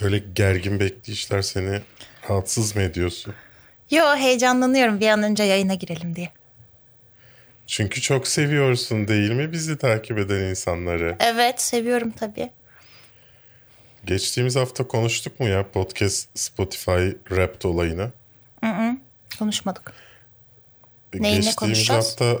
Böyle 0.00 0.18
gergin 0.18 0.80
bekleyişler 0.80 1.42
seni 1.42 1.80
rahatsız 2.30 2.76
mı 2.76 2.82
ediyorsun? 2.82 3.34
Yo 3.90 4.16
heyecanlanıyorum 4.16 5.00
bir 5.00 5.08
an 5.08 5.22
önce 5.22 5.42
yayına 5.42 5.74
girelim 5.74 6.16
diye. 6.16 6.32
Çünkü 7.66 8.00
çok 8.00 8.28
seviyorsun 8.28 9.08
değil 9.08 9.30
mi 9.30 9.52
bizi 9.52 9.78
takip 9.78 10.18
eden 10.18 10.40
insanları? 10.40 11.16
Evet 11.20 11.60
seviyorum 11.62 12.10
tabii. 12.10 12.50
Geçtiğimiz 14.04 14.56
hafta 14.56 14.88
konuştuk 14.88 15.40
mu 15.40 15.48
ya 15.48 15.70
podcast 15.70 16.38
Spotify 16.38 17.10
Wrapped 17.28 17.62
olayını? 17.62 18.10
Konuşmadık. 19.38 19.92
Neyine 21.14 21.28
Geçtiğimiz 21.36 21.56
konuşacağız? 21.56 22.06
hafta 22.10 22.38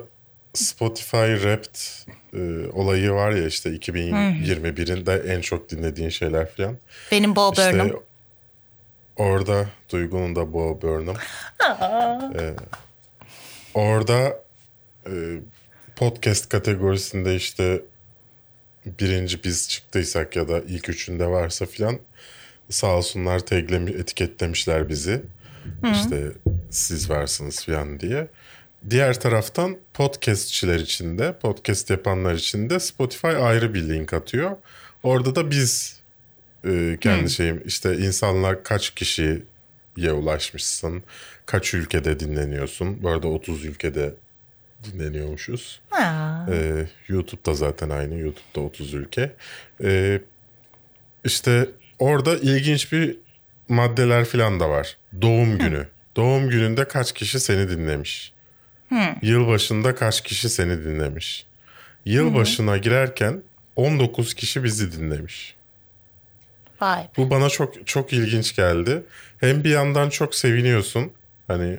Spotify 0.54 1.34
Wrapped 1.34 2.06
e, 2.34 2.68
olayı 2.72 3.10
var 3.12 3.30
ya 3.30 3.46
işte 3.46 3.70
2021'in 3.70 5.06
de 5.06 5.22
en 5.34 5.40
çok 5.40 5.70
dinlediğin 5.70 6.08
şeyler 6.08 6.50
falan. 6.54 6.76
Benim 7.12 7.36
Bo 7.36 7.50
İşte 7.52 7.72
Burnham. 7.72 7.90
orada 9.16 9.66
Duygu'nun 9.92 10.36
da 10.36 10.52
Bo 10.52 10.82
Burnham. 10.82 11.16
Ee, 12.38 12.54
orada 13.74 14.42
e, 15.06 15.12
podcast 15.96 16.48
kategorisinde 16.48 17.36
işte 17.36 17.82
birinci 18.86 19.44
biz 19.44 19.68
çıktıysak 19.68 20.36
ya 20.36 20.48
da 20.48 20.60
ilk 20.60 20.88
üçünde 20.88 21.26
varsa 21.26 21.66
filan 21.66 21.98
sağ 22.70 22.86
olsunlar 22.86 23.38
taglemi, 23.40 23.90
etiketlemişler 23.90 24.88
bizi. 24.88 25.22
İşte 25.92 26.32
siz 26.70 27.10
varsınız 27.10 27.64
filan 27.64 28.00
diye. 28.00 28.26
Diğer 28.90 29.20
taraftan 29.20 29.76
podcastçiler 29.94 30.80
için 30.80 31.18
de 31.18 31.38
podcast 31.38 31.90
yapanlar 31.90 32.34
için 32.34 32.70
de 32.70 32.80
Spotify 32.80 33.26
ayrı 33.26 33.74
bir 33.74 33.88
link 33.88 34.14
atıyor. 34.14 34.56
Orada 35.02 35.34
da 35.34 35.50
biz 35.50 36.00
e, 36.64 36.98
kendi 37.00 37.30
şeyim 37.30 37.62
işte 37.66 37.96
insanlar 37.96 38.64
kaç 38.64 38.90
kişiye 38.90 40.12
ulaşmışsın, 40.12 41.02
kaç 41.46 41.74
ülkede 41.74 42.20
dinleniyorsun. 42.20 43.02
Bu 43.02 43.08
arada 43.08 43.28
30 43.28 43.64
ülkede 43.64 44.14
dinleniyormuşuz. 44.84 45.80
Ha. 45.90 46.46
Ee, 46.50 46.86
YouTube'da 47.08 47.54
zaten 47.54 47.90
aynı. 47.90 48.18
YouTube'da 48.18 48.60
30 48.60 48.94
ülke. 48.94 49.32
Ee, 49.84 50.20
işte 51.24 51.68
orada 51.98 52.36
ilginç 52.36 52.92
bir 52.92 53.16
maddeler 53.68 54.24
falan 54.24 54.60
da 54.60 54.70
var. 54.70 54.96
Doğum 55.22 55.58
günü. 55.58 55.86
Doğum 56.16 56.50
gününde 56.50 56.88
kaç 56.88 57.12
kişi 57.12 57.40
seni 57.40 57.68
dinlemiş? 57.68 58.32
Yılbaşında 59.22 59.94
kaç 59.94 60.20
kişi 60.22 60.48
seni 60.48 60.84
dinlemiş? 60.84 61.46
Yılbaşına 62.04 62.76
girerken 62.76 63.42
19 63.76 64.34
kişi 64.34 64.64
bizi 64.64 64.92
dinlemiş. 64.92 65.54
Vay 66.80 67.02
be. 67.02 67.08
Bu 67.16 67.30
bana 67.30 67.48
çok 67.48 67.86
çok 67.86 68.12
ilginç 68.12 68.56
geldi. 68.56 69.02
Hem 69.40 69.64
bir 69.64 69.70
yandan 69.70 70.10
çok 70.10 70.34
seviniyorsun. 70.34 71.12
Hani 71.46 71.76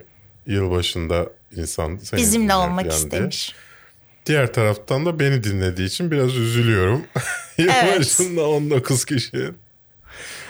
yılbaşında 0.48 1.30
insan 1.56 1.98
seni 1.98 2.20
Bizimle 2.20 2.56
olmak 2.56 2.86
diye. 2.86 2.95
istemiş. 2.95 3.56
Diğer 4.25 4.53
taraftan 4.53 5.06
da 5.06 5.20
beni 5.20 5.44
dinlediği 5.44 5.88
için 5.88 6.12
biraz 6.12 6.36
üzülüyorum. 6.36 7.06
Yılbaşında 7.58 8.48
19 8.50 9.06
kişi. 9.06 9.52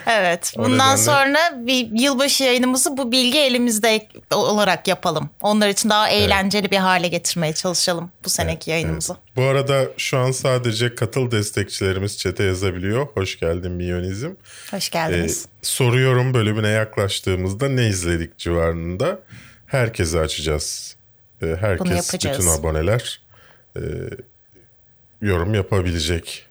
Evet. 0.08 0.54
O 0.58 0.64
Bundan 0.64 0.96
nedenle- 0.96 0.98
sonra 0.98 1.40
bir 1.68 1.90
yılbaşı 2.02 2.44
yayınımızı 2.44 2.98
bu 2.98 3.12
bilgi 3.12 3.40
elimizde 3.40 4.08
olarak 4.32 4.88
yapalım. 4.88 5.30
Onlar 5.42 5.70
için 5.70 5.90
daha 5.90 6.10
eğlenceli 6.10 6.72
bir 6.72 6.78
hale 6.78 7.08
getirmeye 7.08 7.54
çalışalım 7.54 8.12
bu 8.26 8.30
seneki 8.30 8.72
yayınımızı. 8.72 9.16
Bu 9.36 9.44
arada 9.44 9.86
şu 9.98 10.18
an 10.18 10.32
sadece 10.32 10.96
katıl 10.96 11.32
destekçilerimiz 11.32 12.18
çete 12.18 12.44
yazabiliyor. 12.44 13.08
Hoş 13.14 13.40
geldin 13.40 13.72
Miyonizm. 13.72 14.30
Hoş 14.72 14.88
Ee, 14.88 14.92
geldiniz. 14.94 15.46
soruyorum 15.62 16.34
bölümüne 16.34 16.70
yaklaştığımızda 16.70 17.70
ne 17.70 17.88
izledik 17.88 18.38
civarında 18.38 19.20
herkese 19.66 20.20
açacağız. 20.20 20.96
Ee, 21.42 21.56
herkes, 21.60 22.14
bütün 22.14 22.48
aboneler 22.48 23.22
e, 23.76 23.82
yorum 25.22 25.54
yapabilecek. 25.54 26.46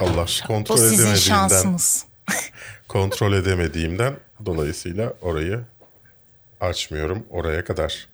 Allah 0.00 0.26
kontrol 0.46 0.76
bu 0.76 0.78
sizin 0.80 1.14
şansınız. 1.14 2.04
kontrol 2.88 3.32
edemediğimden 3.32 4.14
dolayısıyla 4.46 5.12
orayı 5.20 5.60
açmıyorum 6.60 7.26
oraya 7.30 7.64
kadar. 7.64 8.06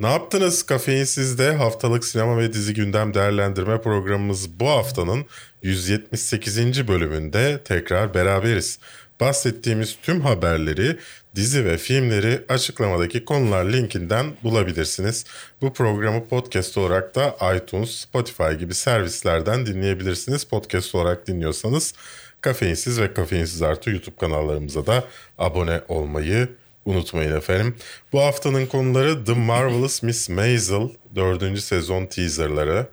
Ne 0.00 0.06
yaptınız 0.06 0.62
Kafeinsiz'de 0.62 1.52
haftalık 1.52 2.04
sinema 2.04 2.38
ve 2.38 2.52
dizi 2.52 2.74
gündem 2.74 3.14
değerlendirme 3.14 3.80
programımız 3.80 4.60
bu 4.60 4.68
haftanın 4.68 5.26
178. 5.62 6.88
bölümünde 6.88 7.60
tekrar 7.64 8.14
beraberiz. 8.14 8.78
Bahsettiğimiz 9.20 9.96
tüm 10.02 10.20
haberleri, 10.20 10.98
dizi 11.34 11.64
ve 11.64 11.78
filmleri 11.78 12.44
açıklamadaki 12.48 13.24
konular 13.24 13.64
linkinden 13.64 14.26
bulabilirsiniz. 14.42 15.24
Bu 15.62 15.72
programı 15.72 16.28
podcast 16.28 16.78
olarak 16.78 17.14
da 17.14 17.36
iTunes, 17.56 17.90
Spotify 17.90 18.52
gibi 18.58 18.74
servislerden 18.74 19.66
dinleyebilirsiniz. 19.66 20.44
Podcast 20.44 20.94
olarak 20.94 21.26
dinliyorsanız 21.26 21.94
Kafeinsiz 22.46 23.00
ve 23.00 23.14
Kafeinsiz 23.14 23.62
Artı 23.62 23.90
YouTube 23.90 24.16
kanallarımıza 24.16 24.86
da 24.86 25.04
abone 25.38 25.80
olmayı 25.88 26.48
unutmayın 26.84 27.36
efendim. 27.36 27.76
Bu 28.12 28.20
haftanın 28.20 28.66
konuları 28.66 29.24
The 29.24 29.32
Marvelous 29.32 30.02
Miss 30.02 30.28
Maisel 30.28 30.88
4. 31.14 31.60
sezon 31.60 32.06
teaserları. 32.06 32.86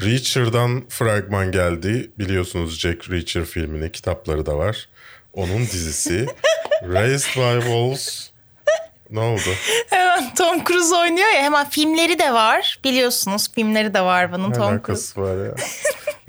Reacher'dan 0.00 0.84
fragman 0.88 1.52
geldi. 1.52 2.10
Biliyorsunuz 2.18 2.78
Jack 2.78 3.10
Reacher 3.10 3.44
filmini, 3.44 3.92
kitapları 3.92 4.46
da 4.46 4.58
var. 4.58 4.88
Onun 5.32 5.60
dizisi. 5.60 6.26
Raised 6.82 7.36
by 7.36 7.60
Wolves. 7.60 8.31
Ne 9.12 9.20
oldu? 9.20 9.40
Hemen 9.90 10.34
Tom 10.34 10.64
Cruise 10.64 10.94
oynuyor 10.94 11.28
ya 11.28 11.42
hemen 11.42 11.68
filmleri 11.70 12.18
de 12.18 12.32
var. 12.32 12.78
Biliyorsunuz 12.84 13.52
filmleri 13.54 13.94
de 13.94 14.00
var 14.00 14.32
bunun 14.32 14.50
Ne 14.50 14.54
Tom 14.54 14.82
Cruise. 14.86 15.20
var 15.20 15.44
ya? 15.46 15.54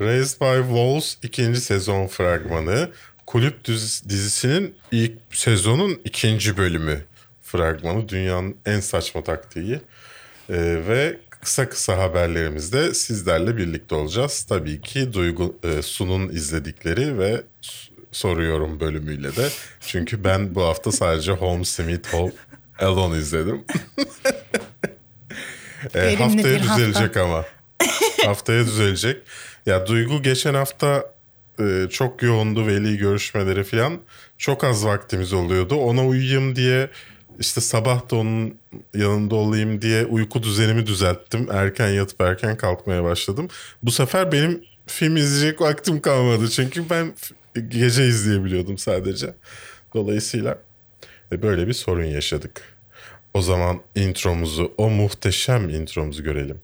Raised 0.00 0.40
by 0.40 0.62
Wolves 0.68 1.16
ikinci 1.22 1.60
sezon 1.60 2.06
fragmanı. 2.06 2.90
Kulüp 3.26 3.64
dizi- 3.64 4.08
dizisinin 4.08 4.74
ilk 4.92 5.12
sezonun 5.32 6.00
ikinci 6.04 6.56
bölümü 6.56 7.04
fragmanı. 7.42 8.08
Dünyanın 8.08 8.56
en 8.66 8.80
saçma 8.80 9.24
taktiği. 9.24 9.74
Ee, 10.50 10.54
ve 10.88 11.16
kısa 11.30 11.68
kısa 11.68 11.98
haberlerimizde 11.98 12.94
sizlerle 12.94 13.56
birlikte 13.56 13.94
olacağız. 13.94 14.42
Tabii 14.48 14.80
ki 14.80 15.12
Duygu 15.12 15.56
e, 15.64 15.82
Su'nun 15.82 16.28
izledikleri 16.28 17.18
ve 17.18 17.42
soruyorum 18.12 18.80
bölümüyle 18.80 19.36
de. 19.36 19.48
Çünkü 19.80 20.24
ben 20.24 20.54
bu 20.54 20.62
hafta 20.62 20.92
sadece 20.92 21.32
Home 21.32 21.64
Sweet 21.64 22.14
Alone 22.80 23.18
izledim. 23.18 23.64
E, 25.94 26.14
haftaya 26.16 26.44
bir 26.44 26.60
hafta. 26.60 26.78
düzelecek 26.78 27.16
ama. 27.16 27.44
haftaya 28.24 28.64
düzelecek. 28.64 29.22
Ya 29.66 29.86
Duygu 29.86 30.22
geçen 30.22 30.54
hafta 30.54 31.12
e, 31.60 31.86
çok 31.90 32.22
yoğundu 32.22 32.66
veli 32.66 32.98
görüşmeleri 32.98 33.64
falan. 33.64 34.00
Çok 34.38 34.64
az 34.64 34.86
vaktimiz 34.86 35.32
oluyordu. 35.32 35.74
Ona 35.74 36.06
uyuyayım 36.06 36.56
diye 36.56 36.90
işte 37.38 37.60
sabah 37.60 38.10
da 38.10 38.16
onun 38.16 38.54
yanında 38.94 39.34
olayım 39.34 39.82
diye 39.82 40.06
uyku 40.06 40.42
düzenimi 40.42 40.86
düzelttim. 40.86 41.48
Erken 41.52 41.88
yatıp 41.88 42.20
erken 42.20 42.56
kalkmaya 42.56 43.04
başladım. 43.04 43.48
Bu 43.82 43.90
sefer 43.90 44.32
benim 44.32 44.64
film 44.86 45.16
izleyecek 45.16 45.60
vaktim 45.60 46.00
kalmadı. 46.00 46.50
Çünkü 46.50 46.90
ben 46.90 47.14
gece 47.68 48.06
izleyebiliyordum 48.06 48.78
sadece. 48.78 49.34
Dolayısıyla 49.94 50.58
böyle 51.32 51.66
bir 51.68 51.72
sorun 51.72 52.04
yaşadık. 52.04 52.62
O 53.34 53.40
zaman 53.40 53.80
intromuzu, 53.94 54.74
o 54.78 54.90
muhteşem 54.90 55.68
intromuzu 55.68 56.22
görelim. 56.22 56.60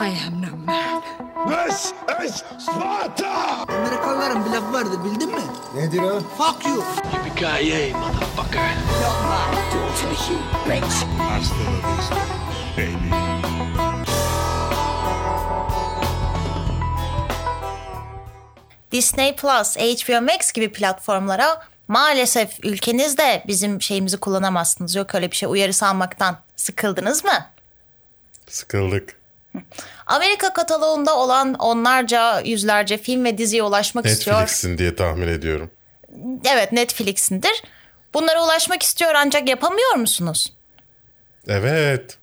I 0.00 0.10
am 0.26 0.42
no 0.42 0.56
man. 0.66 1.02
This 1.48 1.92
is 2.24 2.42
Sparta! 2.58 3.64
Amerikalıların 3.68 4.44
bir 4.44 4.50
lafı 4.50 4.72
vardır 4.72 5.04
bildin 5.04 5.28
mi? 5.28 5.40
Nedir 5.74 6.02
o? 6.02 6.20
Fuck 6.20 6.66
you. 6.66 6.84
Yippee-ki-yay, 7.12 7.92
motherfucker! 7.92 8.74
Hasta 11.18 11.54
la 11.54 11.96
vista, 11.96 12.16
baby. 12.76 13.14
Disney 18.92 19.36
Plus, 19.36 19.76
HBO 19.76 20.20
Max 20.22 20.52
gibi 20.52 20.72
platformlara 20.72 21.62
maalesef 21.88 22.64
ülkenizde 22.64 23.42
bizim 23.46 23.82
şeyimizi 23.82 24.16
kullanamazsınız. 24.16 24.94
Yok 24.94 25.14
öyle 25.14 25.30
bir 25.30 25.36
şey 25.36 25.48
uyarısı 25.48 25.86
almaktan 25.86 26.38
sıkıldınız 26.56 27.24
mı? 27.24 27.46
Sıkıldık. 28.48 29.18
Amerika 30.06 30.52
kataloğunda 30.52 31.16
olan 31.16 31.54
onlarca 31.54 32.40
yüzlerce 32.40 32.98
film 32.98 33.24
ve 33.24 33.38
diziye 33.38 33.62
ulaşmak 33.62 34.06
istiyor. 34.06 34.40
Netflix'in 34.40 34.78
diye 34.78 34.96
tahmin 34.96 35.28
ediyorum. 35.28 35.70
Evet 36.44 36.72
Netflix'indir. 36.72 37.62
Bunlara 38.14 38.44
ulaşmak 38.44 38.82
istiyor 38.82 39.12
ancak 39.14 39.48
yapamıyor 39.48 39.94
musunuz? 39.94 40.52
Evet. 41.48 42.17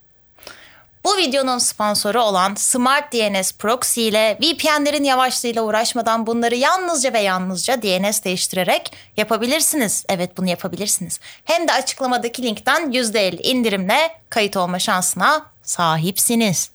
Bu 1.06 1.18
videonun 1.18 1.58
sponsoru 1.58 2.22
olan 2.22 2.56
Smart 2.56 3.14
DNS 3.14 3.54
Proxy 3.54 4.08
ile 4.08 4.38
VPN'lerin 4.42 5.04
yavaşlığıyla 5.04 5.62
uğraşmadan 5.62 6.28
bunları 6.28 6.56
yalnızca 6.56 7.14
ve 7.14 7.20
yalnızca 7.20 7.82
DNS 7.82 8.24
değiştirerek 8.24 8.92
yapabilirsiniz. 9.18 10.06
Evet 10.10 10.38
bunu 10.38 10.50
yapabilirsiniz. 10.50 11.20
Hem 11.46 11.68
de 11.68 11.74
açıklamadaki 11.74 12.44
linkten 12.44 12.92
%50 12.92 13.42
indirimle 13.42 14.12
kayıt 14.30 14.58
olma 14.58 14.80
şansına 14.80 15.46
sahipsiniz. 15.64 16.72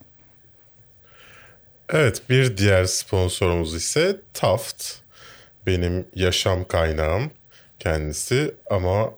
Evet 1.88 2.22
bir 2.30 2.56
diğer 2.56 2.84
sponsorumuz 2.84 3.74
ise 3.74 4.16
Taft. 4.34 4.84
Benim 5.66 6.08
yaşam 6.14 6.64
kaynağım 6.64 7.30
kendisi 7.78 8.54
ama 8.70 9.10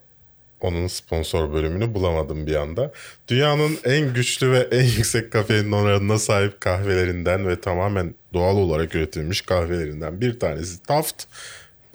onun 0.64 0.86
sponsor 0.86 1.52
bölümünü 1.52 1.94
bulamadım 1.94 2.46
bir 2.46 2.54
anda. 2.54 2.92
Dünyanın 3.28 3.78
en 3.84 4.14
güçlü 4.14 4.52
ve 4.52 4.58
en 4.58 4.82
yüksek 4.96 5.32
kafein 5.32 5.72
oranına 5.72 6.18
sahip 6.18 6.60
kahvelerinden 6.60 7.48
ve 7.48 7.60
tamamen 7.60 8.14
doğal 8.32 8.56
olarak 8.56 8.94
üretilmiş 8.94 9.40
kahvelerinden 9.40 10.20
bir 10.20 10.40
tanesi 10.40 10.82
Taft. 10.82 11.24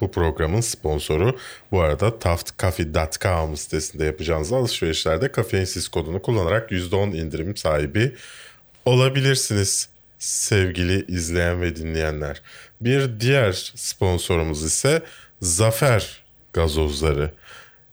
Bu 0.01 0.11
programın 0.11 0.61
sponsoru. 0.61 1.37
Bu 1.71 1.81
arada 1.81 2.19
taftcoffee.com 2.19 3.57
sitesinde 3.57 4.05
yapacağınız 4.05 4.53
alışverişlerde 4.53 5.31
kafeinsiz 5.31 5.87
kodunu 5.87 6.21
kullanarak 6.21 6.71
%10 6.71 7.15
indirim 7.15 7.57
sahibi 7.57 8.15
olabilirsiniz 8.85 9.89
sevgili 10.19 11.05
izleyen 11.07 11.61
ve 11.61 11.75
dinleyenler. 11.75 12.41
Bir 12.81 13.19
diğer 13.19 13.71
sponsorumuz 13.75 14.63
ise 14.63 15.01
Zafer 15.41 16.23
gazozları. 16.53 17.31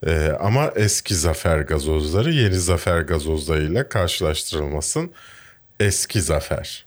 Ee, 0.05 0.31
ama 0.39 0.71
eski 0.75 1.15
Zafer 1.15 1.59
gazozları 1.59 2.31
yeni 2.31 2.55
Zafer 2.55 3.01
gazozlarıyla 3.01 3.89
karşılaştırılmasın. 3.89 5.11
Eski 5.79 6.21
Zafer 6.21 6.85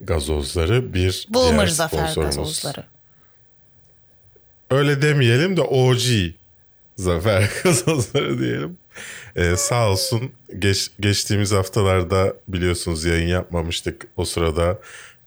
gazozları 0.00 0.94
bir 0.94 1.28
Boomer 1.30 1.56
diğer 1.56 1.66
Zafer 1.66 2.14
gazozları. 2.14 2.84
Öyle 4.70 5.02
demeyelim 5.02 5.56
de 5.56 5.62
OG 5.62 6.02
Zafer 6.96 7.50
gazozları 7.64 8.38
diyelim. 8.38 8.78
Ee, 9.36 9.56
sağ 9.56 9.90
olsun 9.90 10.32
geç, 10.58 10.90
geçtiğimiz 11.00 11.52
haftalarda 11.52 12.34
biliyorsunuz 12.48 13.04
yayın 13.04 13.28
yapmamıştık. 13.28 14.06
O 14.16 14.24
sırada 14.24 14.78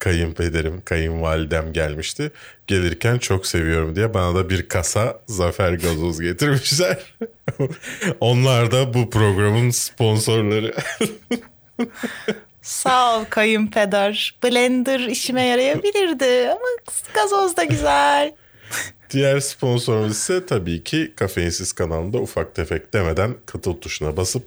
kayınpederim, 0.01 0.81
kayınvalidem 0.85 1.73
gelmişti. 1.73 2.31
Gelirken 2.67 3.17
çok 3.17 3.47
seviyorum 3.47 3.95
diye 3.95 4.13
bana 4.13 4.35
da 4.35 4.49
bir 4.49 4.69
kasa 4.69 5.19
Zafer 5.27 5.73
gazoz 5.73 6.21
getirmişler. 6.21 6.97
Onlar 8.19 8.71
da 8.71 8.93
bu 8.93 9.09
programın 9.09 9.69
sponsorları. 9.69 10.73
Sağ 12.61 13.19
ol 13.19 13.25
kayınpeder. 13.29 14.35
Blender 14.43 14.99
işime 14.99 15.45
yarayabilirdi 15.45 16.49
ama 16.49 16.67
gazoz 17.13 17.57
da 17.57 17.63
güzel. 17.63 18.33
Diğer 19.09 19.39
sponsorumuz 19.39 20.11
ise 20.11 20.45
tabii 20.45 20.83
ki 20.83 21.13
Kafeinsiz 21.15 21.73
kanalında 21.73 22.17
ufak 22.17 22.55
tefek 22.55 22.93
demeden 22.93 23.35
katıl 23.45 23.73
tuşuna 23.73 24.17
basıp 24.17 24.43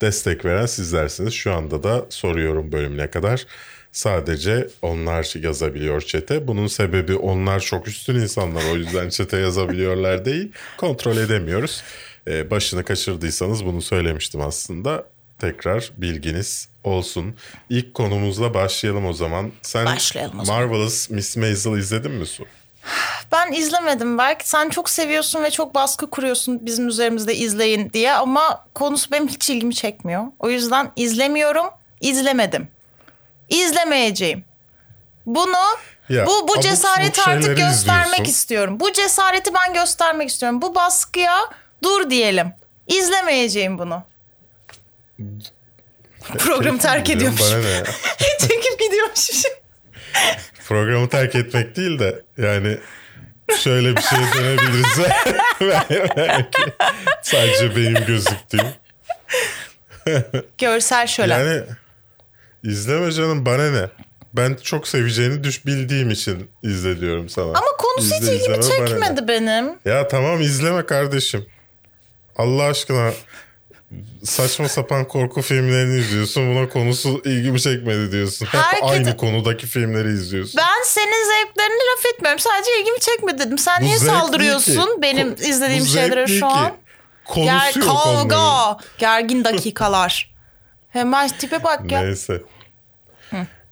destek 0.00 0.44
veren 0.44 0.66
sizlersiniz. 0.66 1.34
Şu 1.34 1.52
anda 1.52 1.82
da 1.82 2.06
soruyorum 2.08 2.72
bölümüne 2.72 3.10
kadar. 3.10 3.46
Sadece 3.92 4.68
onlar 4.82 5.42
yazabiliyor 5.42 6.00
çete. 6.00 6.48
Bunun 6.48 6.66
sebebi 6.66 7.16
onlar 7.16 7.60
çok 7.60 7.88
üstün 7.88 8.14
insanlar. 8.14 8.62
O 8.72 8.76
yüzden 8.76 9.08
çete 9.08 9.36
yazabiliyorlar 9.36 10.24
değil. 10.24 10.52
Kontrol 10.76 11.16
edemiyoruz. 11.16 11.82
Ee, 12.28 12.50
başını 12.50 12.84
kaçırdıysanız 12.84 13.64
bunu 13.64 13.82
söylemiştim 13.82 14.40
aslında. 14.40 15.06
Tekrar 15.38 15.90
bilginiz 15.96 16.68
olsun. 16.84 17.34
İlk 17.70 17.94
konumuzla 17.94 18.54
başlayalım 18.54 19.06
o 19.06 19.12
zaman. 19.12 19.52
Sen 19.62 19.86
Başlayalım 19.86 20.40
o 20.40 20.44
zaman. 20.44 20.62
Marvelous 20.62 21.10
Miss 21.10 21.36
Maisel 21.36 21.72
izledin 21.72 22.12
mi 22.12 22.26
Su? 22.26 22.46
Ben 23.32 23.52
izlemedim 23.52 24.18
belki 24.18 24.48
sen 24.48 24.68
çok 24.68 24.90
seviyorsun 24.90 25.42
ve 25.42 25.50
çok 25.50 25.74
baskı 25.74 26.10
kuruyorsun 26.10 26.66
bizim 26.66 26.88
üzerimizde 26.88 27.36
izleyin 27.36 27.90
diye 27.92 28.12
ama 28.12 28.66
konusu 28.74 29.10
benim 29.10 29.28
hiç 29.28 29.50
ilgimi 29.50 29.74
çekmiyor. 29.74 30.24
O 30.38 30.50
yüzden 30.50 30.92
izlemiyorum, 30.96 31.66
izlemedim. 32.00 32.68
İzlemeyeceğim. 33.50 34.44
Bunu 35.26 35.56
Ya, 36.08 36.26
bu 36.26 36.48
bu 36.48 36.60
cesareti 36.60 37.22
artık 37.22 37.56
göstermek 37.56 38.06
izliyorsun. 38.06 38.24
istiyorum. 38.24 38.80
Bu 38.80 38.92
cesareti 38.92 39.50
ben 39.54 39.74
göstermek 39.74 40.28
istiyorum. 40.28 40.62
Bu 40.62 40.74
baskıya 40.74 41.38
dur 41.84 42.10
diyelim. 42.10 42.52
İzlemeyeceğim 42.86 43.78
bunu. 43.78 44.02
Programı 46.38 46.78
terk 46.78 47.10
ediyormuş. 47.10 47.40
Bana 47.40 47.58
ne 47.58 47.68
ya? 47.68 47.84
Çekip 48.40 48.80
gidiyormuş. 48.80 49.30
Programı 50.68 51.08
terk 51.08 51.34
etmek 51.34 51.76
değil 51.76 51.98
de 51.98 52.22
yani 52.38 52.78
şöyle 53.58 53.96
bir 53.96 54.02
şey 54.02 54.18
dönebiliriz. 54.18 54.98
Belki 56.16 56.62
sadece 57.22 57.76
benim 57.76 58.06
gözüktüğüm. 58.06 58.66
Görsel 60.58 61.06
şölen. 61.06 61.38
Yani 61.38 61.62
izleme 62.64 63.12
canım 63.12 63.46
bana 63.46 63.70
ne? 63.70 63.88
Ben 64.34 64.56
çok 64.62 64.88
seveceğini 64.88 65.44
düş 65.44 65.66
bildiğim 65.66 66.10
için 66.10 66.50
izle 66.62 67.00
diyorum 67.00 67.28
sana. 67.28 67.46
Ama 67.48 67.66
konusu 67.78 68.14
hiç 68.14 68.22
ilgimi 68.22 68.58
izleme, 68.58 68.62
çekmedi 68.62 69.28
benim. 69.28 69.78
Ya 69.84 70.08
tamam 70.08 70.40
izleme 70.40 70.86
kardeşim. 70.86 71.46
Allah 72.36 72.62
aşkına 72.62 73.12
saçma 74.24 74.68
sapan 74.68 75.08
korku 75.08 75.42
filmlerini 75.42 75.98
izliyorsun. 76.00 76.54
Buna 76.56 76.68
konusu 76.68 77.22
ilgimi 77.24 77.60
çekmedi 77.60 78.12
diyorsun. 78.12 78.46
Hep 78.46 78.60
Herkes- 78.60 78.90
aynı 78.90 79.16
konudaki 79.16 79.66
filmleri 79.66 80.08
izliyorsun. 80.08 80.54
Ben 80.58 80.84
senin 80.84 81.24
zevklerine 81.24 81.74
laf 81.96 82.06
etmiyorum. 82.14 82.38
Sadece 82.38 82.80
ilgimi 82.80 83.00
çekmedi 83.00 83.38
dedim. 83.38 83.58
Sen 83.58 83.80
Bu 83.80 83.84
niye 83.84 83.98
saldırıyorsun 83.98 84.72
ki. 84.94 85.02
benim 85.02 85.32
izlediğim 85.32 85.82
bu 85.84 85.88
şeylere 85.88 86.26
şu 86.26 86.38
ki. 86.38 86.44
an? 86.46 86.72
Konusu 87.24 87.46
Ger 87.80 87.86
yok 87.86 88.06
onların. 88.06 88.28
kavga, 88.28 88.76
gergin 88.98 89.44
dakikalar. 89.44 90.29
Hemen 90.90 91.28
tipe 91.28 91.64
bak 91.64 91.92
ya. 91.92 92.02
Neyse. 92.02 92.42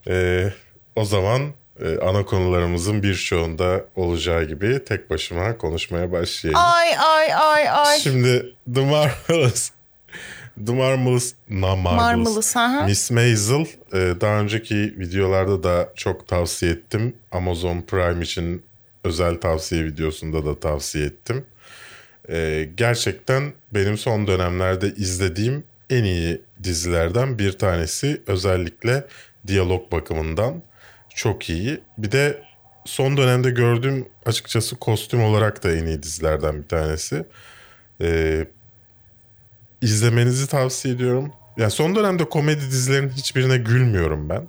Ee, 0.09 0.53
o 0.97 1.05
zaman 1.05 1.43
e, 1.81 1.99
ana 1.99 2.25
konularımızın 2.25 3.03
birçoğunda 3.03 3.85
olacağı 3.97 4.45
gibi 4.45 4.85
tek 4.85 5.11
başıma 5.11 5.59
konuşmaya 5.59 6.13
başlayayım. 6.13 6.61
Ay 6.61 6.89
ay 6.99 7.35
ay 7.35 7.69
ay. 7.69 7.99
Şimdi 7.99 8.55
The 8.75 8.85
Marvelous 8.85 9.71
The 10.67 10.73
Marvelous, 10.73 11.35
na 11.49 11.77
Marvelous. 11.77 12.57
Marvelous. 12.57 12.89
Miss 12.89 13.11
Maisel 13.11 13.67
e, 13.93 14.21
daha 14.21 14.41
önceki 14.41 14.75
videolarda 14.99 15.63
da 15.63 15.93
çok 15.97 16.29
tavsiye 16.29 16.73
ettim. 16.73 17.15
Amazon 17.33 17.81
Prime 17.81 18.25
için 18.25 18.63
özel 19.05 19.41
tavsiye 19.41 19.85
videosunda 19.85 20.47
da 20.47 20.61
tavsiye 20.61 21.07
ettim. 21.07 21.45
E, 22.31 22.69
gerçekten 22.75 23.53
benim 23.75 23.99
son 23.99 24.27
dönemlerde 24.27 24.89
izlediğim 24.89 25.65
en 25.91 26.05
iyi 26.05 26.43
dizilerden 26.63 27.39
bir 27.39 27.53
tanesi. 27.53 28.23
Özellikle 28.27 29.07
diyalog 29.47 29.93
bakımından 29.93 30.63
çok 31.15 31.51
iyi. 31.51 31.81
Bir 31.99 32.13
de 32.13 32.43
son 32.85 33.17
dönemde 33.17 33.51
gördüğüm 33.51 34.09
açıkçası 34.27 34.77
kostüm 34.77 35.23
olarak 35.23 35.65
da 35.65 35.73
en 35.73 35.87
iyi 35.87 36.03
dizilerden 36.03 36.63
bir 36.63 36.69
tanesi. 36.69 37.25
E, 38.01 38.45
izlemenizi 39.83 40.49
tavsiye 40.49 40.95
ediyorum. 40.95 41.33
Ya 41.57 41.71
son 41.71 41.97
dönemde 41.97 42.29
komedi 42.29 42.61
dizilerinin 42.61 43.11
hiçbirine 43.11 43.59
gülmüyorum 43.59 44.29
ben. 44.29 44.49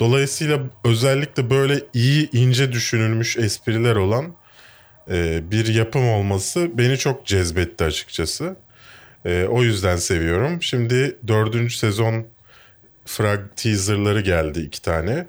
Dolayısıyla 0.00 0.60
özellikle 0.84 1.50
böyle 1.50 1.80
iyi 1.94 2.30
ince 2.32 2.72
düşünülmüş 2.72 3.36
espriler 3.36 3.96
olan 3.96 4.34
e, 5.10 5.50
bir 5.50 5.74
yapım 5.74 6.08
olması 6.08 6.78
beni 6.78 6.98
çok 6.98 7.26
cezbetti 7.26 7.84
açıkçası. 7.84 8.56
E, 9.24 9.44
o 9.44 9.62
yüzden 9.62 9.96
seviyorum. 9.96 10.62
Şimdi 10.62 11.16
dördüncü 11.28 11.76
sezon 11.76 12.26
frag 13.06 13.40
teaserları 13.56 14.20
geldi 14.20 14.60
iki 14.60 14.82
tane. 14.82 15.26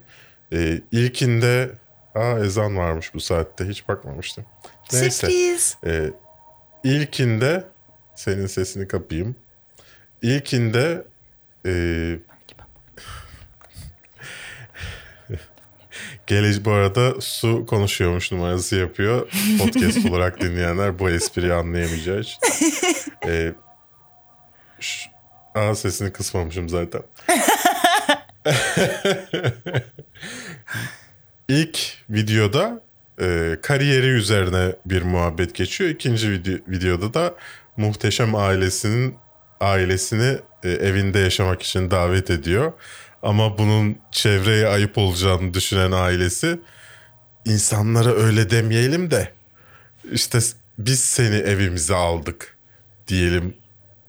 E, 0.53 0.81
ilkinde 0.91 1.71
aa 2.15 2.39
ezan 2.39 2.77
varmış 2.77 3.13
bu 3.13 3.19
saatte 3.19 3.67
hiç 3.67 3.87
bakmamıştım. 3.87 4.45
Neyse. 4.93 5.09
Sürpriz. 5.09 5.77
Ee, 5.85 6.09
ilkinde 6.83 7.63
senin 8.15 8.47
sesini 8.47 8.87
kapayım. 8.87 9.35
İlkinde 10.21 11.03
e, 11.65 11.71
Gele, 16.27 16.65
bu 16.65 16.71
arada 16.71 17.21
su 17.21 17.65
konuşuyormuş 17.65 18.31
numarası 18.31 18.75
yapıyor. 18.75 19.29
Podcast 19.59 20.05
olarak 20.09 20.41
dinleyenler 20.41 20.99
bu 20.99 21.09
espriyi 21.09 21.53
anlayamayacağı 21.53 22.19
için. 22.19 22.37
Ee, 23.27 23.53
ş- 24.83 25.09
aa 25.55 25.75
sesini 25.75 26.11
kısmamışım 26.11 26.69
zaten. 26.69 27.01
İlk 31.47 31.79
videoda 32.09 32.81
e, 33.21 33.57
kariyeri 33.61 34.07
üzerine 34.07 34.75
bir 34.85 35.01
muhabbet 35.01 35.55
geçiyor. 35.55 35.89
İkinci 35.89 36.31
video, 36.31 36.53
videoda 36.67 37.13
da 37.13 37.35
muhteşem 37.77 38.35
ailesinin 38.35 39.15
ailesini 39.59 40.37
e, 40.63 40.69
evinde 40.69 41.19
yaşamak 41.19 41.61
için 41.63 41.91
davet 41.91 42.29
ediyor. 42.29 42.73
Ama 43.23 43.57
bunun 43.57 43.97
çevreye 44.11 44.67
ayıp 44.67 44.97
olacağını 44.97 45.53
düşünen 45.53 45.91
ailesi 45.91 46.59
insanlara 47.45 48.11
öyle 48.11 48.49
demeyelim 48.49 49.11
de 49.11 49.31
işte 50.11 50.39
biz 50.77 50.99
seni 50.99 51.35
evimize 51.35 51.95
aldık 51.95 52.57
diyelim 53.07 53.55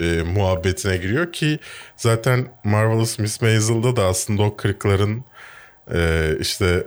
e, 0.00 0.22
muhabbetine 0.22 0.96
giriyor 0.96 1.32
ki 1.32 1.58
zaten 1.96 2.46
Marvelous 2.64 3.18
Miss 3.18 3.42
Maisel'da 3.42 3.96
da 3.96 4.04
aslında 4.04 4.42
o 4.42 4.56
kırkların 4.56 5.24
e, 5.94 6.30
işte 6.40 6.86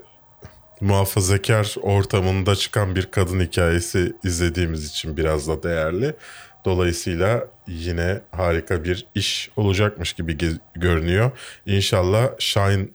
muhafazakar 0.82 1.76
ortamında 1.82 2.56
çıkan 2.56 2.96
bir 2.96 3.06
kadın 3.06 3.40
hikayesi 3.40 4.14
izlediğimiz 4.24 4.90
için 4.90 5.18
biraz 5.18 5.48
da 5.48 5.64
değerli. 5.64 6.16
Dolayısıyla 6.66 7.48
yine 7.68 8.22
harika 8.32 8.84
bir 8.84 9.06
iş 9.16 9.50
olacakmış 9.56 10.14
gibi 10.14 10.38
görünüyor. 10.76 11.32
İnşallah 11.66 12.30
Shine 12.40 12.88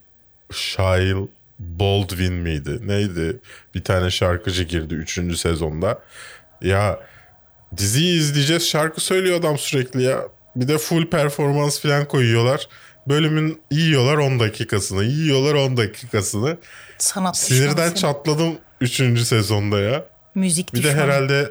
Shile 0.52 1.28
Baldwin 1.58 2.32
miydi? 2.32 2.88
Neydi? 2.88 3.40
Bir 3.74 3.84
tane 3.84 4.10
şarkıcı 4.10 4.62
girdi 4.62 4.94
3. 4.94 5.38
sezonda. 5.38 5.98
Ya 6.62 7.00
diziyi 7.76 8.18
izleyeceğiz 8.18 8.68
şarkı 8.68 9.00
söylüyor 9.00 9.40
adam 9.40 9.58
sürekli 9.58 10.02
ya. 10.02 10.20
Bir 10.56 10.68
de 10.68 10.78
full 10.78 11.06
performans 11.10 11.80
falan 11.80 12.08
koyuyorlar. 12.08 12.68
Bölümün 13.08 13.60
yiyorlar 13.70 14.14
10 14.16 14.40
dakikasını. 14.40 15.04
Yiyorlar 15.04 15.54
10 15.54 15.76
dakikasını. 15.76 16.56
Sanat 16.98 17.36
Sinirden 17.38 17.70
düşmanı. 17.70 17.94
çatladım 17.94 18.54
3. 18.80 19.20
sezonda 19.20 19.80
ya. 19.80 20.06
Müzik 20.34 20.74
Bir 20.74 20.78
de 20.78 20.82
düşmanı. 20.82 21.00
herhalde 21.02 21.50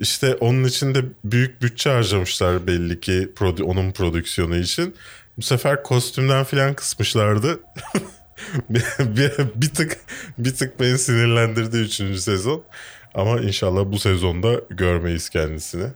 işte 0.00 0.34
onun 0.34 0.64
için 0.64 0.94
de 0.94 1.02
büyük 1.24 1.62
bütçe 1.62 1.90
harcamışlar 1.90 2.66
belli 2.66 3.00
ki 3.00 3.28
produ- 3.36 3.62
onun 3.62 3.92
prodüksiyonu 3.92 4.56
için. 4.56 4.94
Bu 5.36 5.42
sefer 5.42 5.82
kostümden 5.82 6.44
falan 6.44 6.74
kısmışlardı. 6.74 7.60
bir, 8.70 8.84
bir, 9.00 9.32
bir 9.54 9.68
tık 9.74 9.96
bir 10.38 10.54
tık 10.54 10.80
beni 10.80 10.98
sinirlendirdi 10.98 11.76
3. 11.76 11.94
sezon. 12.20 12.64
Ama 13.14 13.40
inşallah 13.40 13.84
bu 13.84 13.98
sezonda 13.98 14.60
görmeyiz 14.70 15.28
kendisini. 15.28 15.86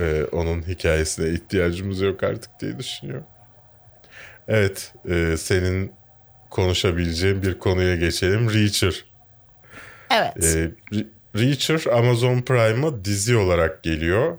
Ee, 0.00 0.24
onun 0.32 0.62
hikayesine 0.62 1.28
ihtiyacımız 1.28 2.00
yok 2.00 2.22
artık 2.22 2.60
diye 2.60 2.78
düşünüyorum. 2.78 3.26
Evet, 4.48 4.92
e, 5.08 5.36
senin 5.36 5.92
konuşabileceğin 6.50 7.42
bir 7.42 7.58
konuya 7.58 7.96
geçelim. 7.96 8.54
Reacher. 8.54 9.04
Evet. 10.10 10.36
Ee, 10.36 10.70
Re- 10.92 11.06
Reacher 11.36 11.92
Amazon 11.92 12.40
Prime'a 12.40 13.04
dizi 13.04 13.36
olarak 13.36 13.82
geliyor. 13.82 14.38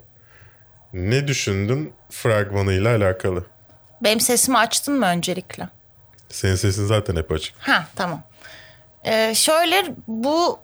Ne 0.93 1.27
düşündün 1.27 1.93
fragmanıyla 2.09 2.95
alakalı? 2.95 3.45
Benim 4.03 4.19
sesimi 4.19 4.57
açtın 4.57 4.99
mı 4.99 5.05
öncelikle? 5.05 5.69
Senin 6.29 6.55
sesin 6.55 6.85
zaten 6.85 7.15
hep 7.15 7.31
açık. 7.31 7.55
Ha 7.59 7.87
tamam. 7.95 8.23
Ee, 9.05 9.33
şöyle 9.35 9.85
bu 10.07 10.59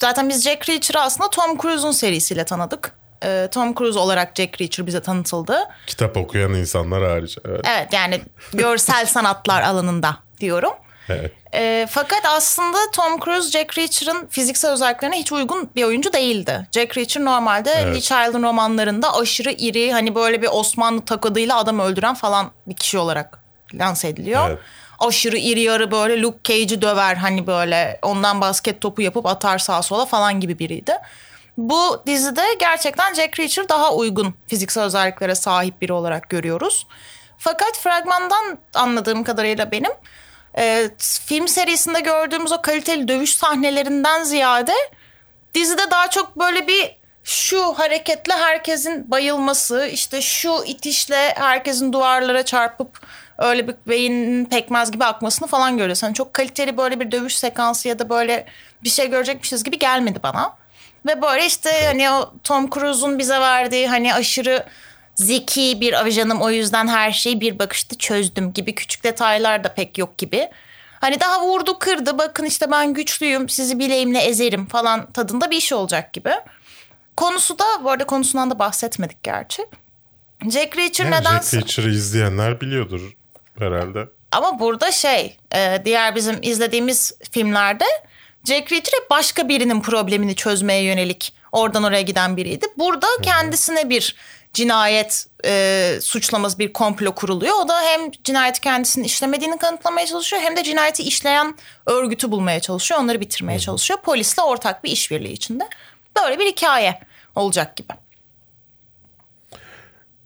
zaten 0.00 0.28
biz 0.28 0.42
Jack 0.44 0.68
Reacher'ı 0.68 1.00
aslında 1.00 1.30
Tom 1.30 1.58
Cruise'un 1.58 1.92
serisiyle 1.92 2.44
tanıdık. 2.44 2.92
Ee, 3.24 3.48
Tom 3.52 3.74
Cruise 3.74 3.98
olarak 3.98 4.36
Jack 4.36 4.60
Reacher 4.60 4.86
bize 4.86 5.02
tanıtıldı. 5.02 5.68
Kitap 5.86 6.16
okuyan 6.16 6.54
insanlar 6.54 7.02
hariç. 7.02 7.38
Evet. 7.48 7.60
Evet 7.68 7.92
yani 7.92 8.20
görsel 8.52 9.06
sanatlar 9.06 9.62
alanında 9.62 10.16
diyorum. 10.40 10.72
Evet. 11.08 11.32
Ee, 11.54 11.86
fakat 11.90 12.20
aslında 12.26 12.78
Tom 12.92 13.20
Cruise 13.20 13.50
Jack 13.50 13.78
Reacher'ın 13.78 14.26
fiziksel 14.26 14.70
özelliklerine 14.72 15.18
hiç 15.18 15.32
uygun 15.32 15.70
bir 15.76 15.84
oyuncu 15.84 16.12
değildi. 16.12 16.68
Jack 16.72 16.96
Reacher 16.98 17.24
normalde 17.24 17.70
Evet. 17.70 17.94
Lee 17.94 18.00
Child'ın 18.00 18.42
romanlarında 18.42 19.16
aşırı 19.16 19.50
iri 19.52 19.92
hani 19.92 20.14
böyle 20.14 20.42
bir 20.42 20.48
Osmanlı 20.52 21.04
takadıyla 21.04 21.56
adam 21.56 21.78
öldüren 21.78 22.14
falan 22.14 22.50
bir 22.66 22.76
kişi 22.76 22.98
olarak 22.98 23.38
lanse 23.74 24.08
ediliyor. 24.08 24.48
Evet. 24.48 24.58
Aşırı 25.00 25.36
iri 25.36 25.60
yarı 25.60 25.90
böyle 25.90 26.22
Luke 26.22 26.38
Cage'i 26.44 26.82
döver 26.82 27.16
hani 27.16 27.46
böyle 27.46 27.98
ondan 28.02 28.40
basket 28.40 28.80
topu 28.80 29.02
yapıp 29.02 29.26
atar 29.26 29.58
sağa 29.58 29.82
sola 29.82 30.06
falan 30.06 30.40
gibi 30.40 30.58
biriydi. 30.58 30.92
Bu 31.58 32.02
dizide 32.06 32.44
gerçekten 32.58 33.14
Jack 33.14 33.40
Reacher 33.40 33.68
daha 33.68 33.94
uygun 33.94 34.34
fiziksel 34.46 34.84
özelliklere 34.84 35.34
sahip 35.34 35.82
biri 35.82 35.92
olarak 35.92 36.28
görüyoruz. 36.28 36.86
Fakat 37.38 37.78
fragmandan 37.78 38.58
anladığım 38.74 39.24
kadarıyla 39.24 39.70
benim 39.72 39.92
e, 40.58 40.90
film 40.98 41.48
serisinde 41.48 42.00
gördüğümüz 42.00 42.52
o 42.52 42.62
kaliteli 42.62 43.08
dövüş 43.08 43.36
sahnelerinden 43.36 44.22
ziyade 44.22 44.74
dizide 45.54 45.90
daha 45.90 46.10
çok 46.10 46.38
böyle 46.38 46.68
bir 46.68 46.96
şu 47.24 47.72
hareketle 47.72 48.32
herkesin 48.32 49.10
bayılması, 49.10 49.86
işte 49.86 50.22
şu 50.22 50.64
itişle 50.66 51.34
herkesin 51.36 51.92
duvarlara 51.92 52.44
çarpıp 52.44 53.00
öyle 53.40 53.68
bir 53.68 53.74
beynin 53.86 54.44
pekmez 54.44 54.90
gibi 54.90 55.04
akmasını 55.04 55.48
falan 55.48 55.78
görüyorsun. 55.78 56.06
Hani 56.06 56.14
çok 56.14 56.34
kaliteli 56.34 56.76
böyle 56.76 57.00
bir 57.00 57.12
dövüş 57.12 57.36
sekansı 57.36 57.88
ya 57.88 57.98
da 57.98 58.08
böyle 58.08 58.46
bir 58.84 58.88
şey 58.88 59.10
görecekmişiz 59.10 59.64
gibi 59.64 59.78
gelmedi 59.78 60.20
bana. 60.22 60.56
Ve 61.06 61.22
böyle 61.22 61.46
işte 61.46 61.70
hani 61.86 62.10
o 62.10 62.34
Tom 62.44 62.70
Cruise'un 62.70 63.18
bize 63.18 63.40
verdiği 63.40 63.88
hani 63.88 64.14
aşırı 64.14 64.66
zeki 65.14 65.78
bir 65.80 66.04
ajanım 66.04 66.40
o 66.42 66.50
yüzden 66.50 66.88
her 66.88 67.12
şeyi 67.12 67.40
bir 67.40 67.58
bakışta 67.58 67.98
çözdüm 67.98 68.52
gibi 68.52 68.74
küçük 68.74 69.04
detaylar 69.04 69.64
da 69.64 69.74
pek 69.74 69.98
yok 69.98 70.18
gibi. 70.18 70.48
Hani 71.00 71.20
daha 71.20 71.42
vurdu 71.46 71.78
kırdı 71.78 72.18
bakın 72.18 72.44
işte 72.44 72.70
ben 72.70 72.94
güçlüyüm 72.94 73.48
sizi 73.48 73.78
bileğimle 73.78 74.18
ezerim 74.18 74.66
falan 74.66 75.12
tadında 75.12 75.50
bir 75.50 75.56
iş 75.56 75.72
olacak 75.72 76.12
gibi. 76.12 76.32
Konusu 77.16 77.58
da 77.58 77.64
bu 77.84 77.90
arada 77.90 78.06
konusundan 78.06 78.50
da 78.50 78.58
bahsetmedik 78.58 79.22
gerçi. 79.22 79.66
Jack 80.50 80.76
Reacher 80.76 81.04
Yani 81.04 81.16
nedense... 81.16 81.56
Jack 81.56 81.68
Reacher'ı 81.68 81.90
izleyenler 81.94 82.60
biliyordur 82.60 83.19
herhalde. 83.60 84.08
Ama 84.32 84.60
burada 84.60 84.92
şey 84.92 85.36
e, 85.54 85.82
diğer 85.84 86.16
bizim 86.16 86.38
izlediğimiz 86.42 87.12
filmlerde 87.30 87.84
Jack 88.44 88.72
Reacher 88.72 88.92
hep 89.02 89.10
başka 89.10 89.48
birinin 89.48 89.80
problemini 89.80 90.34
çözmeye 90.34 90.82
yönelik 90.82 91.34
oradan 91.52 91.84
oraya 91.84 92.02
giden 92.02 92.36
biriydi. 92.36 92.66
Burada 92.78 93.06
kendisine 93.22 93.90
bir 93.90 94.16
cinayet 94.54 95.26
e, 95.44 95.98
suçlaması 96.02 96.58
bir 96.58 96.72
komplo 96.72 97.14
kuruluyor. 97.14 97.56
O 97.64 97.68
da 97.68 97.82
hem 97.82 98.10
cinayeti 98.24 98.60
kendisinin 98.60 99.04
işlemediğini 99.04 99.58
kanıtlamaya 99.58 100.06
çalışıyor 100.06 100.42
hem 100.42 100.56
de 100.56 100.62
cinayeti 100.62 101.02
işleyen 101.02 101.54
örgütü 101.86 102.30
bulmaya 102.30 102.60
çalışıyor. 102.60 103.00
Onları 103.00 103.20
bitirmeye 103.20 103.58
çalışıyor. 103.58 104.00
Polisle 104.00 104.42
ortak 104.42 104.84
bir 104.84 104.90
işbirliği 104.90 105.32
içinde. 105.32 105.68
Böyle 106.22 106.38
bir 106.38 106.46
hikaye 106.46 107.00
olacak 107.34 107.76
gibi. 107.76 107.92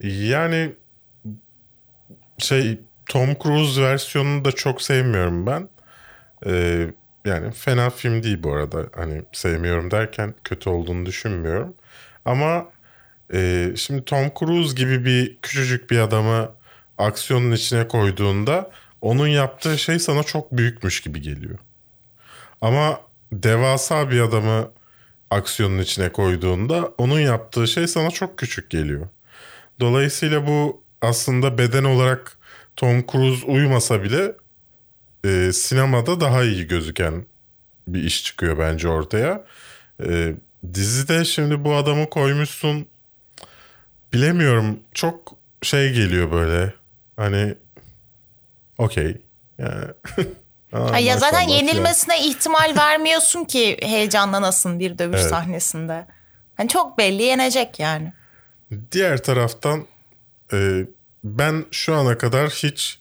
Yani 0.00 0.72
şey 2.38 2.80
Tom 3.06 3.34
Cruise 3.42 3.82
versiyonunu 3.82 4.44
da 4.44 4.52
çok 4.52 4.82
sevmiyorum 4.82 5.46
ben. 5.46 5.68
Ee, 6.46 6.86
yani 7.24 7.50
fena 7.52 7.90
film 7.90 8.22
değil 8.22 8.42
bu 8.42 8.52
arada. 8.52 8.86
Hani 8.96 9.22
sevmiyorum 9.32 9.90
derken 9.90 10.34
kötü 10.44 10.70
olduğunu 10.70 11.06
düşünmüyorum. 11.06 11.74
Ama 12.24 12.66
e, 13.32 13.70
şimdi 13.76 14.04
Tom 14.04 14.30
Cruise 14.38 14.74
gibi 14.74 15.04
bir 15.04 15.36
küçücük 15.42 15.90
bir 15.90 15.98
adamı 15.98 16.50
aksiyonun 16.98 17.52
içine 17.52 17.88
koyduğunda 17.88 18.70
onun 19.00 19.28
yaptığı 19.28 19.78
şey 19.78 19.98
sana 19.98 20.22
çok 20.22 20.52
büyükmüş 20.52 21.00
gibi 21.00 21.20
geliyor. 21.22 21.58
Ama 22.60 23.00
devasa 23.32 24.10
bir 24.10 24.20
adamı 24.20 24.70
aksiyonun 25.30 25.78
içine 25.78 26.12
koyduğunda 26.12 26.92
onun 26.98 27.20
yaptığı 27.20 27.68
şey 27.68 27.86
sana 27.86 28.10
çok 28.10 28.38
küçük 28.38 28.70
geliyor. 28.70 29.08
Dolayısıyla 29.80 30.46
bu 30.46 30.82
aslında 31.02 31.58
beden 31.58 31.84
olarak 31.84 32.38
Tom 32.76 33.06
Cruise 33.06 33.46
uyumasa 33.46 34.02
bile 34.02 34.32
e, 35.24 35.52
sinemada 35.52 36.20
daha 36.20 36.42
iyi 36.44 36.66
gözüken 36.66 37.24
bir 37.88 38.02
iş 38.02 38.24
çıkıyor 38.24 38.58
bence 38.58 38.88
ortaya. 38.88 39.44
E, 40.08 40.34
dizide 40.74 41.24
şimdi 41.24 41.64
bu 41.64 41.74
adamı 41.74 42.10
koymuşsun 42.10 42.86
bilemiyorum 44.12 44.80
çok 44.94 45.34
şey 45.62 45.92
geliyor 45.92 46.32
böyle 46.32 46.74
hani 47.16 47.54
okey 48.78 49.16
yani 49.58 49.84
Aa, 50.72 50.98
ya 50.98 51.18
zaten 51.18 51.40
yenilmesine 51.48 52.26
ihtimal 52.26 52.74
vermiyorsun 52.76 53.44
ki 53.44 53.76
heyecanlanasın 53.82 54.80
bir 54.80 54.98
dövüş 54.98 55.20
Evet. 55.20 55.30
sahnesinde. 55.30 56.06
Hani 56.56 56.68
çok 56.68 56.98
belli 56.98 57.22
yenecek 57.22 57.80
yani. 57.80 58.12
Diğer 58.92 59.22
taraftan 59.22 59.84
e, 60.52 60.86
ben 61.24 61.64
şu 61.70 61.94
ana 61.94 62.18
kadar 62.18 62.50
hiç 62.50 62.98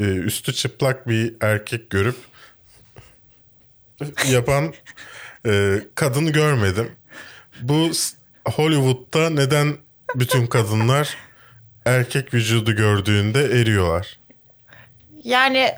e, 0.00 0.04
üstü 0.04 0.52
çıplak 0.52 1.08
bir 1.08 1.34
erkek 1.40 1.90
görüp 1.90 2.16
yapan 4.28 4.74
e, 5.46 5.80
kadın 5.94 6.32
görmedim. 6.32 6.92
Bu 7.60 7.90
Hollywood'da 8.48 9.30
neden 9.30 9.76
bütün 10.14 10.46
kadınlar 10.46 11.16
erkek 11.84 12.34
vücudu 12.34 12.76
gördüğünde 12.76 13.44
eriyorlar? 13.44 14.18
Yani 15.24 15.74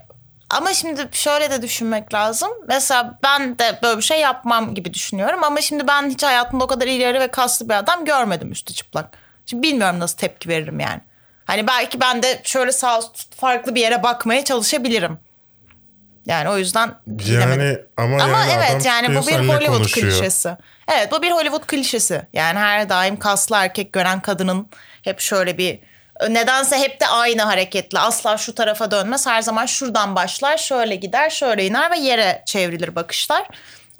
ama 0.50 0.74
şimdi 0.74 1.08
şöyle 1.12 1.50
de 1.50 1.62
düşünmek 1.62 2.14
lazım. 2.14 2.50
Mesela 2.68 3.18
ben 3.22 3.58
de 3.58 3.78
böyle 3.82 3.98
bir 3.98 4.02
şey 4.02 4.20
yapmam 4.20 4.74
gibi 4.74 4.94
düşünüyorum. 4.94 5.44
Ama 5.44 5.60
şimdi 5.60 5.86
ben 5.88 6.10
hiç 6.10 6.22
hayatımda 6.22 6.64
o 6.64 6.66
kadar 6.66 6.86
ileri 6.86 7.20
ve 7.20 7.28
kaslı 7.28 7.68
bir 7.68 7.74
adam 7.74 8.04
görmedim 8.04 8.52
üstü 8.52 8.74
çıplak. 8.74 9.18
Şimdi 9.46 9.62
bilmiyorum 9.62 10.00
nasıl 10.00 10.18
tepki 10.18 10.48
veririm 10.48 10.80
yani. 10.80 11.00
Hani 11.52 11.66
belki 11.66 12.00
ben 12.00 12.22
de 12.22 12.40
şöyle 12.44 12.72
sağ 12.72 13.00
farklı 13.40 13.74
bir 13.74 13.80
yere 13.80 14.02
bakmaya 14.02 14.44
çalışabilirim. 14.44 15.18
Yani 16.26 16.48
o 16.48 16.58
yüzden 16.58 16.94
bilemedim. 17.06 17.60
Yani 17.60 17.78
ama, 17.96 18.22
Ama 18.22 18.38
yani 18.38 18.52
evet 18.52 18.86
yani 18.86 19.08
bu 19.08 19.26
bir 19.26 19.32
Hollywood 19.32 19.76
konuşuyor. 19.76 20.12
klişesi. 20.12 20.56
Evet 20.88 21.12
bu 21.12 21.22
bir 21.22 21.30
Hollywood 21.30 21.66
klişesi. 21.66 22.22
Yani 22.32 22.58
her 22.58 22.88
daim 22.88 23.18
kaslı 23.18 23.56
erkek 23.56 23.92
gören 23.92 24.20
kadının 24.20 24.68
hep 25.02 25.20
şöyle 25.20 25.58
bir 25.58 25.78
nedense 26.28 26.78
hep 26.78 27.00
de 27.00 27.06
aynı 27.06 27.42
hareketli. 27.42 27.98
Asla 27.98 28.36
şu 28.36 28.54
tarafa 28.54 28.90
dönmez. 28.90 29.26
Her 29.26 29.42
zaman 29.42 29.66
şuradan 29.66 30.16
başlar, 30.16 30.58
şöyle 30.58 30.96
gider, 30.96 31.30
şöyle 31.30 31.66
iner 31.66 31.90
ve 31.90 31.98
yere 31.98 32.42
çevrilir 32.46 32.94
bakışlar. 32.94 33.48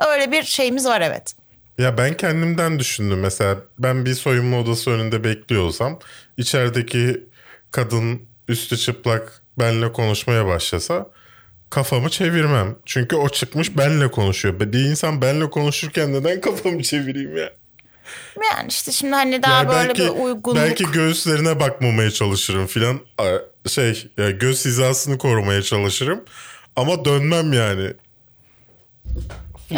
Öyle 0.06 0.32
bir 0.32 0.42
şeyimiz 0.42 0.87
var 0.87 1.00
evet. 1.00 1.35
Ya 1.78 1.99
ben 1.99 2.14
kendimden 2.14 2.78
düşündüm 2.78 3.21
mesela 3.21 3.56
ben 3.78 4.06
bir 4.06 4.14
soyunma 4.14 4.59
odası 4.59 4.90
önünde 4.90 5.25
bekliyorsam 5.25 5.99
içerideki 6.37 7.31
kadın 7.73 8.23
üstü 8.49 8.76
çıplak 8.76 9.43
benle 9.59 9.93
konuşmaya 9.93 10.47
başlasa 10.47 11.07
kafamı 11.71 12.11
çevirmem. 12.11 12.76
Çünkü 12.87 13.17
o 13.17 13.29
çıkmış 13.29 13.76
benle 13.76 14.11
konuşuyor. 14.11 14.61
Bir 14.61 14.79
insan 14.79 15.23
benle 15.23 15.50
konuşurken 15.50 16.12
neden 16.12 16.41
kafamı 16.41 16.83
çevireyim 16.83 17.37
ya? 17.37 17.52
Yani 18.52 18.69
işte 18.69 18.93
şimdi 18.93 19.12
hani 19.14 19.43
daha 19.43 19.59
Yani 19.59 19.69
böyle 19.69 19.88
belki, 19.88 20.02
bir 20.02 20.09
uygunluk. 20.09 20.57
belki 20.57 20.85
göğüslerine 20.93 21.61
bakmamaya 21.61 22.11
çalışırım 22.11 22.67
filan. 22.67 23.00
Şey 23.67 24.11
ya 24.19 24.31
göz 24.31 24.64
hizasını 24.64 25.19
korumaya 25.19 25.62
çalışırım. 25.62 26.25
Ama 26.76 27.05
dönmem 27.05 27.52
yani. 27.52 27.93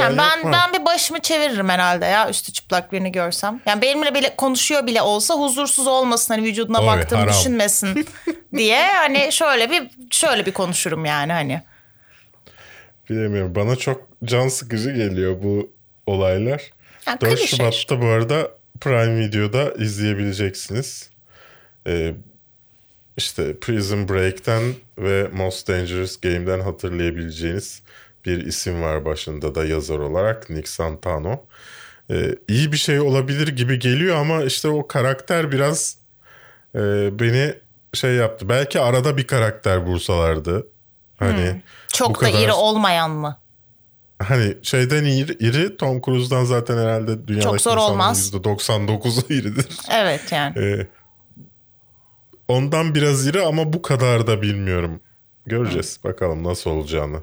Yani 0.01 0.19
ben 0.19 0.37
yapmam. 0.37 0.53
ben 0.53 0.81
bir 0.81 0.85
başımı 0.87 1.21
çeviririm 1.21 1.69
herhalde 1.69 2.05
ya 2.05 2.31
üstü 2.31 2.53
çıplak 2.53 2.93
birini 2.93 3.13
görsem. 3.13 3.61
Yani 3.67 3.83
benimle 3.83 4.15
bile 4.15 4.37
konuşuyor 4.37 4.87
bile 4.87 5.03
olsa 5.03 5.35
huzursuz 5.35 5.87
olmasın 5.87 6.35
hani 6.35 6.47
vücuduna 6.47 6.81
Oy, 6.81 6.87
baktığımı 6.87 7.21
haram. 7.21 7.35
düşünmesin 7.35 8.07
diye 8.57 8.87
hani 8.87 9.33
şöyle 9.33 9.71
bir 9.71 9.91
şöyle 10.11 10.47
bir 10.47 10.53
konuşurum 10.53 11.05
yani 11.05 11.33
hani. 11.33 11.63
Bilemiyorum. 13.11 13.55
Bana 13.55 13.77
çok 13.77 14.07
can 14.25 14.49
sıkıcı 14.49 14.91
geliyor 14.91 15.43
bu 15.43 15.71
olaylar. 16.07 16.63
Ya, 17.07 17.21
4 17.21 17.31
klişe 17.37 17.57
Şubat'ta 17.57 18.03
bu 18.03 18.07
arada 18.07 18.51
Prime 18.81 19.21
Video'da 19.21 19.73
izleyebileceksiniz. 19.73 21.11
Ee, 21.87 22.15
işte 23.17 23.59
Prison 23.61 24.09
Break'ten 24.09 24.63
ve 24.99 25.29
Most 25.33 25.69
Dangerous 25.69 26.21
Game'den 26.21 26.61
hatırlayabileceğiniz 26.61 27.83
bir 28.27 28.47
isim 28.47 28.83
var 28.83 29.05
başında 29.05 29.55
da 29.55 29.65
yazar 29.65 29.99
olarak 29.99 30.51
Nick 30.51 30.71
Santano. 30.71 31.41
Ee, 32.11 32.35
iyi 32.49 32.73
bir 32.73 32.77
şey 32.77 33.01
olabilir 33.01 33.49
gibi 33.49 33.79
geliyor 33.79 34.17
ama 34.17 34.43
işte 34.45 34.69
o 34.69 34.87
karakter 34.87 35.53
biraz 35.53 35.97
e, 36.75 36.81
beni 37.21 37.55
şey 37.95 38.15
yaptı. 38.15 38.49
Belki 38.49 38.81
arada 38.81 39.17
bir 39.17 39.27
karakter 39.27 39.87
bulsalardı. 39.87 40.67
Hani 41.19 41.63
bu 41.89 41.93
Çok 41.97 42.21
da 42.23 42.27
kadar- 42.27 42.43
iri 42.45 42.53
olmayan 42.53 43.11
mı? 43.11 43.37
Hani 44.23 44.57
şeyden 44.63 45.05
iri, 45.05 45.33
iri 45.33 45.77
Tom 45.77 46.01
Cruise'dan 46.03 46.45
zaten 46.45 46.79
herhalde 46.79 47.29
dünyadaki 47.29 47.45
Çok 47.51 47.61
zor 47.61 47.77
olmaz. 47.77 48.33
%99'u 48.35 49.33
iridir. 49.33 49.67
Evet 49.93 50.33
yani. 50.33 50.59
Ee, 50.59 50.87
ondan 52.49 52.95
biraz 52.95 53.27
iri 53.27 53.43
ama 53.43 53.73
bu 53.73 53.83
kadar 53.83 54.27
da 54.27 54.43
bilmiyorum. 54.43 55.01
Göreceğiz 55.47 55.99
bakalım 56.05 56.45
nasıl 56.45 56.71
olacağını. 56.71 57.23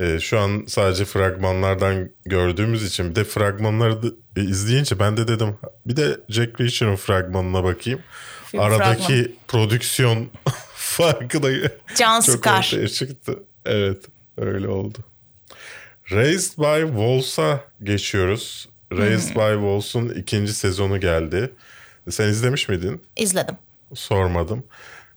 Ee, 0.00 0.20
şu 0.20 0.38
an 0.38 0.64
sadece 0.68 1.04
fragmanlardan 1.04 2.10
gördüğümüz 2.24 2.84
için 2.84 3.10
bir 3.10 3.14
de 3.14 3.24
fragmanları 3.24 4.02
da, 4.02 4.06
e, 4.36 4.40
izleyince 4.44 4.98
ben 4.98 5.16
de 5.16 5.28
dedim 5.28 5.56
bir 5.86 5.96
de 5.96 6.20
Jack 6.28 6.60
Reacher'ın 6.60 6.96
fragmanına 6.96 7.64
bakayım. 7.64 8.00
Film 8.46 8.60
Aradaki 8.60 9.02
fragmanı. 9.06 9.28
prodüksiyon 9.48 10.28
farkı 10.74 11.42
da 11.42 11.48
Can 11.96 12.20
çok 12.20 12.34
sıkar. 12.34 12.58
ortaya 12.74 12.88
çıktı. 12.88 13.38
Evet 13.66 14.04
öyle 14.38 14.68
oldu. 14.68 14.98
Raised 16.12 16.58
by 16.58 16.86
Wolves'a 16.86 17.64
geçiyoruz. 17.82 18.68
Raised 18.92 19.28
by 19.36 19.52
Wolves'un 19.52 20.08
ikinci 20.08 20.52
sezonu 20.54 21.00
geldi. 21.00 21.52
Sen 22.10 22.28
izlemiş 22.28 22.68
miydin? 22.68 23.02
İzledim. 23.16 23.54
Sormadım. 23.94 24.64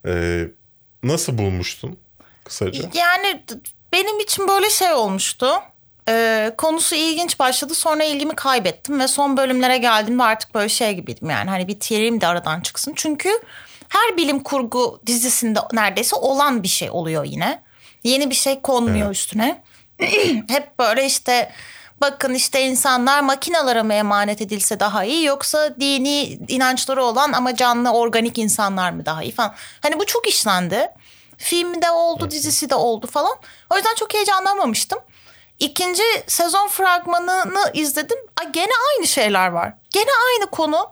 Ee, 0.06 0.48
nasıl 1.04 1.38
bulmuştun 1.38 1.98
kısaca? 2.44 2.90
Yani 2.94 3.44
benim 3.94 4.20
için 4.20 4.48
böyle 4.48 4.70
şey 4.70 4.94
olmuştu. 4.94 5.54
Ee, 6.10 6.52
konusu 6.58 6.96
ilginç 6.96 7.40
başladı 7.40 7.76
sonra 7.76 8.04
ilgimi 8.04 8.36
kaybettim 8.36 9.00
ve 9.00 9.08
son 9.08 9.38
bölümlere 9.38 9.78
geldiğimde 9.78 10.24
artık 10.24 10.56
böyle 10.56 10.70
şey 10.70 10.94
gibiydim 10.94 11.30
yani 11.30 11.50
hani 11.50 11.68
bitireyim 11.68 12.22
de 12.22 12.28
aradan 12.28 12.62
çıksın. 12.62 12.94
Çünkü 12.96 13.30
her 13.90 14.18
bilim 14.18 14.44
kurgu 14.44 15.02
dizisinde 15.06 15.60
neredeyse 15.74 16.16
olan 16.16 16.64
bir 16.64 16.68
şey 16.68 16.90
oluyor 16.90 17.24
yine. 17.24 17.64
Yeni 18.04 18.30
bir 18.30 18.36
şey 18.36 18.62
konmuyor 18.62 19.12
üstüne. 19.12 19.64
Hep 20.48 20.80
böyle 20.80 21.06
işte 21.06 21.52
bakın 22.02 22.34
işte 22.34 22.62
insanlar 22.62 23.22
makinalara 23.22 23.84
mı 23.84 23.94
emanet 23.94 24.42
edilse 24.42 24.80
daha 24.80 25.04
iyi 25.04 25.26
yoksa 25.26 25.76
dini 25.80 26.24
inançları 26.48 27.04
olan 27.04 27.32
ama 27.34 27.56
canlı 27.56 27.92
organik 27.92 28.38
insanlar 28.38 28.92
mı 28.92 29.06
daha 29.06 29.24
iyi 29.24 29.32
falan. 29.32 29.54
Hani 29.82 30.00
bu 30.00 30.06
çok 30.06 30.28
işlendi. 30.28 30.88
Filmi 31.38 31.82
de 31.82 31.92
oldu, 31.92 32.32
dizisi 32.32 32.70
de 32.70 32.76
oldu 32.76 33.08
falan. 33.08 33.38
O 33.70 33.76
yüzden 33.76 33.96
çok 33.96 34.14
heyecanlanmamıştım. 34.14 35.00
İkinci 35.60 36.04
sezon 36.28 36.68
fragmanını 36.68 37.72
izledim. 37.74 38.18
Ay 38.42 38.52
gene 38.52 38.72
aynı 38.92 39.08
şeyler 39.08 39.48
var. 39.48 39.74
Gene 39.90 40.10
aynı 40.28 40.50
konu. 40.50 40.92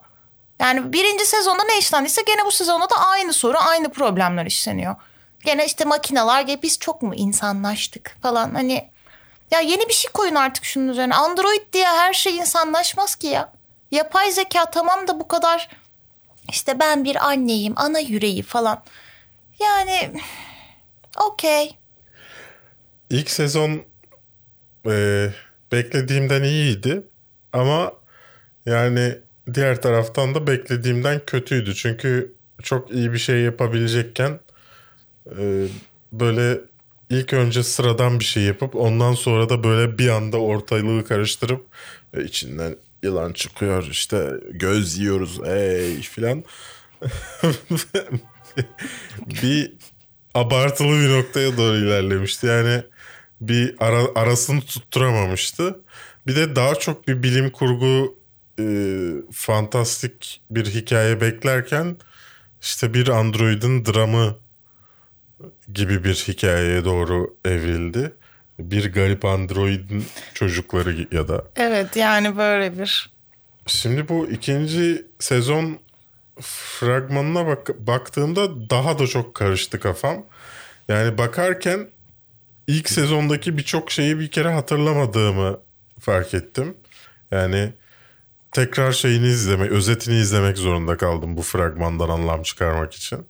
Yani 0.60 0.94
birinci 0.94 1.26
sezonda 1.26 1.64
ne 1.64 1.78
işlendiyse 1.78 2.22
gene 2.22 2.46
bu 2.46 2.52
sezonda 2.52 2.90
da 2.90 2.96
aynı 2.96 3.34
soru, 3.34 3.58
aynı 3.60 3.92
problemler 3.92 4.46
işleniyor. 4.46 4.96
Gene 5.46 5.66
işte 5.66 5.86
makineler 5.86 6.42
gibi 6.42 6.62
biz 6.62 6.80
çok 6.80 7.02
mu 7.02 7.16
insanlaştık 7.16 8.18
falan 8.22 8.56
hani. 8.56 8.92
Ya 9.52 9.60
yeni 9.60 9.90
bir 9.90 9.94
şey 9.94 10.12
koyun 10.12 10.36
artık 10.36 10.66
şunun 10.66 10.88
üzerine. 10.88 11.16
Android 11.16 11.74
diye 11.74 11.88
her 11.88 12.14
şey 12.14 12.38
insanlaşmaz 12.38 13.16
ki 13.16 13.28
ya. 13.28 13.52
Yapay 13.92 14.32
zeka 14.32 14.66
tamam 14.66 15.08
da 15.08 15.20
bu 15.20 15.28
kadar 15.28 15.70
işte 16.50 16.80
ben 16.80 17.04
bir 17.04 17.28
anneyim, 17.28 17.74
ana 17.78 18.00
yüreği 18.00 18.44
falan. 18.44 18.84
Yani 19.62 20.22
okey. 21.30 21.76
İlk 23.10 23.30
sezon 23.30 23.84
e, 24.88 25.30
beklediğimden 25.72 26.44
iyiydi 26.44 27.04
ama 27.54 27.94
yani 28.66 29.18
diğer 29.54 29.82
taraftan 29.82 30.36
da 30.36 30.48
beklediğimden 30.48 31.22
kötüydü. 31.28 31.76
Çünkü 31.76 32.34
çok 32.64 32.92
iyi 32.92 33.14
bir 33.14 33.18
şey 33.18 33.42
yapabilecekken 33.42 34.40
e, 35.40 35.68
böyle 36.12 36.60
ilk 37.10 37.34
önce 37.34 37.64
sıradan 37.64 38.20
bir 38.20 38.26
şey 38.26 38.44
yapıp 38.44 38.76
ondan 38.76 39.14
sonra 39.14 39.50
da 39.50 39.64
böyle 39.64 39.98
bir 39.98 40.10
anda 40.10 40.38
ortalığı 40.38 41.06
karıştırıp 41.06 41.66
e, 42.14 42.24
içinden 42.24 42.76
yılan 43.04 43.34
çıkıyor 43.34 43.88
işte 43.92 44.32
göz 44.52 44.98
yiyoruz 44.98 45.40
ey 45.48 46.02
filan. 46.02 46.44
bir 49.44 49.74
abartılı 50.34 50.88
bir 50.88 51.10
noktaya 51.10 51.58
doğru 51.58 51.78
ilerlemişti. 51.78 52.48
Yani 52.48 52.84
bir 53.42 53.76
ara, 53.80 54.02
arasını 54.16 54.62
tutturamamıştı. 54.62 55.80
Bir 56.28 56.36
de 56.36 56.56
daha 56.56 56.76
çok 56.76 57.08
bir 57.08 57.24
bilim 57.24 57.50
kurgu 57.50 58.18
e, 58.60 58.66
fantastik 59.32 60.42
bir 60.50 60.66
hikaye 60.66 61.22
beklerken 61.22 61.98
işte 62.62 62.94
bir 62.94 63.08
androidin 63.08 63.86
dramı 63.86 64.38
gibi 65.74 66.04
bir 66.04 66.14
hikayeye 66.14 66.86
doğru 66.86 67.38
evrildi. 67.46 68.14
Bir 68.60 68.94
garip 68.94 69.26
androidin 69.26 70.06
çocukları 70.34 71.08
ya 71.12 71.28
da 71.28 71.46
Evet 71.56 71.96
yani 71.96 72.38
böyle 72.38 72.80
bir. 72.80 73.12
Şimdi 73.68 74.10
bu 74.10 74.28
ikinci 74.28 75.06
sezon 75.20 75.80
fragmanına 76.42 77.48
bak 77.48 77.80
baktığımda 77.80 78.70
daha 78.70 79.00
da 79.00 79.08
çok 79.08 79.36
karıştı 79.36 79.80
kafam. 79.80 80.26
Yani 80.88 81.18
bakarken 81.18 81.88
ilk 82.68 82.90
sezondaki 82.90 83.58
birçok 83.58 83.92
şeyi 83.92 84.20
bir 84.20 84.32
kere 84.32 84.50
hatırlamadığımı 84.54 85.60
fark 86.00 86.34
ettim. 86.34 86.78
Yani 87.32 87.74
tekrar 88.52 88.92
şeyini 88.92 89.28
izlemek, 89.28 89.72
özetini 89.72 90.16
izlemek 90.16 90.58
zorunda 90.58 90.98
kaldım 90.98 91.38
bu 91.38 91.42
fragmandan 91.42 92.10
anlam 92.10 92.44
çıkarmak 92.44 92.94
için. 92.94 93.28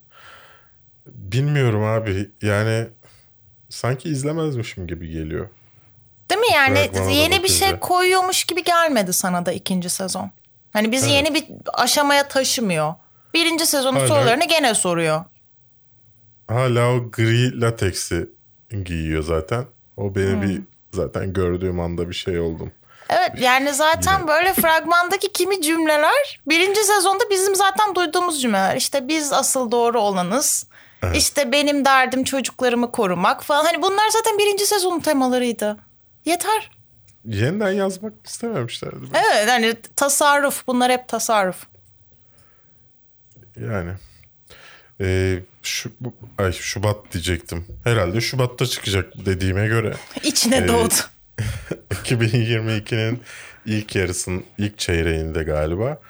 Bilmiyorum 1.05 1.83
abi. 1.83 2.29
Yani 2.41 2.87
sanki 3.69 4.09
izlemezmişim 4.09 4.87
gibi 4.87 5.09
geliyor. 5.11 5.49
Değil 6.29 6.41
mi 6.41 6.53
yani 6.53 6.89
Fragmana 6.93 7.11
yeni 7.11 7.43
bir 7.43 7.47
şey 7.47 7.79
koyuyormuş 7.79 8.43
gibi 8.43 8.63
gelmedi 8.63 9.13
sana 9.13 9.45
da 9.45 9.51
ikinci 9.51 9.89
sezon. 9.89 10.31
Hani 10.73 10.91
bizi 10.91 11.05
Evet. 11.05 11.15
yeni 11.15 11.33
bir 11.35 11.45
aşamaya 11.73 12.27
taşımıyor. 12.27 12.93
Birinci 13.33 13.65
sezonun 13.65 13.97
Hala- 13.99 14.07
sorularını 14.07 14.43
gene 14.47 14.73
soruyor. 14.75 15.23
Hala 16.47 16.89
o 16.93 17.11
gri 17.11 17.61
lateksi 17.61 18.29
giyiyor 18.85 19.23
zaten. 19.23 19.65
O 19.97 20.15
beni 20.15 20.41
bir 20.41 20.61
zaten 20.93 21.33
gördüğüm 21.33 21.79
anda 21.79 22.09
bir 22.09 22.15
şey 22.15 22.39
oldum. 22.39 22.71
Evet 23.09 23.31
yani 23.39 23.73
zaten 23.73 24.27
böyle 24.27 24.53
fragmandaki 24.53 25.31
kimi 25.33 25.61
cümleler 25.61 26.39
birinci 26.47 26.83
sezonda 26.83 27.23
bizim 27.29 27.55
zaten 27.55 27.95
duyduğumuz 27.95 28.41
cümleler. 28.41 28.75
İşte 28.75 29.07
biz 29.07 29.33
asıl 29.33 29.71
doğru 29.71 29.99
olanız. 30.01 30.67
İşte 31.15 31.51
benim 31.51 31.85
derdim 31.85 32.23
çocuklarımı 32.23 32.91
korumak 32.91 33.43
falan. 33.43 33.65
Hani 33.65 33.81
bunlar 33.81 34.09
zaten 34.09 34.37
birinci 34.37 34.65
sezonun 34.65 34.99
temalarıydı. 34.99 35.77
Yeter. 36.25 36.71
Yeniden 37.25 37.71
yazmak 37.71 38.13
istememişlerdi. 38.25 39.05
Evet 39.13 39.49
hani 39.49 39.75
tasarruf 39.95 40.67
bunlar 40.67 40.91
hep 40.91 41.07
tasarruf. 41.07 41.65
Yani. 43.59 43.91
Ee, 45.01 45.39
şu, 45.63 45.91
ay, 46.37 46.51
Şubat 46.51 47.13
diyecektim. 47.13 47.65
Herhalde 47.83 48.21
Şubat'ta 48.21 48.65
çıkacak 48.65 49.13
dediğime 49.25 49.67
göre. 49.67 49.93
İçine 50.23 50.55
Evet. 50.57 50.69
doğdu. 50.69 50.93
2022'nin 51.91 53.19
ilk 53.65 53.95
yarısının 53.95 54.43
ilk 54.57 54.79
çeyreğinde 54.79 55.43
galiba 55.43 56.01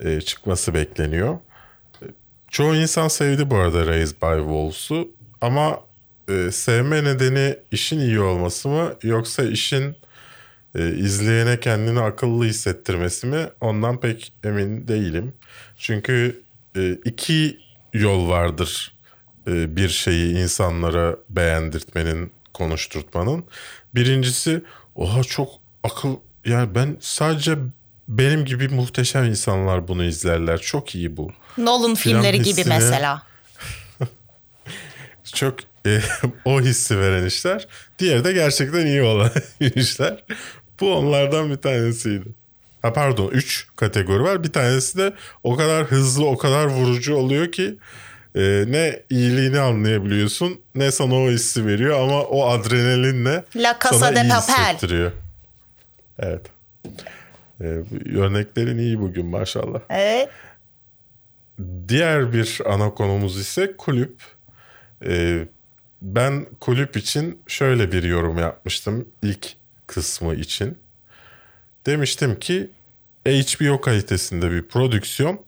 e, 0.00 0.20
çıkması 0.20 0.74
bekleniyor. 0.74 1.38
E, 2.02 2.06
Çoğu 2.50 2.76
insan 2.76 3.08
sevdi 3.08 3.50
bu 3.50 3.56
arada 3.56 3.86
Raised 3.86 4.16
by 4.22 4.38
Wolves'u 4.38 5.08
ama 5.40 5.80
e, 6.28 6.50
sevme 6.50 7.04
nedeni 7.04 7.56
işin 7.70 7.98
iyi 8.00 8.20
olması 8.20 8.68
mı 8.68 8.94
yoksa 9.02 9.42
işin 9.42 9.96
e, 10.74 10.88
izleyene 10.88 11.60
kendini 11.60 12.00
akıllı 12.00 12.44
hissettirmesi 12.44 13.26
mi 13.26 13.46
ondan 13.60 14.00
pek 14.00 14.32
emin 14.44 14.88
değilim. 14.88 15.32
Çünkü 15.78 16.42
e, 16.76 16.92
iki 17.04 17.58
yol 17.92 18.28
vardır 18.28 18.92
e, 19.46 19.76
bir 19.76 19.88
şeyi 19.88 20.36
insanlara 20.36 21.16
beğendirtmenin, 21.28 22.32
konuşturtmanın. 22.54 23.44
Birincisi 23.94 24.62
oha 24.94 25.22
çok 25.22 25.48
akıl 25.84 26.16
yani 26.44 26.74
ben 26.74 26.96
sadece 27.00 27.56
benim 28.08 28.44
gibi 28.44 28.68
muhteşem 28.68 29.24
insanlar 29.24 29.88
bunu 29.88 30.04
izlerler. 30.04 30.58
Çok 30.58 30.94
iyi 30.94 31.16
bu. 31.16 31.32
Nolan 31.58 31.94
filmleri 31.94 32.38
gibi 32.38 32.48
hissini- 32.60 32.68
mesela. 32.68 33.22
Çok 35.34 35.54
e, 35.86 36.00
o 36.44 36.60
hissi 36.60 36.98
veren 36.98 37.26
işler. 37.26 37.68
Diğeri 37.98 38.24
de 38.24 38.32
gerçekten 38.32 38.86
iyi 38.86 39.02
olan 39.02 39.30
işler. 39.60 40.24
Bu 40.80 40.94
onlardan 40.94 41.50
bir 41.50 41.56
tanesiydi. 41.56 42.28
Ha 42.82 42.92
pardon 42.92 43.28
3 43.28 43.66
kategori 43.76 44.22
var. 44.22 44.44
Bir 44.44 44.52
tanesi 44.52 44.98
de 44.98 45.12
o 45.44 45.56
kadar 45.56 45.84
hızlı, 45.84 46.26
o 46.26 46.36
kadar 46.38 46.66
vurucu 46.66 47.14
oluyor 47.14 47.52
ki 47.52 47.76
e, 48.34 48.64
ne 48.68 49.02
iyiliğini 49.10 49.60
anlayabiliyorsun 49.60 50.60
ne 50.74 50.90
sana 50.90 51.14
o 51.14 51.28
hissi 51.30 51.66
veriyor 51.66 52.00
ama 52.00 52.22
o 52.22 52.48
adrenalinle 52.48 53.44
La 53.56 53.78
Casa 53.84 53.98
sana 53.98 54.16
de 54.16 54.20
iyi 54.20 54.28
Papel. 54.28 54.54
hissettiriyor. 54.54 55.12
Evet. 56.18 56.46
E, 57.60 57.64
örneklerin 58.18 58.78
iyi 58.78 59.00
bugün 59.00 59.26
maşallah. 59.26 59.80
Evet. 59.90 60.28
Diğer 61.88 62.32
bir 62.32 62.60
ana 62.66 62.94
konumuz 62.94 63.38
ise 63.40 63.76
kulüp. 63.76 64.14
Ee, 65.06 65.38
ben 66.02 66.46
kulüp 66.60 66.96
için 66.96 67.38
şöyle 67.46 67.92
bir 67.92 68.02
yorum 68.02 68.38
yapmıştım 68.38 69.08
ilk 69.22 69.52
kısmı 69.86 70.34
için. 70.34 70.78
Demiştim 71.86 72.40
ki 72.40 72.70
HBO 73.26 73.80
kalitesinde 73.80 74.50
bir 74.50 74.68
prodüksiyon, 74.68 75.40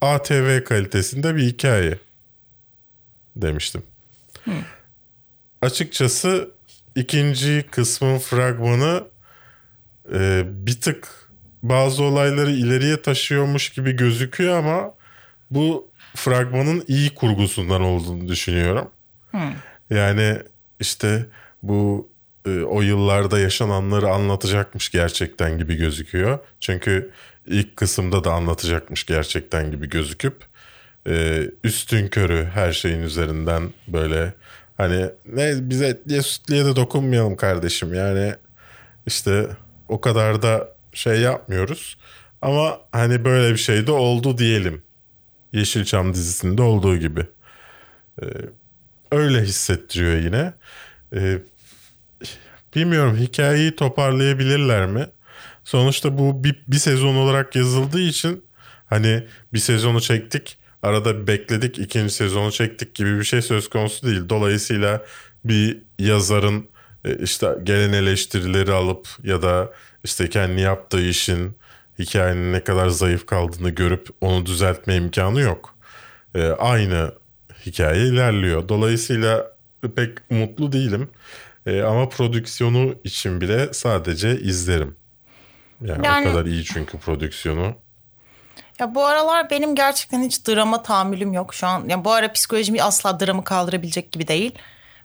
ATV 0.00 0.64
kalitesinde 0.64 1.36
bir 1.36 1.42
hikaye 1.42 1.98
demiştim. 3.36 3.82
Açıkçası 5.62 6.50
ikinci 6.94 7.64
kısmın 7.70 8.18
fragmanı 8.18 9.04
e, 10.14 10.42
bir 10.46 10.80
tık 10.80 11.30
bazı 11.62 12.02
olayları 12.02 12.50
ileriye 12.50 13.02
taşıyormuş 13.02 13.70
gibi 13.70 13.92
gözüküyor 13.92 14.58
ama 14.58 14.94
bu 15.50 15.90
fragmanın 16.16 16.84
iyi 16.88 17.14
kurgusundan 17.14 17.82
olduğunu 17.82 18.28
düşünüyorum. 18.28 18.90
Yani 19.90 20.38
işte 20.80 21.26
bu 21.62 22.09
o 22.48 22.82
yıllarda 22.82 23.38
yaşananları 23.38 24.08
anlatacakmış 24.08 24.90
gerçekten 24.90 25.58
gibi 25.58 25.74
gözüküyor. 25.74 26.38
Çünkü 26.60 27.10
ilk 27.46 27.76
kısımda 27.76 28.24
da 28.24 28.32
anlatacakmış 28.32 29.06
gerçekten 29.06 29.70
gibi 29.70 29.88
gözüküp 29.88 30.34
e, 31.06 31.42
üstün 31.64 32.08
körü 32.08 32.48
her 32.54 32.72
şeyin 32.72 33.00
üzerinden 33.00 33.72
böyle 33.88 34.34
hani 34.76 35.06
ne 35.26 35.70
bize 35.70 35.86
etliye 35.86 36.22
sütliye 36.22 36.64
de 36.64 36.76
dokunmayalım 36.76 37.36
kardeşim. 37.36 37.94
Yani 37.94 38.34
işte 39.06 39.46
o 39.88 40.00
kadar 40.00 40.42
da 40.42 40.68
şey 40.92 41.20
yapmıyoruz. 41.20 41.98
Ama 42.42 42.80
hani 42.92 43.24
böyle 43.24 43.52
bir 43.52 43.58
şey 43.58 43.86
de 43.86 43.92
oldu 43.92 44.38
diyelim. 44.38 44.82
Yeşilçam 45.52 46.14
dizisinde 46.14 46.62
olduğu 46.62 46.96
gibi. 46.96 47.26
Ee, 48.22 48.26
öyle 49.12 49.42
hissettiriyor 49.42 50.16
yine. 50.16 50.52
Ee, 51.14 51.38
bilmiyorum 52.74 53.16
hikayeyi 53.16 53.76
toparlayabilirler 53.76 54.86
mi 54.86 55.06
sonuçta 55.64 56.18
bu 56.18 56.44
bir, 56.44 56.62
bir 56.68 56.76
sezon 56.76 57.14
olarak 57.14 57.56
yazıldığı 57.56 58.00
için 58.00 58.44
hani 58.86 59.26
bir 59.52 59.58
sezonu 59.58 60.00
çektik 60.00 60.58
arada 60.82 61.26
bekledik 61.26 61.78
ikinci 61.78 62.14
sezonu 62.14 62.52
çektik 62.52 62.94
gibi 62.94 63.18
bir 63.18 63.24
şey 63.24 63.42
söz 63.42 63.70
konusu 63.70 64.06
değil 64.06 64.28
dolayısıyla 64.28 65.02
bir 65.44 65.78
yazarın 65.98 66.68
e, 67.04 67.16
işte 67.16 67.48
gelen 67.64 67.92
eleştirileri 67.92 68.72
alıp 68.72 69.08
ya 69.22 69.42
da 69.42 69.72
işte 70.04 70.30
kendi 70.30 70.60
yaptığı 70.60 71.02
işin 71.02 71.56
hikayenin 71.98 72.52
ne 72.52 72.64
kadar 72.64 72.88
zayıf 72.88 73.26
kaldığını 73.26 73.70
görüp 73.70 74.08
onu 74.20 74.46
düzeltme 74.46 74.96
imkanı 74.96 75.40
yok. 75.40 75.74
E, 76.34 76.42
aynı 76.48 77.12
hikaye 77.66 78.06
ilerliyor. 78.06 78.68
Dolayısıyla 78.68 79.52
pek 79.96 80.30
mutlu 80.30 80.72
değilim. 80.72 81.08
E, 81.66 81.82
ama 81.82 82.08
prodüksiyonu 82.08 82.94
için 83.04 83.40
bile 83.40 83.72
sadece 83.72 84.40
izlerim. 84.40 84.96
Yani, 85.80 86.06
Yani- 86.06 86.28
o 86.28 86.32
kadar 86.32 86.46
iyi 86.46 86.64
çünkü 86.64 86.98
prodüksiyonu. 86.98 87.74
Ya 88.78 88.94
bu 88.94 89.04
aralar 89.04 89.50
benim 89.50 89.74
gerçekten 89.74 90.22
hiç 90.22 90.48
drama 90.48 90.82
tahammülüm 90.82 91.32
yok 91.32 91.54
şu 91.54 91.66
an. 91.66 91.88
Ya 91.88 92.04
bu 92.04 92.12
ara 92.12 92.32
psikolojimi 92.32 92.82
asla 92.82 93.20
dramı 93.20 93.44
kaldırabilecek 93.44 94.12
gibi 94.12 94.28
değil. 94.28 94.52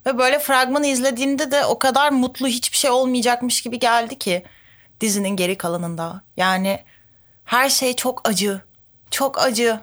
Ve 0.05 0.17
böyle 0.17 0.39
fragmanı 0.39 0.87
izlediğimde 0.87 1.51
de 1.51 1.65
o 1.65 1.79
kadar 1.79 2.11
mutlu 2.11 2.47
hiçbir 2.47 2.77
şey 2.77 2.91
olmayacakmış 2.91 3.61
gibi 3.61 3.79
geldi 3.79 4.19
ki 4.19 4.43
dizinin 5.01 5.29
geri 5.29 5.57
kalanında. 5.57 6.21
Yani 6.37 6.79
her 7.45 7.69
şey 7.69 7.95
çok 7.95 8.29
acı. 8.29 8.61
Çok 9.11 9.41
acı. 9.41 9.79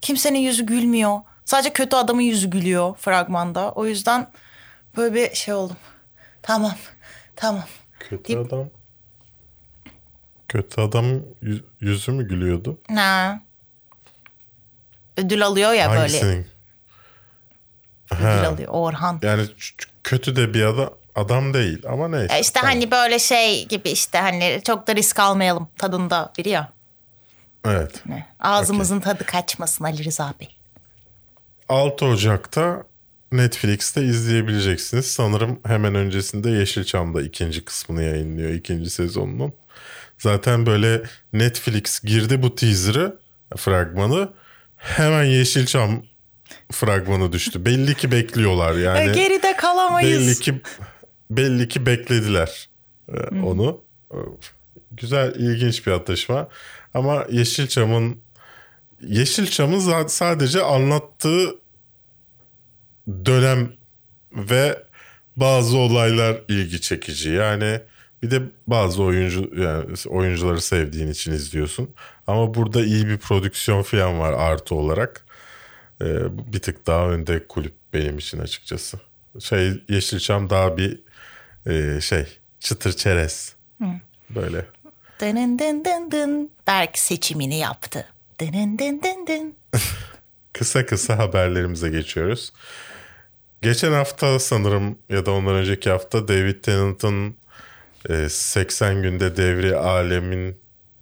Kimsenin 0.00 0.38
yüzü 0.38 0.66
gülmüyor. 0.66 1.20
Sadece 1.44 1.72
kötü 1.72 1.96
adamın 1.96 2.22
yüzü 2.22 2.50
gülüyor 2.50 2.96
fragmanda. 2.96 3.72
O 3.72 3.86
yüzden 3.86 4.30
böyle 4.96 5.14
bir 5.14 5.34
şey 5.34 5.54
oldum. 5.54 5.76
Tamam. 6.44 6.74
Tamam. 7.36 7.64
Kötü 8.00 8.24
Deyip- 8.24 8.46
adam. 8.46 8.68
Kötü 10.48 10.80
adam 10.80 11.04
yü- 11.42 11.64
yüzü 11.80 12.12
mü 12.12 12.28
gülüyordu? 12.28 12.78
Ha. 12.94 13.40
Ödül 15.16 15.46
alıyor 15.46 15.72
ya 15.72 15.88
böyle. 15.90 15.98
Hangisinin? 16.00 16.46
Ödül 18.14 18.24
Ha. 18.24 18.46
alıyor. 18.48 18.68
Orhan. 18.72 19.18
Yani 19.22 19.46
kötü 20.04 20.36
de 20.36 20.54
bir 20.54 20.62
adam, 20.64 20.90
adam 21.14 21.54
değil 21.54 21.82
ama 21.88 22.08
neyse. 22.08 22.34
Ya 22.34 22.40
işte 22.40 22.60
Tamam. 22.60 22.72
hani 22.74 22.90
böyle 22.90 23.18
şey 23.18 23.68
gibi 23.68 23.90
işte 23.90 24.18
hani 24.18 24.60
çok 24.66 24.86
da 24.86 24.94
risk 24.96 25.18
almayalım 25.20 25.68
tadında 25.78 26.32
biri 26.38 26.48
ya. 26.48 26.72
Evet. 27.64 28.02
Ağzımızın 28.40 29.00
tadı 29.00 29.24
kaçmasın 29.26 29.84
Ali 29.84 30.04
Rıza 30.04 30.34
Bey. 30.40 30.56
6 31.68 32.04
Ocak'ta 32.06 32.82
Netflix'te 33.36 34.04
izleyebileceksiniz. 34.04 35.06
Sanırım 35.06 35.60
hemen 35.66 35.94
öncesinde 35.94 36.50
Yeşilçam'da 36.50 37.22
ikinci 37.22 37.64
kısmını 37.64 38.02
yayınlıyor 38.02 38.50
ikinci 38.50 38.90
sezonunun. 38.90 39.52
Zaten 40.18 40.66
böyle 40.66 41.02
Netflix 41.32 42.00
girdi 42.00 42.42
bu 42.42 42.54
teaser'ı, 42.54 43.18
fragmanı. 43.56 44.32
Hemen 44.76 45.24
Yeşilçam 45.24 46.02
fragmanı 46.72 47.32
düştü. 47.32 47.64
Belli 47.64 47.94
ki 47.94 48.12
bekliyorlar 48.12 48.74
yani. 48.74 48.98
Ya 48.98 49.12
geride 49.12 49.56
kalamayız. 49.56 50.26
Belli 50.26 50.40
ki 50.40 50.60
belli 51.30 51.68
ki 51.68 51.86
beklediler 51.86 52.68
e, 53.08 53.40
onu. 53.40 53.80
E, 54.10 54.16
Güzel, 54.92 55.34
ilginç 55.34 55.86
bir 55.86 55.92
atışma. 55.92 56.48
Ama 56.94 57.26
Yeşilçam'ın 57.30 58.16
Yeşilçam'ın 59.00 60.06
sadece 60.06 60.62
anlattığı 60.62 61.63
dönem 63.08 63.72
ve 64.32 64.82
bazı 65.36 65.76
olaylar 65.76 66.36
ilgi 66.48 66.80
çekici. 66.80 67.30
Yani 67.30 67.80
bir 68.22 68.30
de 68.30 68.42
bazı 68.66 69.02
oyuncu 69.02 69.50
yani 69.56 69.94
oyuncuları 70.08 70.60
sevdiğin 70.60 71.08
için 71.08 71.32
izliyorsun. 71.32 71.90
Ama 72.26 72.54
burada 72.54 72.84
iyi 72.84 73.06
bir 73.06 73.18
prodüksiyon 73.18 73.82
falan 73.82 74.18
var 74.18 74.32
artı 74.32 74.74
olarak. 74.74 75.24
Ee, 76.02 76.06
bir 76.52 76.58
tık 76.58 76.86
daha 76.86 77.10
önde 77.10 77.46
kulüp 77.48 77.72
benim 77.92 78.18
için 78.18 78.38
açıkçası. 78.38 79.00
Şey 79.40 79.72
Yeşilçam 79.88 80.50
daha 80.50 80.76
bir 80.76 81.00
e, 81.66 82.00
şey 82.00 82.26
çıtır 82.60 82.92
çerez. 82.92 83.54
Böyle. 84.30 84.66
Dın 85.20 85.58
dın 85.58 85.84
dın 85.84 86.10
dın. 86.10 86.50
Berk 86.66 86.98
seçimini 86.98 87.58
yaptı. 87.58 88.06
Dın 88.40 88.78
dın 88.78 89.00
dın 89.02 89.26
dın. 89.26 89.54
Kısa 90.52 90.86
kısa 90.86 91.18
haberlerimize 91.18 91.88
geçiyoruz. 91.88 92.52
Geçen 93.64 93.92
hafta 93.92 94.38
sanırım 94.38 94.98
ya 95.08 95.26
da 95.26 95.30
ondan 95.32 95.54
önceki 95.54 95.90
hafta 95.90 96.28
David 96.28 96.62
Tennant'ın 96.62 97.36
e, 98.08 98.28
80 98.28 99.02
günde 99.02 99.36
devri 99.36 99.76
alemin 99.76 100.56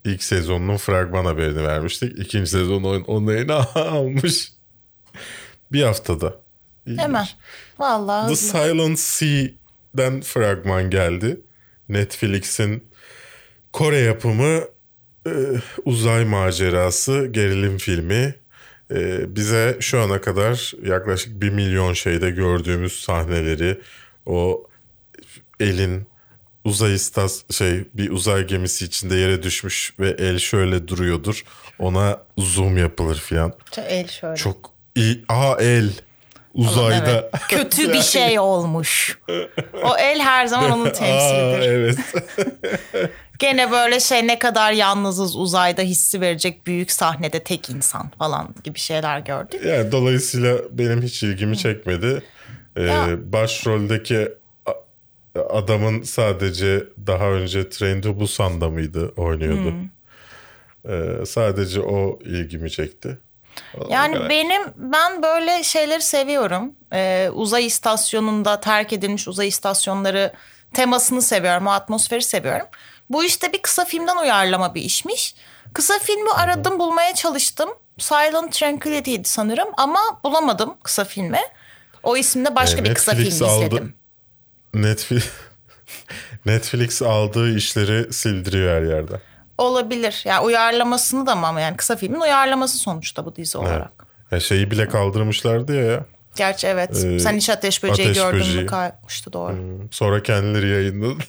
ilk 0.05 0.23
sezonunun 0.23 0.77
fragman 0.77 1.25
haberini 1.25 1.65
vermiştik. 1.65 2.19
İkinci 2.19 2.51
sezon 2.51 3.31
yayını 3.31 3.55
almış. 3.75 4.53
Bir 5.73 5.83
haftada. 5.83 6.35
İlginç. 6.87 7.01
Hemen. 7.01 7.27
Vallahi 7.79 8.29
The. 8.29 8.37
Silent 8.37 8.99
Sea'den 8.99 10.21
fragman 10.21 10.91
geldi. 10.91 11.41
Netflix'in 11.89 12.85
Kore 13.73 13.99
yapımı 13.99 14.61
e, 15.27 15.33
uzay 15.85 16.25
macerası 16.25 17.27
gerilim 17.27 17.79
filmi. 17.79 18.35
E, 18.95 19.37
bize 19.37 19.77
şu 19.81 20.01
ana 20.01 20.21
kadar 20.21 20.73
yaklaşık 20.87 21.41
bir 21.43 21.51
milyon 21.51 21.93
şeyde 21.93 22.31
gördüğümüz 22.31 23.01
sahneleri 23.01 23.81
o 24.27 24.67
elin 25.61 26.07
uzay 26.65 26.95
istas 26.95 27.43
şey 27.51 27.85
bir 27.95 28.11
uzay 28.11 28.47
gemisi 28.47 28.85
içinde 28.85 29.17
yere 29.17 29.43
düşmüş 29.43 29.95
ve 30.01 30.09
el 30.11 30.39
şöyle 30.39 30.89
duruyordur. 30.89 31.45
Ona 31.79 32.21
zoom 32.39 32.77
yapılır 32.77 33.17
filan. 33.19 33.53
El 33.89 34.09
şöyle. 34.09 34.37
Çok 34.37 34.71
iyi. 34.95 35.25
Aa 35.29 35.57
el 35.61 35.91
uzayda. 36.55 37.11
Evet. 37.11 37.31
Kötü 37.49 37.93
bir 37.93 38.03
şey 38.03 38.39
olmuş. 38.39 39.19
O 39.83 39.97
el 39.97 40.21
her 40.21 40.47
zaman 40.47 40.71
onun 40.71 40.87
Aa, 40.87 40.93
temsilidir. 40.93 41.69
evet. 41.69 41.99
Gene 43.43 43.71
böyle 43.71 44.01
şey 44.01 44.27
ne 44.27 44.39
kadar 44.39 44.73
yalnızız 44.73 45.37
uzayda 45.37 45.83
hissi 45.83 46.21
verecek 46.21 46.67
büyük 46.67 46.93
sahnede 46.93 47.43
tek 47.43 47.71
insan 47.71 48.11
falan 48.19 48.55
gibi 48.65 48.79
şeyler 48.79 49.19
gördük. 49.19 49.61
Yani 49.65 49.93
dolayısıyla 49.93 50.59
benim 50.71 51.03
hiç 51.03 51.23
ilgimi 51.23 51.59
çekmedi. 51.59 52.23
Ee, 52.77 52.83
Ya. 52.83 53.33
başroldeki 53.33 54.29
adamın 55.51 56.03
sadece 56.03 56.85
daha 57.07 57.25
önce 57.25 57.71
Train 57.71 58.01
to 58.03 58.21
Busan'da 58.21 58.71
mıydı 58.71 59.13
oynuyordu. 59.17 59.75
Ee, 60.89 61.27
sadece 61.27 61.81
o 61.81 62.19
ilgimi 62.25 62.71
çekti. 62.71 63.19
O 63.79 63.87
Yani 63.91 64.15
kadar. 64.15 64.29
benim 64.31 64.63
ben 64.77 65.23
böyle 65.23 65.63
şeyleri 65.63 66.03
seviyorum. 66.03 66.73
Ee, 66.93 67.31
uzay 67.35 67.67
istasyonunda 67.67 68.61
terk 68.61 68.93
edilmiş 68.93 69.29
uzay 69.29 69.49
istasyonları 69.49 70.33
temasını 70.75 71.23
seviyorum. 71.23 71.67
O 71.67 71.71
atmosferi 71.71 72.23
seviyorum. 72.23 72.67
Bu 73.13 73.25
işte 73.25 73.53
bir 73.53 73.63
kısa 73.63 73.85
filmden 73.85 74.17
uyarlama 74.17 74.75
bir 74.75 74.83
işmiş. 74.83 75.35
Kısa 75.75 75.99
filmi 75.99 76.31
aradım 76.33 76.79
bulmaya 76.79 77.15
çalıştım. 77.15 77.69
Silent 77.99 78.53
Tranquility'ydi 78.53 79.29
sanırım 79.29 79.69
ama 79.77 79.99
bulamadım 80.25 80.75
kısa 80.83 81.05
filmi. 81.05 81.41
O 82.03 82.17
isimde 82.17 82.55
başka 82.57 82.81
Ee, 82.81 82.85
bir 82.85 82.95
kısa 82.95 83.13
film 83.15 83.49
aldı- 83.49 83.65
izledim. 83.67 83.95
Netflix 84.75 85.25
Netflix 86.47 87.03
aldığı 87.03 87.57
işleri 87.57 88.13
sildiriyor 88.13 88.77
her 88.77 88.83
yerde. 88.97 89.21
Olabilir. 89.59 90.23
Yani 90.25 90.45
uyarlamasını 90.45 91.27
da 91.27 91.35
mı 91.37 91.47
ama 91.47 91.61
yani 91.61 91.77
kısa 91.77 91.97
filmin 91.97 92.21
uyarlaması 92.21 92.79
sonuçta 92.79 93.25
bu 93.27 93.37
dizi 93.37 93.59
olarak. 93.59 94.07
Ya 94.31 94.41
şeyi 94.41 94.71
bile 94.71 94.89
kaldırmışlardı 94.89 95.75
ya. 95.77 95.85
ya. 95.93 96.05
Gerçi 96.37 96.67
evet. 96.67 97.05
Ee, 97.05 97.19
Sen 97.19 97.37
hiç 97.37 97.51
ateş 97.51 97.83
böceği 97.83 98.09
Ateş 98.09 98.23
gördün 98.23 98.41
Böceği. 98.41 98.61
mü 98.61 98.67
kaymıştı 98.67 99.33
doğru. 99.33 99.57
Sonra 99.91 100.23
kendileri 100.23 100.69
yayınladı. 100.69 101.23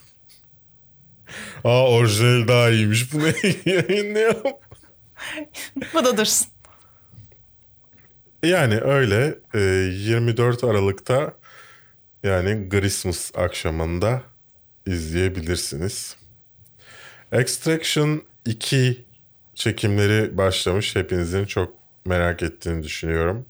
Aa 1.63 1.89
orijinal 1.89 2.47
daha 2.47 2.69
iyiymiş. 2.69 3.13
Bunu 3.13 3.27
yayınlayalım. 3.65 4.53
Bu 5.93 6.05
da 6.05 6.17
dursun. 6.17 6.47
Yani 8.43 8.79
öyle 8.81 9.35
e, 9.53 9.59
24 9.59 10.63
Aralık'ta 10.63 11.33
yani 12.23 12.69
Christmas 12.69 13.31
akşamında 13.35 14.21
izleyebilirsiniz. 14.85 16.15
Extraction 17.31 18.21
2 18.45 19.05
çekimleri 19.55 20.37
başlamış. 20.37 20.95
Hepinizin 20.95 21.45
çok 21.45 21.73
merak 22.05 22.43
ettiğini 22.43 22.83
düşünüyorum. 22.83 23.45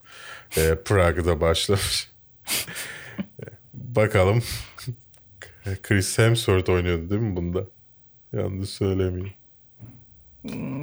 E, 0.58 0.76
Prague'da 0.76 1.42
başlamış. 1.42 2.12
Bakalım. 3.74 4.44
Chris 5.84 6.18
Hemsworth 6.18 6.70
oynuyordu 6.70 7.10
değil 7.10 7.22
mi 7.22 7.36
bunda? 7.36 7.64
Yanlış 8.34 8.70
söylemeyeyim. 8.70 9.34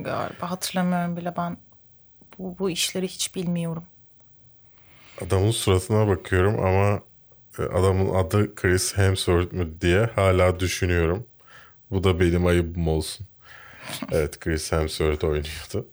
Galiba 0.05 0.51
hatırlamıyorum 0.51 1.17
bile 1.17 1.35
ben. 1.37 1.57
Bu, 2.39 2.57
bu 2.59 2.71
işleri 2.71 3.09
hiç 3.09 3.35
bilmiyorum. 3.35 3.85
Adamın 5.27 5.51
suratına 5.51 6.09
bakıyorum 6.09 6.65
ama 6.65 7.01
e, 7.59 7.63
adamın 7.63 8.15
adı 8.15 8.55
Chris 8.55 8.97
Hemsworth 8.97 9.53
mü 9.53 9.81
diye 9.81 10.11
hala 10.15 10.61
düşünüyorum. 10.61 11.27
Bu 11.91 12.05
da 12.05 12.21
benim 12.21 12.47
ayıbım 12.47 12.89
olsun. 12.89 13.27
Evet 14.13 14.41
Chris 14.41 14.73
Hemsworth 14.73 15.25
oynuyordu. 15.25 15.89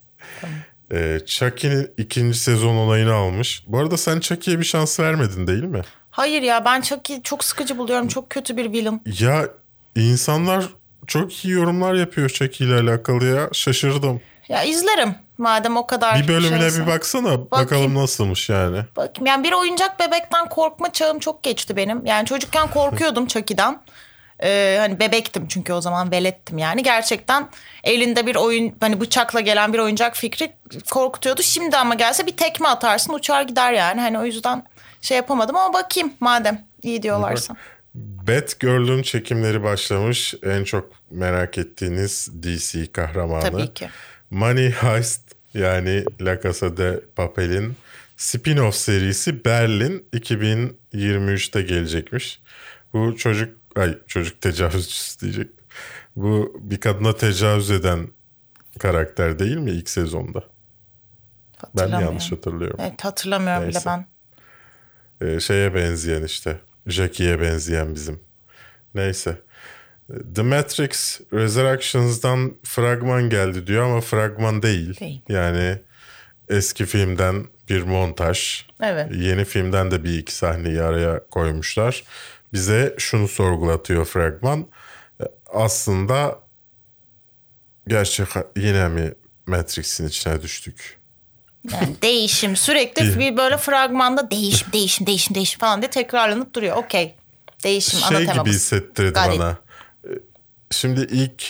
Ee, 0.92 1.20
Chucky'nin 1.26 1.92
ikinci 1.98 2.40
sezon 2.40 2.76
olayını 2.76 3.14
almış. 3.14 3.64
Bu 3.68 3.78
arada 3.80 3.98
sen 3.98 4.20
Chucky'ye 4.20 4.60
bir 4.60 4.64
şans 4.66 5.00
vermedin 5.00 5.48
değil 5.48 5.64
mi? 5.64 5.82
Hayır 6.10 6.42
ya 6.42 6.66
ben 6.66 6.82
çok 6.82 7.00
çok 7.24 7.44
sıkıcı 7.44 7.78
buluyorum. 7.78 8.08
Çok 8.08 8.30
kötü 8.30 8.58
bir 8.58 8.72
villain. 8.72 9.02
Ya 9.20 9.50
insanlar 9.96 10.70
çok 11.08 11.46
iyi 11.46 11.54
yorumlar 11.54 11.94
yapıyor 11.94 12.30
Chucky 12.30 12.70
ile 12.70 12.80
alakalı 12.92 13.26
ya. 13.26 13.50
Şaşırdım. 13.54 14.22
Ya 14.50 14.64
izlerim 14.64 15.16
madem 15.38 15.78
o 15.78 15.88
kadar 15.88 16.20
Bir 16.24 16.28
bölümüne 16.28 16.60
şeyse. 16.62 16.82
bir 16.82 16.88
baksana. 16.88 17.52
Bakalım 17.52 17.96
nasılmış 17.96 18.50
yani. 18.50 18.80
Bakayım 18.96 19.26
yani 19.26 19.44
bir 19.44 19.52
oyuncak 19.52 20.00
bebekten 20.00 20.50
korkma 20.50 20.92
çağım 20.94 21.20
çok 21.20 21.44
geçti 21.44 21.76
benim. 21.76 22.06
Yani 22.06 22.26
çocukken 22.26 22.68
korkuyordum 22.70 23.28
Chucky'den. 23.28 23.82
Ee, 24.44 24.78
hani 24.80 25.00
bebektim 25.00 25.48
çünkü 25.48 25.74
o 25.74 25.82
zaman 25.82 26.12
velettim 26.12 26.58
yani. 26.58 26.84
Gerçekten 26.84 27.50
elinde 27.84 28.26
bir 28.28 28.36
oyun 28.36 28.76
hani 28.80 29.02
bıçakla 29.02 29.40
gelen 29.40 29.74
bir 29.74 29.80
oyuncak 29.80 30.16
fikri 30.18 30.54
korkutuyordu. 30.92 31.42
Şimdi 31.42 31.78
ama 31.78 31.96
gelse 31.96 32.26
bir 32.26 32.38
tekme 32.38 32.68
atarsın 32.68 33.14
uçar 33.14 33.42
gider 33.42 33.74
yani. 33.74 34.02
Hani 34.02 34.20
o 34.20 34.26
yüzden 34.26 34.64
şey 35.02 35.18
yapamadım 35.18 35.56
ama 35.56 35.74
bakayım 35.74 36.14
madem 36.20 36.66
iyi 36.84 37.04
diyorlarsa. 37.04 37.56
Batgirl'ün 37.98 39.02
çekimleri 39.02 39.64
başlamış. 39.64 40.36
En 40.44 40.64
çok 40.64 40.92
merak 41.12 41.58
ettiğiniz 41.58 42.30
DC 42.44 42.92
kahramanı. 42.92 43.42
Tabii 43.42 43.74
ki. 43.74 43.90
Money 44.30 44.72
Heist 44.72 45.22
yani 45.54 46.06
La 46.22 46.42
Casa 46.42 46.78
de 46.78 47.02
Papel'in 47.16 47.76
spin-off 48.18 48.74
serisi 48.74 49.46
Berlin 49.46 50.06
2023'te 50.14 51.62
gelecekmiş. 51.62 52.40
Bu 52.94 53.18
çocuk 53.18 53.58
ay 53.76 53.98
çocuk 54.08 54.42
tecavüzcüsü 54.42 55.20
diyecek. 55.20 55.48
Bu 56.16 56.62
bir 56.62 56.80
kadına 56.80 57.16
tecavüz 57.16 57.72
eden 57.72 58.08
karakter 58.80 59.40
değil 59.40 59.58
mi 59.58 59.72
ilk 59.72 59.90
sezonda? 59.90 60.44
Ben 61.78 61.88
yanlış 61.88 62.32
hatırlıyorum? 62.32 62.78
Evet 62.82 63.06
hatırlamıyorum 63.06 63.64
bile 63.64 63.74
Neyse. 63.74 63.90
ben. 63.90 64.06
Ee, 65.28 65.40
şeye 65.40 65.76
benzeyen 65.76 66.24
işte. 66.24 66.60
Jackie'ye 66.88 67.42
benzeyen 67.42 67.96
bizim. 67.96 68.20
Neyse. 68.96 69.38
The 70.36 70.42
Matrix 70.42 71.22
Resurrections'dan 71.34 72.54
fragman 72.64 73.30
geldi 73.30 73.68
diyor 73.68 73.84
ama 73.84 74.02
fragman 74.02 74.62
değil. 74.62 75.00
Değil. 75.00 75.22
Yani 75.30 75.80
eski 76.50 76.86
filmden 76.86 77.46
bir 77.70 77.84
montaj. 77.84 78.66
Evet. 78.84 79.12
Yeni 79.16 79.46
filmden 79.46 79.92
de 79.92 80.04
bir 80.04 80.18
iki 80.18 80.36
sahneyi 80.36 80.82
araya 80.82 81.28
koymuşlar. 81.28 82.04
Bize 82.54 82.96
şunu 82.98 83.28
sorgulatıyor 83.28 84.06
fragman. 84.06 84.68
Aslında 85.54 86.40
gerçek 87.88 88.28
yine 88.56 88.90
mi 88.90 89.14
Matrix'in 89.46 90.08
içine 90.08 90.42
düştük? 90.42 90.97
Yani 91.72 91.96
değişim 92.02 92.56
sürekli 92.56 93.20
bir 93.20 93.38
böyle 93.38 93.58
fragmanda 93.58 94.32
değişim 94.32 94.68
değişim 94.74 95.08
değişim 95.08 95.36
değişim 95.36 95.60
falan 95.60 95.82
diye 95.82 95.90
tekrarlanıp 95.90 96.54
duruyor. 96.54 96.78
Okey. 96.78 97.16
Değişim 97.64 98.00
ana 98.04 98.10
şey 98.10 98.18
gibi 98.20 98.28
temamız. 98.28 98.56
hissettirdi 98.56 99.10
it. 99.10 99.16
bana. 99.16 99.58
Ee, 100.06 100.10
Şimdi 100.72 101.02
ilk 101.02 101.44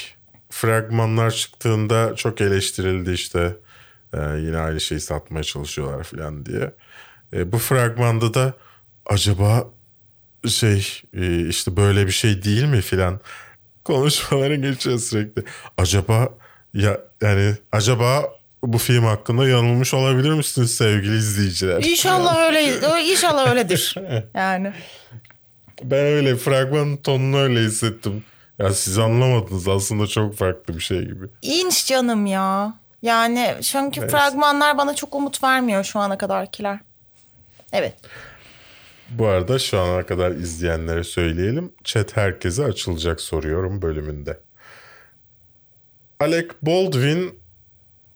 fragmanlar 0.50 1.32
çıktığında 1.32 2.16
çok 2.16 2.42
eleştirildi 2.42 3.12
işte. 3.12 3.58
Ee, 4.14 4.18
yine 4.18 4.58
aynı 4.58 4.82
şeyi 4.82 5.00
satmaya 5.00 5.44
çalışıyorlar 5.44 6.04
falan 6.04 6.46
diye. 6.46 6.72
Ee, 7.34 7.52
bu 7.52 7.58
fragmanda 7.58 8.34
da 8.34 8.54
acaba 9.06 9.68
şey 10.48 11.02
e, 11.14 11.48
işte 11.48 11.78
böyle 11.78 12.08
bir 12.08 12.12
şey 12.12 12.44
değil 12.44 12.64
mi 12.64 12.82
filan 12.82 13.20
konuşmaları 13.86 14.56
geçiyor 14.56 15.00
sürekli. 15.00 15.44
Acaba 15.78 16.30
ya 16.74 17.00
yani 17.22 17.56
acaba 17.72 18.37
bu 18.64 18.78
film 18.78 19.04
hakkında 19.04 19.48
yanılmış 19.48 19.94
olabilir 19.94 20.30
misiniz 20.30 20.76
sevgili 20.76 21.18
izleyiciler? 21.18 21.84
İnşallah 21.84 22.38
öyle 22.48 22.64
inşallah 23.12 23.52
öyledir. 23.52 23.96
Yani 24.34 24.74
Ben 25.84 26.00
öyle 26.06 26.36
fragmanın 26.36 26.98
tonunu 26.98 27.38
öyle 27.38 27.60
hissettim. 27.60 28.24
Ya 28.60 28.74
siz 28.74 28.98
anlamadınız 29.00 29.68
aslında 29.68 30.08
çok 30.08 30.36
farklı 30.38 30.76
bir 30.76 30.80
şey 30.80 31.02
gibi. 31.02 31.26
İnç 31.42 31.86
canım 31.86 32.26
ya. 32.26 32.74
Yani 33.02 33.56
çünkü 33.62 34.02
Neyse. 34.02 34.12
fragmanlar 34.18 34.78
bana 34.78 34.96
çok 34.96 35.16
umut 35.16 35.44
vermiyor 35.44 35.84
şu 35.84 36.00
ana 36.00 36.18
kadarkiler. 36.18 36.80
Evet. 37.74 37.94
Bu 39.10 39.28
arada 39.28 39.60
şu 39.60 39.80
ana 39.80 40.06
kadar 40.06 40.32
izleyenlere 40.32 41.04
söyleyelim. 41.04 41.72
Chat 41.84 42.18
herkese 42.18 42.64
açılacak 42.64 43.22
soruyorum 43.22 43.82
bölümünde. 43.82 44.40
Alec 46.20 46.48
Baldwin 46.62 47.40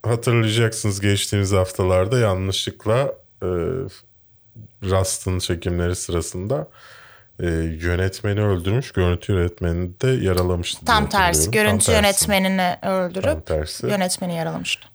hatırlayacaksınız 0.03 0.99
geçtiğimiz 1.01 1.51
haftalarda 1.51 2.19
yanlışlıkla 2.19 3.13
e, 3.43 3.47
Rust'ın 4.83 5.39
çekimleri 5.39 5.95
sırasında 5.95 6.67
e, 7.39 7.45
yönetmeni 7.79 8.41
öldürmüş. 8.41 8.91
Görüntü 8.91 9.33
yönetmenini 9.33 9.89
de 10.01 10.07
yaralamıştı. 10.25 10.85
Tam 10.85 11.09
tersi. 11.09 11.51
Görüntü 11.51 11.85
Tam 11.85 11.95
tersi. 11.95 12.25
yönetmenini 12.31 12.77
öldürüp 12.81 13.23
Tam 13.23 13.41
tersi. 13.41 13.87
yönetmeni 13.87 14.35
yaralamıştı. 14.35 14.87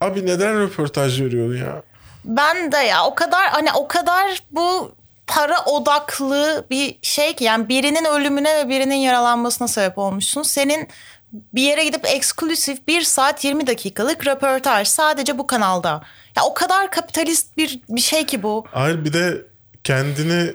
Abi 0.00 0.26
neden 0.26 0.60
röportaj 0.60 1.20
veriyorsun 1.20 1.56
ya? 1.66 1.82
Ben 2.24 2.72
de 2.72 2.76
ya 2.76 3.04
o 3.04 3.14
kadar 3.14 3.48
hani 3.50 3.72
o 3.72 3.88
kadar 3.88 4.42
bu 4.50 4.94
para 5.26 5.64
odaklı 5.64 6.66
bir 6.70 6.98
şey 7.02 7.36
ki 7.36 7.44
yani 7.44 7.68
birinin 7.68 8.04
ölümüne 8.04 8.56
ve 8.58 8.68
birinin 8.68 8.94
yaralanmasına 8.96 9.68
sebep 9.68 9.98
olmuşsun. 9.98 10.42
Senin 10.42 10.88
bir 11.32 11.62
yere 11.62 11.84
gidip 11.84 12.06
eksklusif 12.06 12.88
1 12.88 13.02
saat 13.02 13.44
20 13.44 13.66
dakikalık 13.66 14.26
röportaj 14.26 14.88
sadece 14.88 15.38
bu 15.38 15.46
kanalda. 15.46 16.02
Ya 16.36 16.42
o 16.44 16.54
kadar 16.54 16.90
kapitalist 16.90 17.56
bir 17.56 17.80
bir 17.88 18.00
şey 18.00 18.26
ki 18.26 18.42
bu. 18.42 18.64
Hayır 18.70 19.04
bir 19.04 19.12
de 19.12 19.46
kendini 19.84 20.54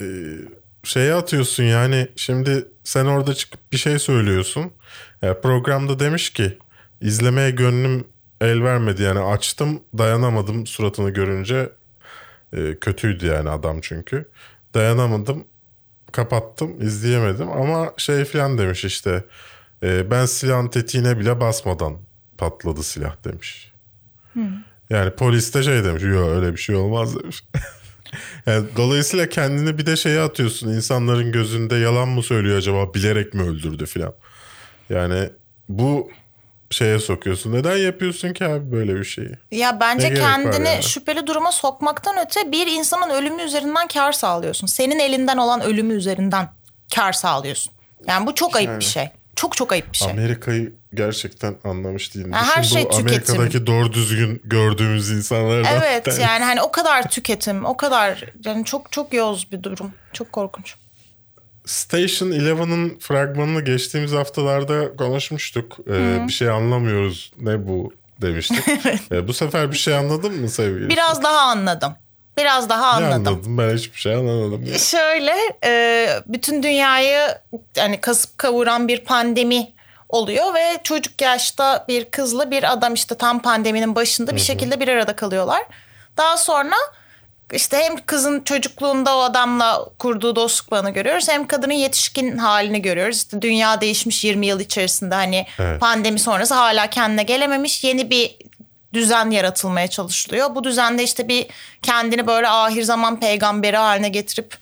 e, 0.00 0.06
şeye 0.84 1.14
atıyorsun 1.14 1.64
yani 1.64 2.08
şimdi 2.16 2.68
sen 2.84 3.04
orada 3.04 3.34
çıkıp 3.34 3.72
bir 3.72 3.76
şey 3.76 3.98
söylüyorsun. 3.98 4.72
Ya 5.22 5.40
programda 5.40 5.98
demiş 5.98 6.30
ki 6.30 6.58
izlemeye 7.00 7.50
gönlüm 7.50 8.04
el 8.40 8.62
vermedi 8.62 9.02
yani 9.02 9.20
açtım 9.20 9.82
dayanamadım 9.98 10.66
suratını 10.66 11.10
görünce 11.10 11.70
E, 12.52 12.78
kötüydü 12.78 13.26
yani 13.26 13.50
adam 13.50 13.80
çünkü. 13.80 14.28
Dayanamadım 14.74 15.44
kapattım 16.12 16.86
izleyemedim 16.86 17.48
ama 17.50 17.92
şey 17.96 18.24
falan 18.24 18.58
demiş 18.58 18.84
işte 18.84 19.24
e, 19.82 20.10
ben 20.10 20.26
silahın 20.26 20.68
tetiğine 20.68 21.18
bile 21.18 21.40
basmadan 21.40 21.96
patladı 22.38 22.82
silah 22.82 23.24
demiş. 23.24 23.72
Yani 24.90 25.10
polis 25.10 25.54
de 25.54 25.62
şey 25.62 25.84
demiş. 25.84 26.02
Yok 26.02 26.28
öyle 26.28 26.52
bir 26.52 26.60
şey 26.60 26.74
olmaz 26.74 27.18
demiş. 27.18 27.44
yani 28.46 28.66
dolayısıyla 28.76 29.28
kendini 29.28 29.78
bir 29.78 29.86
de 29.86 29.96
şeye 29.96 30.20
atıyorsun. 30.20 30.68
insanların 30.68 31.32
gözünde 31.32 31.76
yalan 31.76 32.08
mı 32.08 32.22
söylüyor 32.22 32.58
acaba 32.58 32.94
bilerek 32.94 33.34
mi 33.34 33.42
öldürdü 33.42 33.86
filan. 33.86 34.14
Yani 34.90 35.30
bu 35.68 36.10
şeye 36.70 36.98
sokuyorsun. 36.98 37.52
Neden 37.52 37.76
yapıyorsun 37.76 38.32
ki 38.32 38.44
abi 38.44 38.72
böyle 38.72 38.94
bir 38.94 39.04
şeyi? 39.04 39.32
Ya 39.50 39.80
bence 39.80 40.14
kendini 40.14 40.68
yani? 40.68 40.82
şüpheli 40.82 41.26
duruma 41.26 41.52
sokmaktan 41.52 42.26
öte 42.26 42.52
bir 42.52 42.66
insanın 42.66 43.10
ölümü 43.10 43.42
üzerinden 43.42 43.88
kar 43.88 44.12
sağlıyorsun. 44.12 44.66
Senin 44.66 44.98
elinden 44.98 45.36
olan 45.36 45.60
ölümü 45.60 45.94
üzerinden 45.94 46.48
kar 46.94 47.12
sağlıyorsun. 47.12 47.72
Yani 48.06 48.26
bu 48.26 48.34
çok 48.34 48.56
ayıp 48.56 48.80
bir 48.80 48.84
şey. 48.84 49.08
Çok 49.36 49.56
çok 49.56 49.72
ayıp 49.72 49.92
bir 49.92 49.96
şey. 49.96 50.10
Amerika'yı 50.10 50.72
gerçekten 50.94 51.56
anlamış 51.64 52.14
değilim. 52.14 52.32
Ha, 52.32 52.56
her 52.56 52.62
Düşün 52.62 52.74
şey 52.74 52.84
bu 52.84 52.90
tüketim. 52.90 53.34
Amerika'daki 53.34 53.66
doğru 53.66 53.92
düzgün 53.92 54.40
gördüğümüz 54.44 55.10
insanlardan. 55.10 55.72
Evet 55.76 56.04
tanesi. 56.04 56.22
yani 56.22 56.44
hani 56.44 56.62
o 56.62 56.70
kadar 56.70 57.08
tüketim, 57.10 57.64
o 57.64 57.76
kadar 57.76 58.24
yani 58.44 58.64
çok 58.64 58.92
çok 58.92 59.14
yoz 59.14 59.52
bir 59.52 59.62
durum. 59.62 59.92
Çok 60.12 60.32
korkunç. 60.32 60.74
Station 61.66 62.30
Eleven'ın 62.30 62.98
fragmanını 62.98 63.60
geçtiğimiz 63.60 64.12
haftalarda 64.12 64.96
konuşmuştuk. 64.96 65.76
Ee, 65.90 66.24
bir 66.26 66.32
şey 66.32 66.50
anlamıyoruz. 66.50 67.32
Ne 67.40 67.66
bu 67.66 67.92
demiştik. 68.22 68.64
Ee, 69.12 69.28
bu 69.28 69.32
sefer 69.32 69.72
bir 69.72 69.76
şey 69.76 69.94
anladın 69.94 70.40
mı 70.40 70.48
sevgili? 70.48 70.88
Biraz 70.88 71.22
daha 71.22 71.38
anladım. 71.38 71.92
Biraz 72.38 72.68
daha 72.68 73.00
Ne 73.00 73.06
anladım. 73.06 73.32
anladım? 73.34 73.58
Ben 73.58 73.76
hiçbir 73.76 73.98
şey 74.00 74.14
anlamadım. 74.14 74.66
ya. 74.66 74.78
Şöyle 74.78 75.34
e, 75.64 76.08
bütün 76.26 76.62
dünyayı 76.62 77.20
hani 77.78 78.00
kasıp 78.00 78.38
kavuran 78.38 78.88
bir 78.88 79.04
pandemi 79.04 79.72
oluyor 80.08 80.54
ve 80.54 80.78
çocuk 80.84 81.22
yaşta 81.22 81.84
bir 81.88 82.04
kızla 82.04 82.50
bir 82.50 82.72
adam 82.72 82.94
işte 82.94 83.14
tam 83.14 83.42
pandeminin 83.42 83.94
başında 83.94 84.34
bir 84.34 84.40
şekilde 84.40 84.80
bir 84.80 84.88
arada 84.88 85.16
kalıyorlar. 85.16 85.62
Daha 86.16 86.36
sonra 86.36 86.74
işte 87.52 87.76
hem 87.76 87.96
kızın 88.06 88.40
çocukluğunda 88.40 89.16
o 89.16 89.20
adamla 89.20 89.84
kurduğu 89.98 90.36
dostluk 90.36 90.70
bağını 90.70 90.90
görüyoruz 90.90 91.28
hem 91.28 91.46
kadının 91.46 91.74
yetişkin 91.74 92.38
halini 92.38 92.82
görüyoruz. 92.82 93.16
İşte 93.16 93.42
dünya 93.42 93.80
değişmiş 93.80 94.24
20 94.24 94.46
yıl 94.46 94.60
içerisinde 94.60 95.14
hani 95.14 95.46
Evet. 95.58 95.80
pandemi 95.80 96.18
sonrası 96.18 96.54
hala 96.54 96.90
kendine 96.90 97.22
gelememiş 97.22 97.84
yeni 97.84 98.10
bir 98.10 98.36
düzen 98.92 99.30
yaratılmaya 99.30 99.88
çalışılıyor. 99.88 100.54
Bu 100.54 100.64
düzende 100.64 101.02
işte 101.02 101.28
bir 101.28 101.46
kendini 101.82 102.26
böyle 102.26 102.48
ahir 102.48 102.82
zaman 102.82 103.20
peygamberi 103.20 103.76
haline 103.76 104.08
getirip 104.08 104.56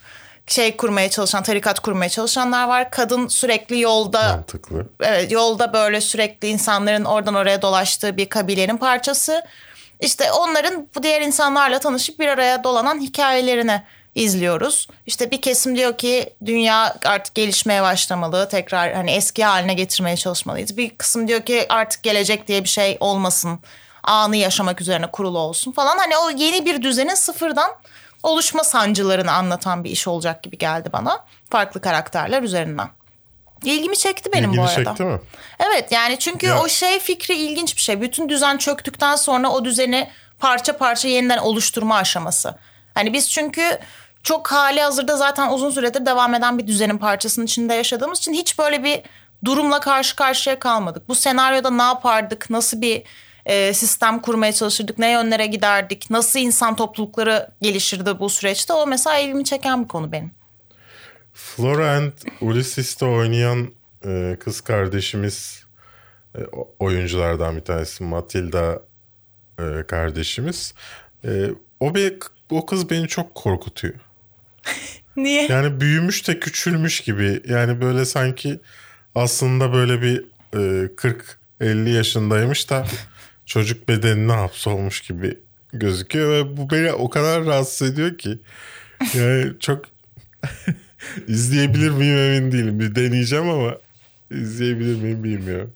şey 0.46 0.76
kurmaya 0.76 1.10
çalışan, 1.10 1.42
tarikat 1.42 1.80
kurmaya 1.80 2.08
çalışanlar 2.08 2.68
var. 2.68 2.90
Kadın 2.90 3.28
sürekli 3.28 3.80
yolda 3.80 4.28
Mantıklı. 4.28 4.86
evet 5.00 5.32
yolda 5.32 5.72
böyle 5.72 6.00
sürekli 6.00 6.48
insanların 6.48 7.04
oradan 7.04 7.34
oraya 7.34 7.62
dolaştığı 7.62 8.16
bir 8.16 8.28
kabilenin 8.28 8.76
parçası. 8.76 9.42
İşte 10.00 10.32
onların 10.32 10.88
bu 10.94 11.02
diğer 11.02 11.20
insanlarla 11.20 11.78
tanışıp 11.78 12.18
bir 12.18 12.28
araya 12.28 12.64
dolanan 12.64 13.00
hikayelerini 13.00 13.82
izliyoruz. 14.14 14.88
İşte 15.06 15.30
bir 15.30 15.40
kesim 15.40 15.76
diyor 15.76 15.98
ki 15.98 16.30
dünya 16.46 16.96
artık 17.04 17.34
gelişmeye 17.34 17.82
başlamalı. 17.82 18.48
Tekrar 18.48 18.94
hani 18.94 19.10
eski 19.10 19.44
haline 19.44 19.74
getirmeye 19.74 20.16
çalışmalıyız. 20.16 20.76
Bir 20.76 20.90
kısım 20.90 21.28
diyor 21.28 21.42
ki 21.42 21.66
artık 21.68 22.02
gelecek 22.02 22.48
diye 22.48 22.64
bir 22.64 22.68
şey 22.68 22.96
olmasın. 23.00 23.60
Anı 24.04 24.36
yaşamak 24.36 24.80
üzerine 24.80 25.06
kurulu 25.10 25.38
olsun 25.38 25.72
falan. 25.72 25.98
Hani 25.98 26.16
o 26.16 26.30
yeni 26.30 26.66
bir 26.66 26.82
düzenin 26.82 27.14
sıfırdan 27.14 27.70
oluşma 28.22 28.64
sancılarını 28.64 29.32
anlatan 29.32 29.84
bir 29.84 29.90
iş 29.90 30.08
olacak 30.08 30.42
gibi 30.42 30.58
geldi 30.58 30.90
bana. 30.92 31.24
Farklı 31.50 31.80
karakterler 31.80 32.42
üzerinden. 32.42 32.88
İlgimi 33.64 33.96
çekti 33.96 34.32
benim 34.32 34.50
İlgini 34.50 34.64
bu 34.64 34.68
arada. 34.68 34.84
çekti 34.84 35.04
mi? 35.04 35.20
Evet 35.60 35.92
yani 35.92 36.18
çünkü 36.18 36.46
Ya- 36.46 36.60
o 36.62 36.68
şey 36.68 36.98
fikri 36.98 37.34
ilginç 37.34 37.76
bir 37.76 37.80
şey. 37.80 38.00
Bütün 38.00 38.28
düzen 38.28 38.56
çöktükten 38.56 39.16
sonra 39.16 39.48
o 39.50 39.64
düzeni 39.64 40.10
parça 40.38 40.76
parça 40.76 41.08
yeniden 41.08 41.38
oluşturma 41.38 41.96
aşaması. 41.96 42.58
Hani 42.94 43.12
biz 43.12 43.30
çünkü 43.30 43.78
çok 44.22 44.52
hali 44.52 44.80
hazırda 44.82 45.16
zaten 45.16 45.50
uzun 45.50 45.70
süredir 45.70 46.06
devam 46.06 46.34
eden 46.34 46.58
bir 46.58 46.66
düzenin 46.66 46.98
parçasının 46.98 47.46
içinde 47.46 47.74
yaşadığımız 47.74 48.18
için 48.18 48.32
hiç 48.32 48.58
böyle 48.58 48.84
bir 48.84 49.02
durumla 49.44 49.80
karşı 49.80 50.16
karşıya 50.16 50.58
kalmadık. 50.58 51.08
Bu 51.08 51.14
senaryoda 51.14 51.70
ne 51.70 51.82
yapardık, 51.82 52.50
nasıl 52.50 52.80
bir 52.80 53.02
e, 53.46 53.74
sistem 53.74 54.20
kurmaya 54.20 54.52
çalışırdık, 54.52 54.98
ne 54.98 55.10
yönlere 55.10 55.46
giderdik, 55.46 56.10
nasıl 56.10 56.38
insan 56.38 56.76
toplulukları 56.76 57.48
gelişirdi 57.62 58.18
bu 58.18 58.30
süreçte 58.30 58.72
o 58.72 58.86
mesela 58.86 59.18
ilgimi 59.18 59.44
çeken 59.44 59.82
bir 59.82 59.88
konu 59.88 60.12
benim. 60.12 60.30
Flora 61.32 61.96
and 61.96 62.12
Ulysses'te 62.40 63.06
oynayan 63.06 63.70
e, 64.06 64.36
kız 64.40 64.60
kardeşimiz 64.60 65.64
e, 66.34 66.40
oyunculardan 66.78 67.56
bir 67.56 67.60
tanesi 67.60 68.04
Matilda 68.04 68.82
e, 69.58 69.86
kardeşimiz. 69.86 70.74
E, 71.24 71.50
o 71.80 71.94
bir 71.94 72.18
o 72.50 72.66
kız 72.66 72.90
beni 72.90 73.08
çok 73.08 73.34
korkutuyor. 73.34 73.94
Niye? 75.16 75.46
Yani 75.46 75.80
büyümüş 75.80 76.28
de 76.28 76.40
küçülmüş 76.40 77.00
gibi. 77.00 77.42
Yani 77.48 77.80
böyle 77.80 78.04
sanki 78.04 78.60
aslında 79.14 79.72
böyle 79.72 80.02
bir 80.02 80.24
e, 80.52 80.88
40-50 81.60 81.88
yaşındaymış 81.88 82.70
da 82.70 82.86
çocuk 83.46 83.88
bedenine 83.88 84.32
hapsolmuş 84.32 85.00
gibi 85.00 85.38
gözüküyor 85.72 86.30
ve 86.30 86.56
bu 86.56 86.70
beni 86.70 86.92
o 86.92 87.10
kadar 87.10 87.44
rahatsız 87.46 87.92
ediyor 87.92 88.18
ki. 88.18 88.38
Yani 89.14 89.52
çok 89.60 89.84
izleyebilir 91.28 91.90
miyim 91.90 92.16
emin 92.16 92.52
değilim. 92.52 92.80
Bir 92.80 92.94
deneyeceğim 92.94 93.48
ama 93.48 93.76
izleyebilir 94.30 94.96
miyim 94.96 95.24
bilmiyorum. 95.24 95.72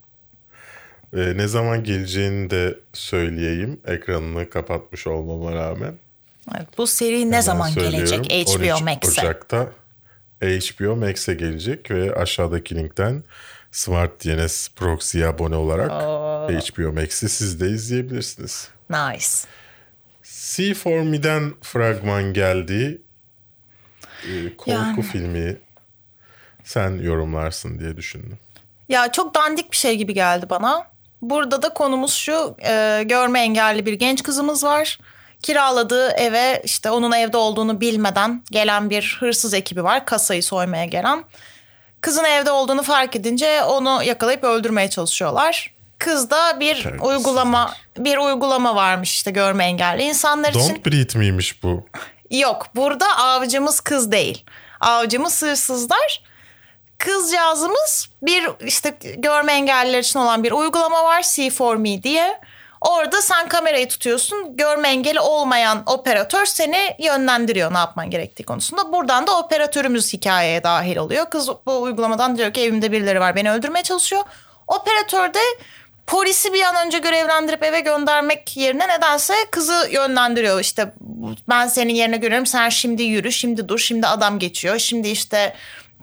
E, 1.17 1.37
ne 1.37 1.49
zaman 1.49 1.85
geleceğini 1.85 2.51
de 2.51 2.79
söyleyeyim. 2.93 3.81
Ekranını 3.87 4.51
kapatmış 4.51 5.07
olmama 5.07 5.55
rağmen. 5.55 5.95
Evet, 6.57 6.69
bu 6.79 6.87
seri 6.87 7.31
ne 7.31 7.43
zaman 7.43 7.75
gelecek 7.75 8.19
13 8.19 8.49
HBO 8.49 8.85
Max'e? 8.85 9.21
Ocak'ta 9.21 9.69
HBO 10.43 10.97
Max'e 10.97 11.35
gelecek 11.35 11.91
ve 11.91 12.15
aşağıdaki 12.15 12.75
linkten 12.75 13.23
Smart 13.73 14.25
DNS 14.25 14.69
Proxy'ye 14.69 15.27
abone 15.27 15.57
olarak 15.57 15.91
HBO 16.51 16.93
Max'i 16.93 17.29
siz 17.29 17.61
de 17.61 17.69
izleyebilirsiniz. 17.71 18.69
Nice. 18.91 19.27
See 20.23 20.75
For 20.75 21.01
Me'den 21.01 21.53
fragman 21.63 22.33
geldi. 22.33 23.03
Ee, 24.25 24.57
korku 24.57 24.71
Yani. 24.73 25.03
filmi 25.03 25.57
sen 26.65 26.99
yorumlarsın 27.03 27.79
diye 27.79 27.97
düşündüm. 27.97 28.39
Ya 28.89 29.13
çok 29.13 29.35
dandik 29.35 29.71
bir 29.73 29.77
şey 29.77 29.97
gibi 29.97 30.15
geldi 30.15 30.47
bana. 30.51 30.87
Burada 31.23 31.63
da 31.63 31.75
konumuz 31.75 32.13
şu 32.13 32.57
e, 32.67 33.03
görme 33.07 33.41
engelli 33.41 33.87
bir 33.87 33.93
genç 33.93 34.23
kızımız 34.23 34.65
var. 34.65 34.99
Kiraladığı 35.43 36.09
eve 36.11 36.63
işte 36.65 36.91
onun 36.91 37.13
evde 37.13 37.37
olduğunu 37.37 37.81
bilmeden 37.81 38.43
gelen 38.51 38.91
bir 38.91 39.17
hırsız 39.21 39.55
ekibi 39.55 39.85
var. 39.85 40.07
Kasayı 40.07 40.43
soymaya 40.43 40.85
gelen. 40.85 41.25
Kızın 42.01 42.25
evde 42.25 42.51
olduğunu 42.51 42.83
fark 42.83 43.17
edince 43.17 43.63
onu 43.63 44.03
yakalayıp 44.03 44.45
öldürmeye 44.45 44.91
çalışıyorlar. 44.91 45.75
Kızda 45.99 46.61
bir 46.61 46.75
Terbiyesizler. 46.83 47.09
uygulama 47.17 47.75
bir 47.99 48.17
uygulama 48.17 48.75
varmış 48.75 49.13
işte 49.13 49.31
görme 49.31 49.65
engelli 49.65 50.03
insanlar 50.03 50.51
için. 50.51 50.61
Don't 50.61 50.87
breathe 50.87 51.19
miymiş 51.19 51.63
bu? 51.63 51.87
Yok 52.31 52.67
burada 52.77 53.07
avcımız 53.19 53.81
kız 53.81 54.13
değil. 54.13 54.45
Avcımız 54.81 55.43
hırsızlar. 55.43 56.23
Kızcağızımız 56.99 58.09
bir 58.23 58.49
işte 58.67 58.99
görme 59.17 59.53
engelliler 59.53 59.99
için 59.99 60.19
olan 60.19 60.45
bir 60.45 60.53
uygulama 60.53 61.05
var 61.05 61.23
C4Me 61.23 62.03
diye. 62.03 62.41
Orada 62.81 63.23
sen 63.23 63.49
kamerayı 63.49 63.89
tutuyorsun. 63.89 64.57
Görme 64.57 64.89
engeli 64.89 65.21
olmayan 65.21 65.83
operatör 65.87 66.47
seni 66.47 66.97
yönlendiriyor 66.99 67.75
ne 67.75 67.79
yapman 67.79 68.11
gerektiği 68.11 68.43
konusunda. 68.43 68.93
Buradan 68.93 69.27
da 69.27 69.39
operatörümüz 69.39 70.13
hikayeye 70.13 70.63
dahil 70.63 70.97
oluyor. 70.97 71.31
Kız 71.31 71.49
bu 71.67 71.83
uygulamadan 71.83 72.39
diyor 72.39 72.53
ki 72.53 72.61
evimde 72.61 72.93
birileri 72.93 73.21
var 73.21 73.37
beni 73.37 73.53
öldürmeye 73.53 73.83
çalışıyor. 73.83 74.23
Operatör 74.67 75.35
de 75.35 75.41
polisi 76.07 76.53
bir 76.53 76.63
an 76.63 76.87
önce 76.87 76.99
görevlendirip 76.99 77.63
eve 77.65 77.81
göndermek 77.81 78.57
yerine 78.57 78.89
nedense 78.89 79.35
kızı 79.51 79.89
yönlendiriyor. 79.91 80.61
İşte 80.61 80.93
ben 81.49 81.67
senin 81.67 81.95
yerine 81.95 82.17
görüyorum 82.17 82.47
sen 82.47 82.69
şimdi 82.69 83.03
yürü 83.03 83.33
şimdi 83.33 83.69
dur 83.69 83.79
şimdi 83.79 84.07
adam 84.07 84.39
geçiyor. 84.39 84.79
Şimdi 84.79 85.09
işte 85.09 85.55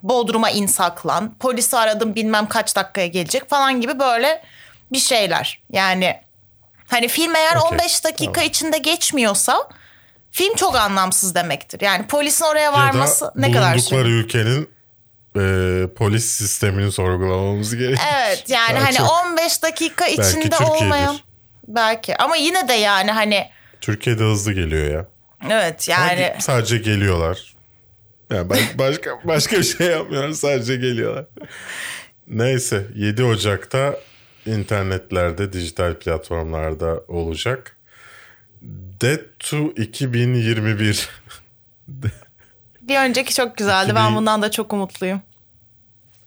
Bodrum'a 0.04 0.50
in 0.50 0.68
saklan. 0.68 1.34
Polisi 1.40 1.78
aradım 1.78 2.16
bilmem 2.16 2.48
kaç 2.48 2.76
dakikaya 2.76 3.08
gelecek 3.08 3.50
falan 3.50 3.82
gibi 3.82 4.00
böyle 4.00 4.44
bir 4.92 5.00
şeyler. 5.00 5.62
Yani 5.72 6.25
hani 6.88 7.08
film 7.08 7.36
eğer 7.36 7.56
Okey, 7.56 7.70
15 7.72 8.04
dakika 8.04 8.32
tamam. 8.34 8.50
içinde 8.50 8.78
geçmiyorsa 8.78 9.70
film 10.32 10.56
çok 10.56 10.76
anlamsız 10.76 11.36
demektir. 11.36 11.82
Yani 11.82 12.08
polisin 12.08 12.46
oraya 12.46 12.60
Ya 12.62 12.74
varması 12.74 13.26
da 13.26 13.34
ne 13.36 13.52
kadar 13.52 13.74
bulundukları 13.74 14.04
sürüyor? 14.04 14.24
ülkenin 14.24 14.70
e, 15.38 15.88
polis 15.94 16.26
sistemini 16.26 16.92
sorgulamamız 16.92 17.76
gerekiyor. 17.76 18.08
Evet 18.18 18.44
yani 18.48 18.80
hani 18.80 18.96
çok 18.96 19.12
15 19.26 19.64
dakika 19.64 20.08
içinde 20.08 20.26
Türkiye'dir. 20.50 20.66
olmayan 20.66 21.18
belki 21.68 22.18
ama 22.18 22.36
yine 22.36 22.68
de 22.68 22.74
yani 22.74 23.12
hani 23.12 23.48
Türkiye'de 23.82 24.24
hızlı 24.24 24.54
geliyor 24.54 24.92
ya. 24.94 25.06
evet 25.52 25.88
yani 25.88 26.30
Ama 26.32 26.42
sadece 26.42 26.78
geliyorlar. 26.78 27.56
Yani 28.32 28.50
başka 28.78 29.10
başka 29.24 29.58
bir 29.58 29.64
şey 29.64 29.88
yapmıyorlar. 29.88 30.32
Sadece 30.34 30.76
geliyorlar. 30.76 31.26
Neyse 32.28 32.84
7 32.96 33.24
Ocak'ta 33.24 33.96
internetlerde, 34.46 35.54
dijital 35.54 35.94
platformlarda 35.94 37.04
olacak. 37.08 37.78
Dead 39.02 39.20
to 39.40 39.58
2021. 39.76 41.10
bir 42.82 42.98
önceki 42.98 43.34
çok 43.34 43.58
güzeldi. 43.58 43.96
Ben 43.96 44.02
2000 44.02 44.16
bundan 44.16 44.42
da 44.42 44.52
çok 44.52 44.74
umutluyum. 44.74 45.22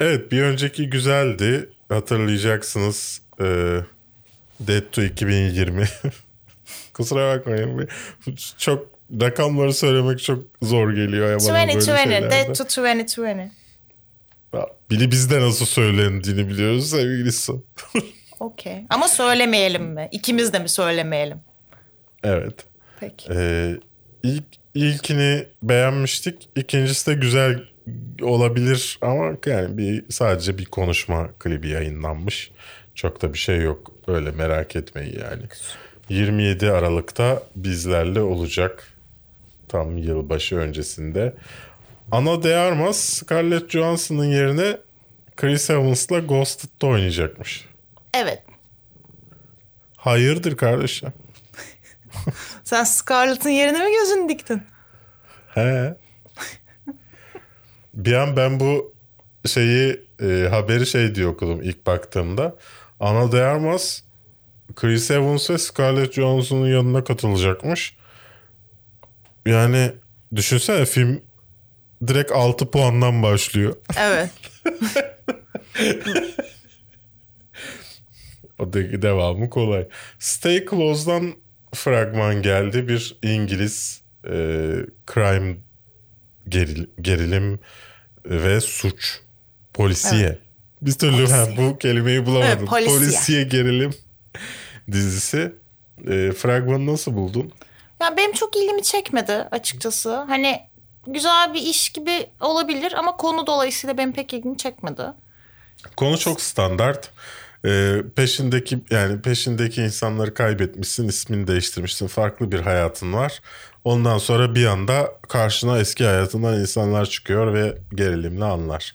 Evet 0.01 0.33
bir 0.33 0.43
önceki 0.43 0.91
güzeldi. 0.91 1.69
Hatırlayacaksınız. 1.89 3.21
Ee, 3.41 3.81
Dead 4.61 4.83
to 4.93 5.03
2020. 5.03 5.85
Kusura 6.95 7.37
bakmayın. 7.37 7.89
Çok 8.59 8.87
rakamları 9.21 9.75
söylemek 9.75 10.23
çok 10.23 10.45
zor 10.63 10.93
geliyor. 10.93 11.31
Ya 11.31 11.39
bana 11.41 11.61
böyle 11.61 11.73
2020, 11.73 11.99
şeylerde. 11.99 12.31
Dead 12.31 12.55
to 12.55 12.65
2020. 12.65 13.53
Ya, 14.55 14.67
Bili 14.91 15.11
bizde 15.11 15.41
nasıl 15.41 15.67
söylendiğini 15.67 16.49
biliyoruz 16.49 16.91
sevgili 16.91 17.33
Su. 17.33 17.65
Okey. 18.41 18.85
Ama 18.91 19.09
söylemeyelim 19.09 19.85
mi? 19.85 20.09
İkimiz 20.13 20.53
de 20.53 20.59
mi 20.59 20.69
söylemeyelim? 20.69 21.41
evet. 22.25 22.55
Peki. 23.01 23.33
Ee, 23.33 23.77
ilk, 24.23 24.45
ilkini 24.75 25.47
beğenmiştik. 25.63 26.49
İkincisi 26.57 27.11
de 27.11 27.15
güzel 27.15 27.63
olabilir 28.23 28.99
ama 29.01 29.37
yani 29.47 29.79
bir 29.79 30.05
sadece 30.11 30.59
bir 30.59 30.65
konuşma 30.65 31.29
klibi 31.39 31.69
yayınlanmış. 31.69 32.51
Çok 32.95 33.23
da 33.23 33.33
bir 33.33 33.39
şey 33.39 33.61
yok. 33.61 33.93
Öyle 34.07 34.31
merak 34.31 34.77
etmeyin 34.77 35.19
yani. 35.21 35.43
27 36.09 36.71
Aralık'ta 36.71 37.43
bizlerle 37.57 38.21
olacak. 38.21 38.93
Tam 39.69 39.99
yılbaşı 39.99 40.57
öncesinde. 40.57 41.35
Ana 42.13 42.43
de 42.43 42.57
Armas 42.57 42.97
Scarlett 42.97 43.71
Johansson'ın 43.71 44.25
yerine 44.25 44.77
Chris 45.37 45.71
Evans'la 45.71 46.19
Ghosted'da 46.19 46.87
oynayacakmış. 46.87 47.69
Evet. 48.15 48.43
Hayırdır 49.97 50.57
kardeşim? 50.57 51.13
Sen 52.65 52.85
Scarlett'ın 52.85 53.51
yerine 53.51 53.85
mi 53.85 53.91
gözünü 53.93 54.29
diktin? 54.29 54.63
He. 55.55 55.97
bir 57.95 58.13
an 58.13 58.37
ben 58.37 58.61
bu 58.61 58.95
şeyi 59.47 60.01
e, 60.23 60.49
haberi 60.51 60.87
şey 60.87 61.15
diye 61.15 61.27
okudum 61.27 61.63
ilk 61.63 61.87
baktığımda. 61.87 62.57
Ana 63.01 63.33
de 63.33 63.43
Armas 63.43 64.03
Chris 64.75 65.11
Evans 65.11 65.51
ve 65.51 65.59
Scarlett 65.59 66.13
Johansson'un 66.13 66.67
yanına 66.67 67.05
katılacakmış. 67.05 67.97
Yani 69.47 69.93
düşünsene 70.35 70.85
film 70.85 71.21
direkt 72.07 72.33
6 72.33 72.71
puandan 72.71 73.23
başlıyor. 73.23 73.77
Evet. 73.99 74.31
O 78.59 78.73
da 78.73 79.03
devamı 79.03 79.51
kolay. 79.51 79.89
Stay 80.19 80.65
Close'dan 80.71 81.35
fragman 81.75 82.43
geldi. 82.43 82.89
Bir 82.89 83.17
İngiliz 83.23 84.01
e, 84.25 84.31
crime 85.15 85.57
geril- 86.49 86.87
gerilim 87.01 87.61
ve 88.27 88.61
suç 88.61 89.21
polisiye. 89.75 90.39
Bir 90.83 90.93
türlü 90.93 91.29
ha, 91.29 91.47
bu 91.57 91.79
kelimeyi 91.79 92.27
bulamadım. 92.27 92.59
Evet, 92.59 92.69
polisiye. 92.69 92.99
polisiye 92.99 93.43
gerilim 93.43 93.91
dizisi. 94.93 95.53
E, 96.09 96.33
fragmanı 96.33 96.87
nasıl 96.87 97.15
buldun? 97.15 97.53
Ya 98.03 98.17
benim 98.17 98.33
çok 98.33 98.57
ilgimi 98.57 98.83
çekmedi 98.83 99.33
açıkçası. 99.33 100.17
Hani 100.17 100.61
güzel 101.13 101.55
bir 101.55 101.63
iş 101.63 101.89
gibi 101.89 102.27
olabilir 102.41 102.93
ama 102.93 103.17
konu 103.17 103.47
dolayısıyla 103.47 103.99
benim 103.99 104.13
pek 104.13 104.35
ilgimi 104.35 104.57
çekmedi. 104.57 105.03
Konu 105.97 106.19
çok 106.19 106.41
standart. 106.41 107.11
Ee, 107.65 107.97
peşindeki 108.17 108.79
yani 108.91 109.23
peşindeki 109.23 109.83
insanları 109.83 110.35
kaybetmişsin, 110.35 111.09
ismini 111.09 111.47
değiştirmişsin, 111.47 112.07
farklı 112.07 112.53
bir 112.53 112.61
hayatın 112.61 113.13
var. 113.13 113.41
Ondan 113.85 114.19
sonra 114.19 114.55
bir 114.55 114.67
anda 114.67 115.13
karşına 115.29 115.79
eski 115.79 116.05
hayatından 116.05 116.61
insanlar 116.61 117.07
çıkıyor 117.07 117.55
ve 117.55 117.79
gerilimli 117.95 118.45
anlar. 118.45 118.95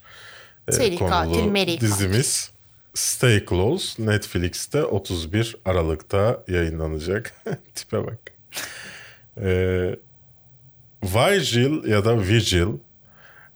Ee, 0.67 0.71
Seri 0.71 0.97
katil, 0.97 1.43
meri 1.43 1.81
dizimiz 1.81 2.51
Stay 2.93 3.45
Close 3.45 4.05
Netflix'te 4.05 4.83
31 4.83 5.55
Aralık'ta 5.65 6.43
yayınlanacak. 6.47 7.33
Tipe 7.75 8.05
bak. 8.05 8.19
Ee, 9.41 9.95
Vigil 11.03 11.89
ya 11.89 12.05
da 12.05 12.19
Vigil 12.19 12.67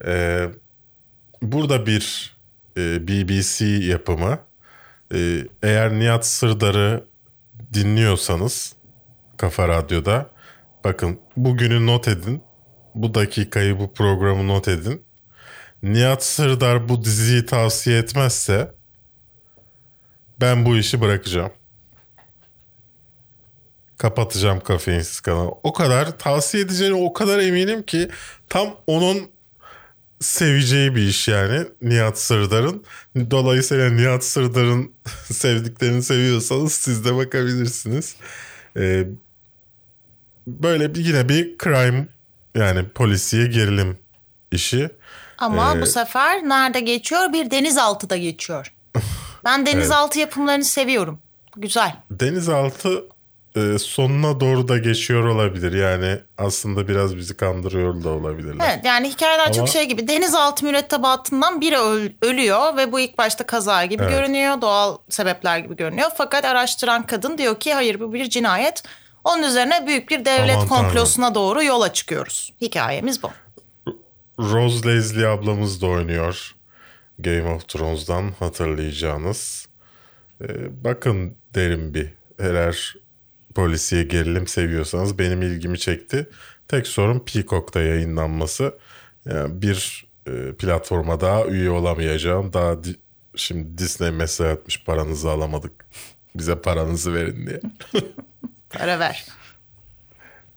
e, 0.05 0.45
burada 1.41 1.85
bir 1.85 2.35
e, 2.77 3.07
BBC 3.07 3.65
yapımı. 3.65 4.39
E, 5.13 5.47
eğer 5.63 5.99
Nihat 5.99 6.25
Sırdar'ı 6.25 7.05
dinliyorsanız 7.73 8.75
Kafa 9.37 9.67
Radyo'da 9.67 10.29
bakın 10.83 11.19
bugünü 11.37 11.85
not 11.85 12.07
edin. 12.07 12.43
Bu 12.95 13.13
dakikayı 13.13 13.79
bu 13.79 13.93
programı 13.93 14.47
not 14.47 14.67
edin. 14.67 15.01
Nihat 15.83 16.23
Sırdar 16.23 16.89
bu 16.89 17.03
diziyi 17.03 17.45
tavsiye 17.45 17.97
etmezse 17.97 18.71
ben 20.41 20.65
bu 20.65 20.77
işi 20.77 21.01
bırakacağım. 21.01 21.51
Kapatacağım 23.97 24.59
kafeinsiz 24.59 25.19
kanalı. 25.19 25.51
O 25.63 25.73
kadar 25.73 26.17
tavsiye 26.17 26.63
edeceğine 26.63 26.93
o 26.95 27.13
kadar 27.13 27.39
eminim 27.39 27.83
ki 27.83 28.09
tam 28.49 28.75
onun 28.87 29.29
seveceği 30.19 30.95
bir 30.95 31.01
iş 31.01 31.27
yani 31.27 31.65
Nihat 31.81 32.19
Sırdar'ın. 32.19 32.83
Dolayısıyla 33.31 33.89
Nihat 33.89 34.23
Sırdar'ın 34.23 34.91
sevdiklerini 35.31 36.03
seviyorsanız 36.03 36.73
siz 36.73 37.05
de 37.05 37.15
bakabilirsiniz. 37.15 38.15
Ee, 38.77 39.03
böyle 40.47 40.95
bir 40.95 41.05
yine 41.05 41.29
bir 41.29 41.57
crime 41.63 42.07
yani 42.55 42.89
polisiye 42.89 43.47
gerilim 43.47 43.97
işi. 44.51 44.89
Ama 45.37 45.75
Ee, 45.77 45.81
bu 45.81 45.85
sefer 45.85 46.43
nerede 46.43 46.79
geçiyor? 46.79 47.33
Bir 47.33 47.51
denizaltıda 47.51 48.17
geçiyor. 48.17 48.73
Ben 49.45 49.65
denizaltı 49.65 50.19
yapımlarını 50.19 50.65
seviyorum. 50.65 51.19
Güzel. 51.57 51.95
Denizaltı 52.11 53.03
e, 53.57 53.79
sonuna 53.79 54.39
doğru 54.39 54.67
da 54.67 54.77
geçiyor 54.77 55.23
olabilir. 55.25 55.73
Yani 55.73 56.19
aslında 56.37 56.87
biraz 56.87 57.17
bizi 57.17 57.37
kandırıyor 57.37 58.03
da 58.03 58.09
olabilirler. 58.09 58.65
Evet 58.73 58.85
yani 58.85 59.09
hikayeler 59.09 59.45
Ama- 59.45 59.53
çok 59.53 59.69
şey 59.69 59.85
gibi. 59.85 60.07
Denizaltı 60.07 60.65
mürettebatından 60.65 61.61
biri 61.61 61.75
öl- 61.77 62.13
ölüyor 62.21 62.77
ve 62.77 62.91
bu 62.91 62.99
ilk 62.99 63.17
başta 63.17 63.45
kaza 63.45 63.85
gibi 63.85 64.03
görünüyor. 64.09 64.61
Doğal 64.61 64.97
sebepler 65.09 65.57
gibi 65.59 65.75
görünüyor. 65.75 66.09
Fakat 66.17 66.45
araştıran 66.45 67.05
kadın 67.05 67.37
diyor 67.37 67.59
ki 67.59 67.73
hayır 67.73 67.99
bu 67.99 68.13
bir 68.13 68.29
cinayet. 68.29 68.83
Onun 69.23 69.43
üzerine 69.43 69.87
büyük 69.87 70.09
bir 70.09 70.25
devlet 70.25 70.55
Aman 70.55 70.67
tanrım. 70.67 70.83
komplosuna 70.85 71.35
doğru 71.35 71.63
yola 71.63 71.93
çıkıyoruz. 71.93 72.53
Hikayemiz 72.61 73.23
bu. 73.23 73.29
Rose 74.39 74.87
Leslie 74.89 75.27
ablamız 75.27 75.81
da 75.81 75.85
oynuyor. 75.87 76.55
Game 77.19 77.53
of 77.55 77.67
Thrones'dan 77.67 78.31
hatırlayacağınız. 78.39 79.67
Ee, 80.41 80.45
bakın 80.83 81.37
derim 81.55 81.93
bir. 81.93 82.13
Eğer 82.39 82.95
polisiye 83.57 84.03
gerilim 84.03 84.47
seviyorsanız 84.47 85.19
benim 85.19 85.41
ilgimi 85.41 85.79
çekti. 85.79 86.29
Tek 86.67 86.87
sorun 86.87 87.19
Peacock'ta 87.19 87.81
yayınlanması. 87.81 88.73
Yani 89.25 89.61
bir 89.61 90.05
e, 90.27 90.53
platforma 90.53 91.21
daha 91.21 91.45
üye 91.45 91.69
olamayacağım. 91.69 92.53
Daha 92.53 92.83
di- 92.83 92.95
şimdi 93.35 93.77
Disney 93.77 94.11
mesaj 94.11 94.51
atmış 94.53 94.83
paranızı 94.83 95.29
alamadık. 95.29 95.71
Bize 96.35 96.61
paranızı 96.61 97.13
verin 97.13 97.47
diye. 97.47 97.59
Para 98.69 98.99
ver. 98.99 99.25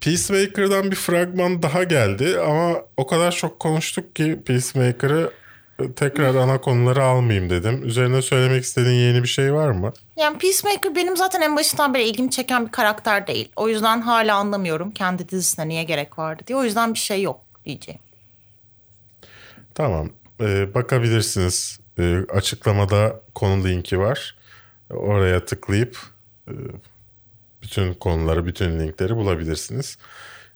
Peacemaker'dan 0.00 0.90
bir 0.90 0.96
fragman 0.96 1.62
daha 1.62 1.84
geldi 1.84 2.38
ama 2.38 2.82
o 2.96 3.06
kadar 3.06 3.32
çok 3.32 3.60
konuştuk 3.60 4.16
ki 4.16 4.38
Peacemaker'ı 4.46 5.30
e, 5.78 5.92
tekrar 5.92 6.34
ana 6.34 6.60
konuları 6.60 7.02
almayayım 7.02 7.50
dedim. 7.50 7.82
Üzerine 7.86 8.22
söylemek 8.22 8.64
istediğin 8.64 9.00
yeni 9.08 9.22
bir 9.22 9.28
şey 9.28 9.54
var 9.54 9.70
mı? 9.70 9.92
Yani 10.20 10.38
Peacemaker 10.38 10.94
benim 10.94 11.16
zaten 11.16 11.40
en 11.40 11.56
başından 11.56 11.94
beri 11.94 12.02
ilgimi 12.02 12.30
çeken 12.30 12.66
bir 12.66 12.72
karakter 12.72 13.26
değil. 13.26 13.48
O 13.56 13.68
yüzden 13.68 14.00
hala 14.00 14.36
anlamıyorum 14.36 14.90
kendi 14.90 15.28
dizisine 15.28 15.68
niye 15.68 15.84
gerek 15.84 16.18
vardı 16.18 16.42
diye. 16.46 16.58
O 16.58 16.64
yüzden 16.64 16.94
bir 16.94 16.98
şey 16.98 17.22
yok 17.22 17.40
diyeceğim. 17.64 18.00
Tamam. 19.74 20.10
Ee, 20.40 20.74
bakabilirsiniz. 20.74 21.80
Ee, 21.98 22.16
açıklamada 22.28 23.20
konu 23.34 23.64
linki 23.64 23.98
var. 23.98 24.36
Oraya 24.90 25.44
tıklayıp 25.44 25.98
e, 26.48 26.52
bütün 27.62 27.94
konuları, 27.94 28.46
bütün 28.46 28.80
linkleri 28.80 29.16
bulabilirsiniz. 29.16 29.98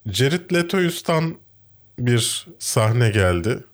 Jared 0.07 0.51
Leto'yus'tan 0.55 1.37
bir 1.99 2.47
sahne 2.59 3.11
geldi. 3.11 3.65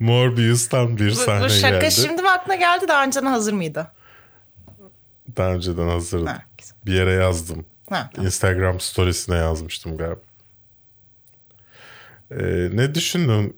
Morbius'tan 0.00 0.98
bir 0.98 1.10
sahne 1.10 1.44
bu 1.44 1.50
şaka 1.50 1.78
geldi. 1.78 1.92
şimdi 1.94 2.22
mi 2.22 2.30
aklına 2.30 2.54
geldi 2.56 2.88
daha 2.88 3.04
önceden 3.04 3.26
hazır 3.26 3.52
mıydı? 3.52 3.86
Daha 5.36 5.48
önceden 5.48 5.88
hazırdım. 5.88 6.26
Ha, 6.26 6.42
güzel. 6.58 6.76
Bir 6.86 6.92
yere 6.92 7.12
yazdım. 7.12 7.66
Ha, 7.90 8.10
tamam. 8.14 8.26
Instagram 8.26 8.80
storiesine 8.80 9.36
yazmıştım 9.36 9.96
galiba. 9.96 10.20
Ee, 12.30 12.36
ne 12.72 12.94
düşündün? 12.94 13.56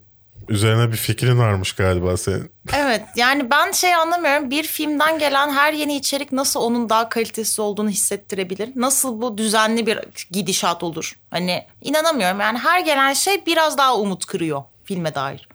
Üzerine 0.48 0.92
bir 0.92 0.96
fikrin 0.96 1.38
varmış 1.38 1.72
galiba 1.72 2.16
senin. 2.16 2.50
Evet 2.76 3.02
yani 3.16 3.50
ben 3.50 3.72
şey 3.72 3.94
anlamıyorum 3.94 4.50
bir 4.50 4.64
filmden 4.64 5.18
gelen 5.18 5.50
her 5.50 5.72
yeni 5.72 5.96
içerik 5.96 6.32
nasıl 6.32 6.60
onun 6.60 6.88
daha 6.88 7.08
kalitesiz 7.08 7.58
olduğunu 7.60 7.88
hissettirebilir? 7.90 8.70
Nasıl 8.76 9.20
bu 9.20 9.38
düzenli 9.38 9.86
bir 9.86 9.98
gidişat 10.30 10.82
olur? 10.82 11.12
Hani 11.30 11.66
inanamıyorum 11.82 12.40
yani 12.40 12.58
her 12.58 12.80
gelen 12.80 13.12
şey 13.12 13.46
biraz 13.46 13.78
daha 13.78 13.96
umut 13.96 14.26
kırıyor 14.26 14.62
filme 14.84 15.14
dair. 15.14 15.47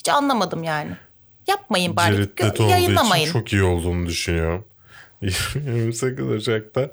Hiç 0.00 0.08
anlamadım 0.08 0.62
yani. 0.64 0.90
Yapmayın 1.46 1.96
bari 1.96 2.18
Leto 2.20 2.46
olduğu 2.64 2.70
yayınlamayın. 2.70 3.22
için 3.24 3.32
çok 3.32 3.52
iyi 3.52 3.62
olduğunu 3.62 4.06
düşünüyorum. 4.06 4.64
28 5.22 6.28
Ocak'ta 6.28 6.90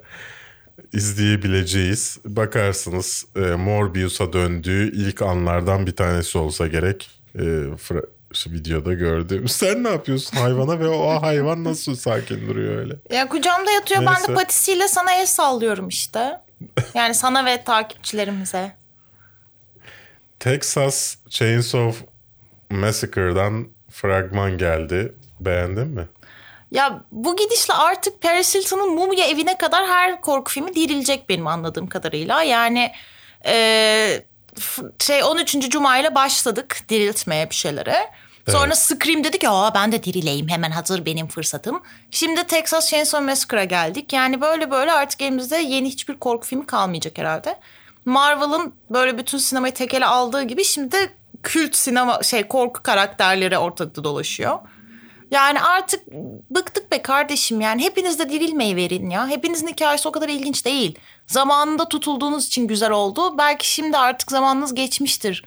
izleyebileceğiz. 0.92 2.18
Bakarsınız 2.24 3.26
e, 3.36 3.40
Morbius'a 3.40 4.32
döndüğü 4.32 4.92
ilk 4.96 5.22
anlardan 5.22 5.86
bir 5.86 5.96
tanesi 5.96 6.38
olsa 6.38 6.66
gerek. 6.66 7.10
E, 7.34 7.38
fra- 7.76 8.06
şu 8.34 8.50
videoda 8.52 8.94
gördüğüm. 8.94 9.48
Sen 9.48 9.84
ne 9.84 9.88
yapıyorsun 9.88 10.36
hayvana 10.36 10.80
ve 10.80 10.88
o 10.88 11.22
hayvan 11.22 11.64
nasıl 11.64 11.94
sakin 11.96 12.48
duruyor 12.48 12.76
öyle? 12.76 12.94
Ya 13.10 13.28
kucağımda 13.28 13.70
yatıyor 13.70 14.00
ben 14.06 14.14
Neyse. 14.14 14.28
de 14.28 14.34
patisiyle 14.34 14.88
sana 14.88 15.12
el 15.14 15.26
sallıyorum 15.26 15.88
işte. 15.88 16.40
Yani 16.94 17.14
sana 17.14 17.44
ve 17.44 17.64
takipçilerimize. 17.64 18.76
Texas 20.40 21.16
Chainsaw 21.28 22.06
Massacre'dan 22.70 23.68
fragman 23.90 24.58
geldi. 24.58 25.14
Beğendin 25.40 25.86
mi? 25.88 26.08
Ya 26.70 27.04
bu 27.12 27.36
gidişle 27.36 27.74
artık 27.74 28.22
Paris 28.22 28.54
Hilton'un 28.54 28.94
mumya 28.94 29.26
evine 29.26 29.58
kadar 29.58 29.86
her 29.86 30.20
korku 30.20 30.52
filmi 30.52 30.74
dirilecek 30.74 31.28
benim 31.28 31.46
anladığım 31.46 31.86
kadarıyla. 31.86 32.42
Yani 32.42 32.92
e, 33.46 34.22
şey 35.00 35.24
13. 35.24 35.68
Cuma 35.70 35.98
ile 35.98 36.14
başladık 36.14 36.76
diriltmeye 36.88 37.50
bir 37.50 37.54
şeylere. 37.54 38.10
Sonra 38.48 38.66
Evet. 38.66 38.78
Scream 38.78 39.24
dedik 39.24 39.42
ya 39.42 39.52
"Aa, 39.52 39.74
ben 39.74 39.92
de 39.92 40.02
dirileyim 40.02 40.48
hemen 40.48 40.70
hazır 40.70 41.06
benim 41.06 41.28
fırsatım. 41.28 41.82
Şimdi 42.10 42.44
Texas 42.44 42.90
Chainsaw 42.90 43.26
Massacre'a 43.26 43.64
geldik. 43.64 44.12
Yani 44.12 44.40
böyle 44.40 44.70
böyle 44.70 44.92
artık 44.92 45.22
elimizde 45.22 45.56
yeni 45.56 45.88
hiçbir 45.88 46.18
korku 46.18 46.46
filmi 46.46 46.66
kalmayacak 46.66 47.18
herhalde. 47.18 47.58
Marvel'ın 48.04 48.74
böyle 48.90 49.18
bütün 49.18 49.38
sinemayı 49.38 49.74
tekele 49.74 50.06
aldığı 50.06 50.42
gibi 50.42 50.64
şimdi 50.64 50.92
de 50.92 51.10
kült 51.42 51.76
sinema 51.76 52.22
şey 52.22 52.48
korku 52.48 52.82
karakterleri 52.82 53.58
ortalıkta 53.58 54.04
dolaşıyor. 54.04 54.58
Yani 55.30 55.60
artık 55.60 56.06
bıktık 56.50 56.92
be 56.92 57.02
kardeşim 57.02 57.60
yani 57.60 57.82
hepiniz 57.84 58.18
de 58.18 58.30
dirilmeyi 58.30 58.76
verin 58.76 59.10
ya. 59.10 59.28
Hepinizin 59.28 59.66
hikayesi 59.66 60.08
o 60.08 60.12
kadar 60.12 60.28
ilginç 60.28 60.64
değil. 60.64 60.98
Zamanında 61.26 61.88
tutulduğunuz 61.88 62.46
için 62.46 62.66
güzel 62.66 62.90
oldu. 62.90 63.38
Belki 63.38 63.72
şimdi 63.72 63.96
artık 63.98 64.30
zamanınız 64.30 64.74
geçmiştir. 64.74 65.44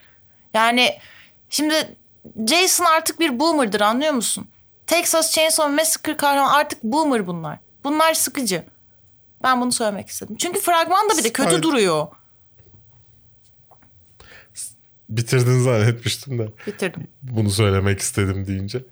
Yani 0.54 0.98
şimdi 1.50 1.96
Jason 2.48 2.86
artık 2.86 3.20
bir 3.20 3.39
boomer'dır 3.39 3.82
anlıyor 3.82 4.14
musun? 4.14 4.48
Texas 4.88 5.32
Chainsaw 5.32 5.76
Massacre 5.76 6.18
kahraman 6.18 6.54
artık 6.54 6.84
boomer 6.84 7.28
bunlar. 7.28 7.60
Bunlar 7.84 8.14
sıkıcı. 8.14 8.64
Ben 9.44 9.62
bunu 9.62 9.72
söylemek 9.72 10.08
istedim. 10.10 10.36
Çünkü 10.39 10.60
fragman 10.60 11.10
da 11.10 11.18
bir 11.18 11.24
de 11.24 11.34
kötü 11.34 11.50
Spider- 11.50 11.62
duruyor. 11.64 12.08
Bitirdin 15.12 15.59
zannetmiştim 15.64 16.39
de. 16.39 16.47
Bitirdim. 16.68 17.07
Bunu 17.22 17.49
söylemek 17.49 17.99
istedim 17.99 18.47
deyince. 18.47 18.84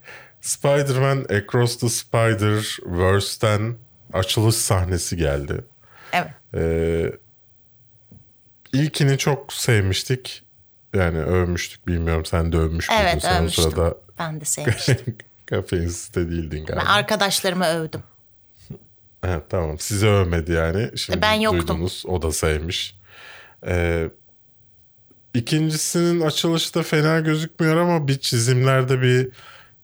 Spider-Man 0.41 1.17
Across 1.29 1.77
the 1.77 1.87
Spider-Verse'ten 1.89 3.75
açılış 4.13 4.55
sahnesi 4.55 5.17
geldi. 5.17 5.61
Evet. 6.13 6.31
Ee, 6.55 7.11
ilkini 8.73 9.17
çok 9.17 9.53
sevmiştik. 9.53 10.43
Yani 10.93 11.17
övmüştük 11.19 11.87
bilmiyorum 11.87 12.25
sen 12.25 12.51
de 12.51 12.57
övmüş 12.57 12.89
müydün 12.89 13.03
Evet 13.03 13.21
sen 13.21 13.39
övmüştüm. 13.41 13.63
sırada 13.63 13.95
Ben 14.19 14.41
de 14.41 14.45
sevmiştim. 14.45 15.17
kafeinsizde 15.45 16.29
değildin 16.29 16.65
Ben 16.69 16.75
galiba. 16.75 16.91
arkadaşlarımı 16.91 17.65
övdüm. 17.67 18.03
Evet, 19.23 19.43
tamam 19.49 19.79
sizi 19.79 20.07
övmedi 20.07 20.51
yani. 20.51 20.89
Şimdi 20.97 21.21
Ben 21.21 21.33
yoktum. 21.33 21.59
duydunuz 21.67 22.03
o 22.07 22.21
da 22.21 22.31
sevmiş. 22.31 22.95
Ee, 23.67 24.09
ikincisinin 25.33 26.21
açılışı 26.21 26.73
da 26.73 26.83
fena 26.83 27.19
gözükmüyor 27.19 27.77
ama 27.77 28.07
bir 28.07 28.19
çizimlerde 28.19 29.01
bir 29.01 29.29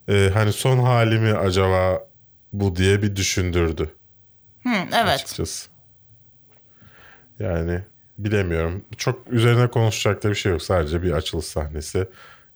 e, 0.09 0.29
hani 0.33 0.53
son 0.53 0.79
hali 0.79 1.19
mi 1.19 1.33
acaba 1.33 2.07
bu 2.53 2.75
diye 2.75 3.01
bir 3.01 3.15
düşündürdü 3.15 3.89
Hı, 4.63 4.69
evet. 4.93 5.07
açıkçası. 5.07 5.69
Yani 7.39 7.81
bilemiyorum. 8.17 8.85
Çok 8.97 9.27
üzerine 9.29 9.67
konuşacak 9.67 10.23
da 10.23 10.29
bir 10.29 10.35
şey 10.35 10.51
yok. 10.51 10.61
Sadece 10.61 11.03
bir 11.03 11.11
açılış 11.11 11.45
sahnesi. 11.45 12.07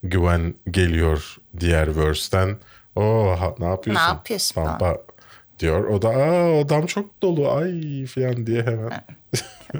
Güven 0.03 0.53
geliyor 0.71 1.35
diğer 1.59 1.97
verse'ten. 1.97 2.57
O 2.95 3.35
ne 3.59 3.65
yapıyorsun? 3.65 4.03
Ne 4.03 4.07
yapıyorsun 4.07 4.55
Pampa 4.55 4.97
diyor. 5.59 5.83
O 5.83 6.01
da 6.01 6.09
aa 6.09 6.51
odam 6.51 6.85
çok 6.85 7.21
dolu 7.21 7.51
ay 7.51 8.05
falan 8.05 8.47
diye 8.47 8.63
hemen. 8.63 8.91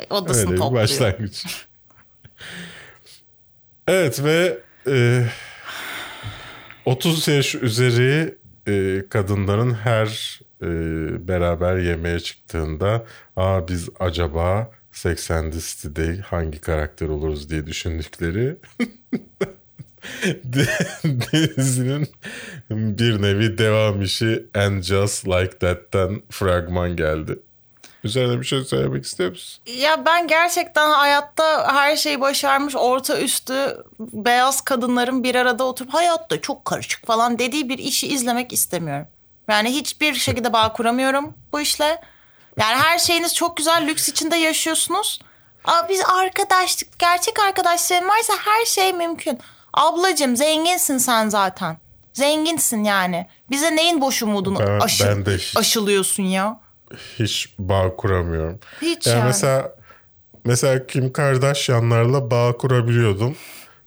Odasını 0.10 0.50
topluyor. 0.58 0.84
başlangıç. 0.84 1.66
Evet 3.90 4.24
ve 4.24 4.58
e, 4.88 5.24
30 6.86 7.28
yaş 7.28 7.56
üzeri 7.56 8.36
e, 8.68 9.04
kadınların 9.10 9.74
her 9.74 10.40
e, 10.62 10.68
beraber 11.28 11.78
yemeğe 11.78 12.20
çıktığında 12.20 13.06
Aa, 13.36 13.68
biz 13.68 13.90
acaba 14.00 14.72
Sex 14.92 15.32
and 15.32 15.54
the 15.54 15.60
City'de 15.60 16.22
hangi 16.22 16.62
karakter 16.62 17.08
oluruz 17.08 17.50
diye 17.50 17.66
düşündükleri 17.66 18.58
dizinin 21.58 22.08
bir 22.70 23.22
nevi 23.22 23.58
devam 23.58 24.02
işi 24.02 24.46
And 24.56 24.82
Just 24.82 25.28
Like 25.28 25.58
That'ten 25.58 26.22
fragman 26.30 26.96
geldi. 26.96 27.40
Üzerine 28.04 28.40
bir 28.42 28.46
şey 28.46 28.62
söylemek 28.64 29.06
istiyor 29.06 29.30
musun? 29.30 29.62
Ya 29.66 30.06
ben 30.06 30.28
gerçekten 30.28 30.90
hayatta 30.92 31.74
her 31.76 31.96
şeyi 31.96 32.22
başarmış 32.22 32.76
orta 32.76 33.20
üstü 33.20 33.84
beyaz 34.00 34.62
kadınların 34.62 35.24
bir 35.24 35.36
arada 35.36 35.64
oturup 35.64 35.94
hayatta 35.94 36.42
çok 36.42 36.66
karışık 36.66 37.08
falan 37.08 37.40
dediği 37.40 37.70
bir 37.70 37.78
işi 37.78 38.08
izlemek 38.08 38.54
istemiyorum. 38.54 39.08
Yani 39.50 39.70
hiçbir 39.76 40.14
şekilde 40.14 40.54
bağ 40.54 40.74
kuramıyorum 40.74 41.34
bu 41.54 41.62
işle. 41.62 42.02
Yani 42.60 42.76
her 42.82 43.00
şeyiniz 43.00 43.36
çok 43.36 43.58
güzel 43.58 43.88
lüks 43.88 44.10
içinde 44.10 44.36
yaşıyorsunuz. 44.36 45.20
Aa, 45.66 45.90
biz 45.90 46.02
arkadaşlık, 46.06 47.00
gerçek 47.00 47.40
arkadaşlarım 47.40 48.08
varsa 48.08 48.34
her 48.46 48.66
şey 48.66 48.94
mümkün. 48.94 49.40
Ablacığım 49.74 50.38
zenginsin 50.38 50.98
sen 50.98 51.30
zaten. 51.30 51.78
Zenginsin 52.14 52.84
yani. 52.84 53.28
Bize 53.52 53.76
neyin 53.76 54.02
boş 54.02 54.24
umudunu 54.24 54.60
Ben- 54.60 54.80
aşı- 54.80 55.06
ben 55.08 55.26
de 55.26 55.38
aşılıyorsun 55.56 56.24
ya? 56.24 56.60
Hiç 57.20 57.54
bağ 57.60 57.96
kuramıyorum. 57.96 58.60
Hiç 58.82 59.08
yani. 59.08 59.18
yani. 59.18 59.28
Mesela 59.28 59.76
mesela 60.46 60.88
Kim 60.88 61.14
Kardashian'larla 61.14 62.32
bağ 62.32 62.58
kurabiliyordum. 62.58 63.36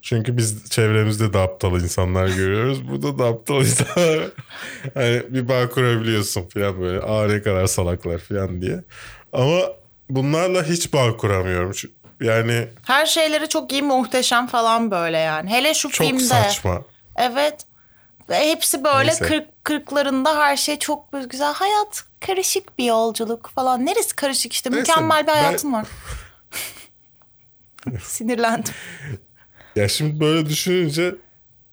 Çünkü 0.03 0.37
biz 0.37 0.71
çevremizde 0.71 1.33
de 1.33 1.39
aptal 1.39 1.81
insanlar 1.81 2.29
görüyoruz. 2.29 2.89
Burada 2.89 3.19
da 3.19 3.25
aptal 3.25 3.61
insanlar. 3.61 4.21
hani 4.95 5.23
bir 5.29 5.49
bağ 5.49 5.69
kurabiliyorsun 5.69 6.49
falan 6.49 6.81
böyle. 6.81 7.01
Aa 7.01 7.27
ne 7.27 7.43
kadar 7.43 7.67
salaklar 7.67 8.19
falan 8.19 8.63
diye. 8.63 8.81
Ama 9.33 9.61
bunlarla 10.11 10.65
hiç 10.65 10.93
bağ 10.93 11.17
kuramıyorum. 11.17 11.73
Yani 12.21 12.69
Her 12.87 13.07
şeyleri 13.07 13.49
çok 13.49 13.73
iyi 13.73 13.83
muhteşem 13.83 14.47
falan 14.47 14.91
böyle 14.91 15.19
yani. 15.19 15.51
Hele 15.51 15.75
şu 15.75 15.91
çok 15.91 16.07
filmde. 16.07 16.25
saçma. 16.25 16.83
Evet. 17.17 17.67
Ve 18.33 18.49
hepsi 18.51 18.85
böyle 18.85 19.09
Neyse. 19.09 19.25
kırk, 19.25 19.65
kırklarında 19.65 20.39
her 20.39 20.57
şey 20.57 20.79
çok 20.79 21.31
güzel. 21.31 21.53
Hayat 21.55 22.05
karışık 22.21 22.79
bir 22.79 22.85
yolculuk 22.85 23.51
falan. 23.55 23.87
Neresi 23.87 24.17
karışık 24.17 24.53
işte 24.53 24.71
Neyse, 24.71 24.81
mükemmel 24.81 25.23
bir 25.23 25.27
ben- 25.27 25.43
hayatın 25.45 25.73
var. 25.73 25.87
Sinirlendim. 28.03 28.75
Ya 29.77 29.89
şimdi 29.89 30.21
böyle 30.21 30.47
düşününce 30.49 31.15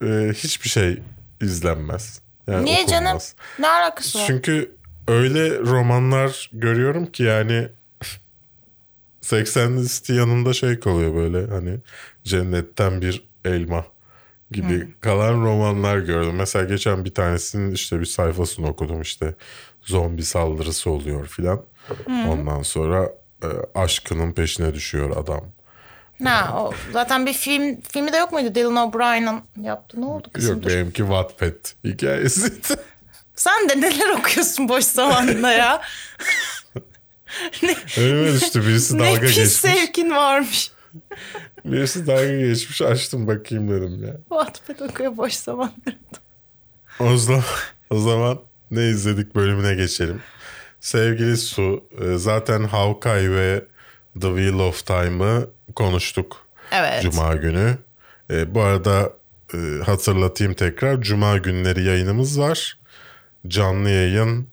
e, 0.04 0.06
hiçbir 0.36 0.70
şey 0.70 1.02
izlenmez. 1.42 2.22
Yani 2.48 2.66
Niye 2.66 2.88
canım? 2.88 3.06
okunmaz. 3.06 3.36
Ne 3.60 3.68
alakası 3.68 4.20
var? 4.20 4.24
Çünkü 4.28 4.76
öyle 5.08 5.60
romanlar 5.60 6.50
görüyorum 6.54 7.06
ki 7.12 7.24
yani 7.24 7.68
80 9.22 9.78
listi 9.78 10.14
yanında 10.14 10.54
şey 10.54 10.80
kalıyor 10.80 11.16
böyle 11.16 11.54
hani 11.54 11.78
cennetten 12.24 13.02
bir 13.02 13.24
elma 13.46 13.86
gibi 14.52 14.88
kalan 15.02 15.34
romanlar 15.46 15.98
gördüm. 15.98 16.36
Mesela 16.36 16.66
geçen 16.66 17.06
bir 17.06 17.14
tanesinin 17.14 17.72
işte 17.72 18.00
bir 18.00 18.06
sayfasını 18.06 18.68
okudum 18.68 19.02
işte 19.02 19.36
zombi 19.82 20.24
saldırısı 20.24 20.90
oluyor 20.90 21.28
filan. 21.28 21.64
Ondan 22.08 22.62
sonra 22.62 23.10
e, 23.44 23.48
aşkının 23.76 24.32
peşine 24.34 24.74
düşüyor 24.74 25.18
adam. 25.18 25.42
Ha, 26.24 26.54
o 26.62 26.74
zaten 26.94 27.26
bir 27.26 27.34
film 27.34 27.82
filmi 27.82 28.14
de 28.14 28.18
yok 28.18 28.32
muydu 28.32 28.56
Dylan 28.56 28.76
O'Brien'in 28.76 29.66
yaptı. 29.66 30.02
Ne 30.02 30.06
oldu 30.06 30.28
kızım? 30.34 30.56
Yok 30.56 30.64
Dur. 30.64 30.70
benimki 30.70 30.98
Wattpad 30.98 31.74
hikayesiydi. 31.84 32.82
Sen 33.36 33.70
de 33.70 33.82
neler 33.82 34.10
okuyorsun 34.10 34.70
boş 34.70 34.84
zamanında 34.84 35.52
ya? 35.52 35.82
Önüme 37.98 38.34
düştü 38.34 38.68
birisi 38.68 38.98
ne 38.98 39.00
dalga 39.00 39.22
pis 39.22 39.36
geçmiş. 39.36 39.54
sevkin 39.54 40.12
varmış. 40.12 40.72
Birisi 41.66 42.08
dalga 42.08 42.38
geçmiş 42.38 42.82
açtım 42.82 43.28
bakayım 43.28 43.70
dedim 43.70 44.04
ya. 44.04 44.18
Wattpad 44.30 44.90
okuyor 44.90 45.18
boş 45.18 45.34
zamanlarında. 45.34 46.20
O 47.00 47.18
zaman, 47.18 47.44
o 47.90 48.00
zaman 48.00 48.40
ne 48.72 48.90
izledik 48.90 49.36
bölümüne 49.36 49.76
geçelim. 49.76 50.22
Sevgili 50.80 51.38
Su 51.38 51.84
e, 52.02 52.18
zaten 52.18 52.64
Hawkeye 52.64 53.32
ve 53.32 53.66
The 54.22 54.28
Wheel 54.28 54.60
of 54.60 54.86
Time'ı 54.86 55.48
konuştuk. 55.76 56.46
Evet. 56.72 57.04
Cuma 57.04 57.36
günü. 57.36 57.78
E, 58.32 58.56
bu 58.56 58.62
arada 58.62 59.14
e, 59.54 59.58
hatırlatayım 59.86 60.54
tekrar. 60.54 61.02
Cuma 61.02 61.38
günleri 61.38 61.84
yayınımız 61.84 62.40
var. 62.40 62.78
Canlı 63.48 63.90
yayın 63.90 64.48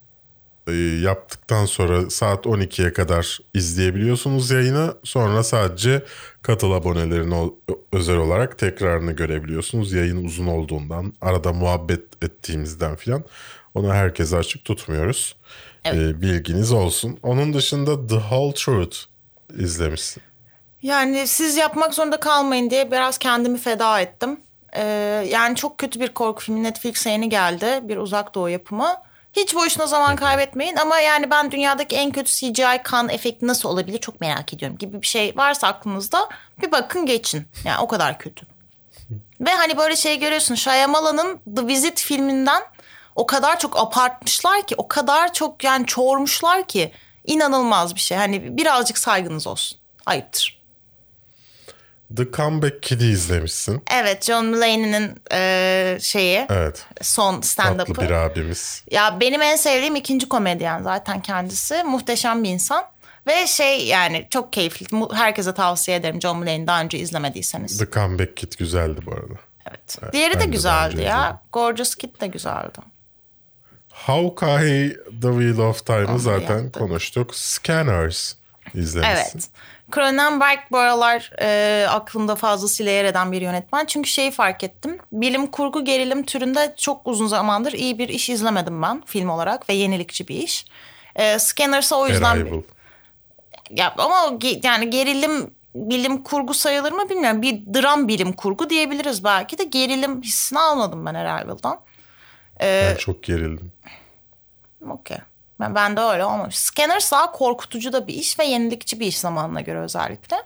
yaptıktan 1.01 1.65
sonra 1.65 2.09
saat 2.09 2.45
12'ye 2.45 2.93
kadar 2.93 3.39
izleyebiliyorsunuz 3.53 4.51
yayını. 4.51 4.93
Sonra 5.03 5.43
sadece 5.43 6.03
katıl 6.41 6.71
abonelerine 6.71 7.49
özel 7.91 8.17
olarak 8.17 8.57
tekrarını 8.57 9.11
görebiliyorsunuz. 9.11 9.93
Yayın 9.93 10.25
uzun 10.25 10.47
olduğundan, 10.47 11.13
arada 11.21 11.53
muhabbet 11.53 12.23
ettiğimizden 12.23 12.95
filan. 12.95 13.23
Onu 13.73 13.93
herkese 13.93 14.37
açık 14.37 14.65
tutmuyoruz. 14.65 15.35
E, 15.85 16.21
bilginiz 16.21 16.71
olsun. 16.71 17.19
Onun 17.23 17.53
dışında 17.53 18.07
The 18.07 18.15
Whole 18.15 18.53
Truth 18.53 18.97
izlemişsin. 19.57 20.23
Yani 20.81 21.27
siz 21.27 21.57
yapmak 21.57 21.93
zorunda 21.93 22.19
kalmayın 22.19 22.69
diye 22.69 22.91
biraz 22.91 23.17
kendimi 23.17 23.57
feda 23.57 24.01
ettim. 24.01 24.39
Ee, 24.75 24.83
yani 25.31 25.55
çok 25.55 25.77
kötü 25.77 25.99
bir 25.99 26.07
korku 26.07 26.43
filmi 26.43 26.63
Netflix'e 26.63 27.09
yeni 27.09 27.29
geldi. 27.29 27.79
Bir 27.83 27.97
uzak 27.97 28.35
doğu 28.35 28.49
yapımı. 28.49 28.95
Hiç 29.37 29.55
boşuna 29.55 29.87
zaman 29.87 30.15
kaybetmeyin 30.15 30.75
ama 30.75 30.99
yani 30.99 31.29
ben 31.31 31.51
dünyadaki 31.51 31.95
en 31.95 32.11
kötü 32.11 32.31
CGI 32.31 32.81
kan 32.83 33.09
efekti 33.09 33.47
nasıl 33.47 33.69
olabilir 33.69 33.97
çok 33.97 34.21
merak 34.21 34.53
ediyorum 34.53 34.77
gibi 34.77 35.01
bir 35.01 35.07
şey 35.07 35.33
varsa 35.35 35.67
aklınızda 35.67 36.29
bir 36.61 36.71
bakın 36.71 37.05
geçin. 37.05 37.47
Yani 37.65 37.79
o 37.79 37.87
kadar 37.87 38.19
kötü. 38.19 38.45
Ve 39.41 39.49
hani 39.49 39.77
böyle 39.77 39.95
şey 39.95 40.19
görüyorsun 40.19 40.55
Shyamalan'ın 40.55 41.39
The 41.55 41.67
Visit 41.67 42.01
filminden 42.01 42.63
o 43.15 43.25
kadar 43.25 43.59
çok 43.59 43.79
abartmışlar 43.79 44.67
ki 44.67 44.75
o 44.77 44.87
kadar 44.87 45.33
çok 45.33 45.63
yani 45.63 45.85
çoğurmuşlar 45.85 46.67
ki 46.67 46.91
inanılmaz 47.25 47.95
bir 47.95 47.99
şey. 47.99 48.17
Hani 48.17 48.57
birazcık 48.57 48.97
saygınız 48.97 49.47
olsun. 49.47 49.79
Ayıptır. 50.05 50.56
The 52.15 52.31
Comeback 52.31 52.83
Kid'i 52.83 53.05
izlemişsin. 53.05 53.81
Evet 53.93 54.23
John 54.25 54.45
Mulaney'nin 54.45 55.15
e, 55.31 55.97
şeyi 56.01 56.45
Evet. 56.49 56.85
son 57.01 57.33
Tatlı 57.41 57.41
bir 57.41 57.47
stand-up'ı. 57.93 58.15
abimiz. 58.19 58.83
Ya 58.91 59.17
benim 59.19 59.41
en 59.41 59.55
sevdiğim 59.55 59.95
ikinci 59.95 60.29
komedyen 60.29 60.83
zaten 60.83 61.21
kendisi. 61.21 61.83
Muhteşem 61.83 62.43
bir 62.43 62.49
insan. 62.49 62.83
Ve 63.27 63.47
şey 63.47 63.85
yani 63.87 64.27
çok 64.29 64.53
keyifli. 64.53 64.85
Herkese 65.13 65.53
tavsiye 65.53 65.97
ederim 65.97 66.21
John 66.21 66.37
Mulaney'i 66.37 66.67
daha 66.67 66.81
önce 66.81 66.97
izlemediyseniz. 66.99 67.77
The 67.77 67.89
Comeback 67.91 68.37
Kid 68.37 68.53
güzeldi 68.59 69.01
bu 69.05 69.11
arada. 69.11 69.33
Evet. 69.69 70.13
Diğeri 70.13 70.33
ben 70.33 70.41
de 70.41 70.45
güzeldi 70.45 71.01
ya. 71.01 71.19
izledim. 71.19 71.37
Gorgeous 71.53 71.95
Kid 71.95 72.21
de 72.21 72.27
güzeldi. 72.27 72.79
Hawkeye 73.91 74.89
The 75.21 75.27
Wheel 75.31 75.57
of 75.57 75.85
Time'ı 75.85 76.07
Onu 76.11 76.19
zaten 76.19 76.55
yaptık. 76.55 76.73
konuştuk. 76.73 77.35
Scanners 77.35 78.33
izlemişsin. 78.73 79.39
Evet. 79.39 79.47
Cronenberg 79.91 80.59
bu 80.71 80.77
aralar 80.77 81.31
e, 81.41 81.87
aklımda 81.89 82.35
fazlasıyla 82.35 82.91
yer 82.91 83.05
eden 83.05 83.31
bir 83.31 83.41
yönetmen. 83.41 83.85
Çünkü 83.85 84.09
şeyi 84.09 84.31
fark 84.31 84.63
ettim. 84.63 84.97
Bilim 85.11 85.47
kurgu 85.47 85.85
gerilim 85.85 86.23
türünde 86.23 86.73
çok 86.77 87.07
uzun 87.07 87.27
zamandır 87.27 87.73
iyi 87.73 87.99
bir 87.99 88.09
iş 88.09 88.29
izlemedim 88.29 88.81
ben 88.81 89.03
film 89.05 89.29
olarak 89.29 89.69
ve 89.69 89.73
yenilikçi 89.73 90.27
bir 90.27 90.35
iş. 90.35 90.65
E, 91.15 91.39
Scanners'a 91.39 91.95
o 91.95 92.07
yüzden... 92.07 92.35
Arrival. 92.35 92.61
Ya 93.69 93.93
ama 93.97 94.37
yani 94.63 94.89
gerilim 94.89 95.51
bilim 95.75 96.23
kurgu 96.23 96.53
sayılır 96.53 96.91
mı 96.91 97.09
bilmiyorum. 97.09 97.41
Bir 97.41 97.73
dram 97.73 98.07
bilim 98.07 98.33
kurgu 98.33 98.69
diyebiliriz 98.69 99.23
belki 99.23 99.57
de 99.57 99.63
gerilim 99.63 100.21
hissini 100.21 100.59
almadım 100.59 101.05
ben 101.05 101.13
Arrival'dan. 101.13 101.79
Ben 102.61 102.95
çok 102.95 103.23
gerildim. 103.23 103.71
Okey. 104.89 105.17
Ben, 105.59 105.75
ben 105.75 105.97
de 105.97 106.01
öyle 106.01 106.25
olmamış. 106.25 106.55
Scanners 106.57 107.11
daha 107.11 107.31
korkutucu 107.31 107.93
da 107.93 108.07
bir 108.07 108.13
iş 108.13 108.39
ve 108.39 108.45
yenilikçi 108.45 108.99
bir 108.99 109.05
iş 109.07 109.17
zamanına 109.19 109.61
göre 109.61 109.79
özellikle. 109.79 110.37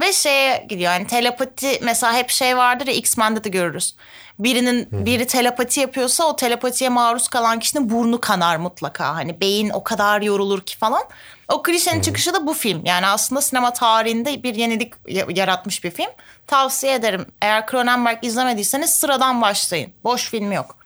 Ve 0.00 0.12
şeye 0.12 0.66
gidiyor 0.68 0.92
yani 0.92 1.06
telepati 1.06 1.78
mesela 1.82 2.14
hep 2.14 2.30
şey 2.30 2.56
vardır 2.56 2.86
ya 2.86 2.92
X-Men'de 2.94 3.44
de 3.44 3.48
görürüz. 3.48 3.96
Birinin 4.38 4.88
biri 4.92 5.26
telepati 5.26 5.80
yapıyorsa 5.80 6.24
o 6.24 6.36
telepatiye 6.36 6.90
maruz 6.90 7.28
kalan 7.28 7.58
kişinin 7.58 7.90
burnu 7.90 8.20
kanar 8.20 8.56
mutlaka. 8.56 9.14
Hani 9.14 9.40
beyin 9.40 9.70
o 9.70 9.84
kadar 9.84 10.22
yorulur 10.22 10.60
ki 10.60 10.76
falan. 10.78 11.02
O 11.48 11.62
klişenin 11.62 12.00
çıkışı 12.00 12.34
da 12.34 12.46
bu 12.46 12.54
film. 12.54 12.84
Yani 12.84 13.06
aslında 13.06 13.40
sinema 13.40 13.72
tarihinde 13.72 14.42
bir 14.42 14.54
yenilik 14.54 14.92
ya- 15.08 15.26
yaratmış 15.28 15.84
bir 15.84 15.90
film. 15.90 16.10
Tavsiye 16.46 16.94
ederim. 16.94 17.26
Eğer 17.42 17.66
Cronenberg 17.66 18.24
izlemediyseniz 18.24 18.94
sıradan 18.94 19.42
başlayın. 19.42 19.92
Boş 20.04 20.30
film 20.30 20.52
yok. 20.52 20.76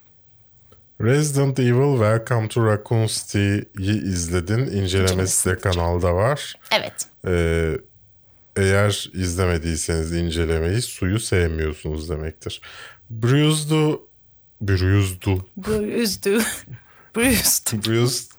Resident 1.00 1.58
Evil 1.58 1.92
Welcome 1.98 2.48
to 2.48 2.66
Raccoon 2.66 3.06
City'yi 3.06 4.02
izledin. 4.02 4.58
İncelemesi 4.58 5.50
de 5.50 5.58
kanalda 5.58 6.14
var. 6.14 6.54
Evet. 6.70 7.06
Ee, 7.26 7.72
eğer 8.56 9.10
izlemediyseniz 9.14 10.12
incelemeyi 10.12 10.82
suyu 10.82 11.20
sevmiyorsunuz 11.20 12.08
demektir. 12.08 12.60
Bruised 13.10 13.70
Bruised 14.60 15.26
Bruised. 15.56 16.24
Bruised. 17.16 17.86
Bruised 17.86 18.30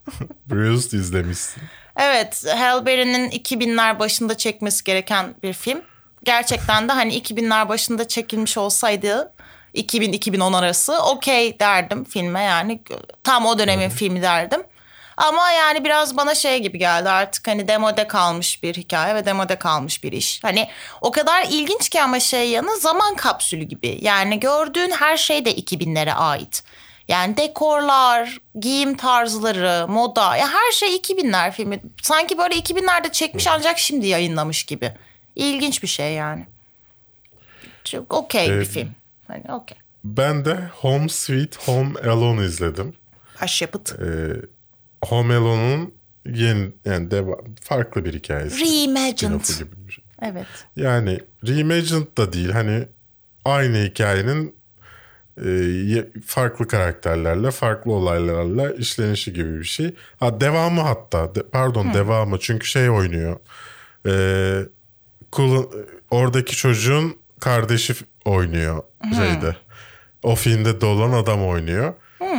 Bruised 0.46 0.92
izlemişsin. 0.92 1.64
Evet, 1.98 2.44
Halle 2.58 2.86
Berry'nin 2.86 3.30
2000'ler 3.30 4.00
başında 4.00 4.38
çekmesi 4.38 4.84
gereken 4.84 5.36
bir 5.44 5.54
film. 5.54 5.82
Gerçekten 6.24 6.90
de 6.90 6.92
hani 6.92 7.22
2000'ler 7.22 7.70
başında 7.70 8.08
çekilmiş 8.08 8.58
olsaydı 8.58 9.32
2000-2010 9.76 10.58
arası 10.58 11.04
okey 11.04 11.60
derdim 11.60 12.04
filme 12.04 12.42
yani 12.44 12.82
tam 13.24 13.46
o 13.46 13.60
dönemin 13.60 13.90
filmi 13.90 14.22
derdim. 14.22 14.64
Ama 15.18 15.52
yani 15.52 15.84
biraz 15.86 16.18
bana 16.18 16.36
şey 16.36 16.60
gibi 16.60 16.78
geldi 16.80 17.10
artık 17.10 17.48
hani 17.48 17.68
demode 17.68 18.08
kalmış 18.08 18.64
bir 18.64 18.76
hikaye 18.76 19.16
ve 19.16 19.26
demode 19.26 19.56
kalmış 19.56 20.04
bir 20.04 20.12
iş. 20.12 20.44
Hani 20.44 20.68
o 21.02 21.12
kadar 21.12 21.46
ilginç 21.50 21.90
ki 21.90 22.02
ama 22.02 22.20
şey 22.20 22.50
yanı 22.50 22.78
zaman 22.78 23.16
kapsülü 23.16 23.64
gibi. 23.64 23.98
Yani 24.02 24.40
gördüğün 24.40 24.92
her 24.92 25.18
şey 25.18 25.46
de 25.46 25.56
2000'lere 25.56 26.14
ait. 26.14 26.64
Yani 27.08 27.38
dekorlar, 27.38 28.38
giyim 28.60 28.98
tarzları, 28.98 29.88
moda 29.88 30.36
ya 30.38 30.48
her 30.54 30.72
şey 30.72 30.96
2000'ler 30.96 31.52
filmi. 31.52 31.82
Sanki 32.02 32.38
böyle 32.38 32.56
2000'lerde 32.56 33.12
çekmiş 33.12 33.48
ancak 33.48 33.80
şimdi 33.80 34.08
yayınlamış 34.08 34.64
gibi. 34.64 34.94
İlginç 35.36 35.84
bir 35.84 35.88
şey 35.88 36.14
yani. 36.14 36.46
Çok 37.84 38.14
okey 38.14 38.48
bir 38.50 38.54
Evet. 38.54 38.68
film. 38.68 38.96
Hani 39.32 39.52
okey. 39.54 39.78
Ben 40.04 40.46
de 40.46 40.60
Home 40.74 41.10
Sweet 41.10 41.58
Home 41.68 42.00
Alone 42.00 42.46
izledim. 42.46 42.94
Başyapıt. 43.42 43.96
Ee, 44.02 44.06
Home 45.06 45.36
Alone'un 45.36 45.94
yeni 46.26 46.72
yani 46.86 47.12
deva, 47.12 47.36
farklı 47.62 48.06
bir 48.06 48.14
hikayesi. 48.14 48.60
Reimagined. 48.66 49.58
Gibi 49.60 49.88
bir 49.88 49.92
şey. 49.94 50.04
Evet. 50.22 50.46
Yani 50.76 51.20
reimagined 51.48 52.18
da 52.18 52.34
değil 52.34 52.50
hani 52.50 52.88
aynı 53.46 53.78
hikayenin 53.78 54.56
e, 55.46 56.06
farklı 56.26 56.68
karakterlerle, 56.68 57.52
farklı 57.52 57.92
olaylarla 57.92 58.72
işlenişi 58.74 59.34
gibi 59.34 59.60
bir 59.60 59.64
şey. 59.64 59.96
Ha 60.20 60.42
devamı 60.42 60.82
hatta, 60.82 61.36
de- 61.36 61.44
pardon 61.50 61.94
devamı 61.94 62.40
çünkü 62.40 62.68
şey 62.68 62.90
oynuyor. 62.90 63.40
E, 64.08 64.14
Kulun- 65.32 65.86
oradaki 66.12 66.56
çocuğun 66.56 67.18
kardeşi 67.40 67.94
oynuyor 68.26 68.84
şeyde. 69.16 69.56
O 70.24 70.36
filmde 70.36 70.82
dolan 70.82 71.12
adam 71.12 71.48
oynuyor. 71.48 71.94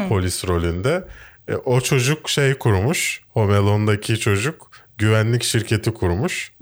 Polis 0.09 0.49
rolünde. 0.49 1.05
E, 1.49 1.55
o 1.55 1.81
çocuk 1.81 2.31
şey 2.31 2.55
kurmuş. 2.55 3.21
Home 3.31 3.57
Alone'daki 3.57 4.21
çocuk 4.21 4.71
güvenlik 4.99 5.43
şirketi 5.43 5.95
kurmuş. 5.95 6.53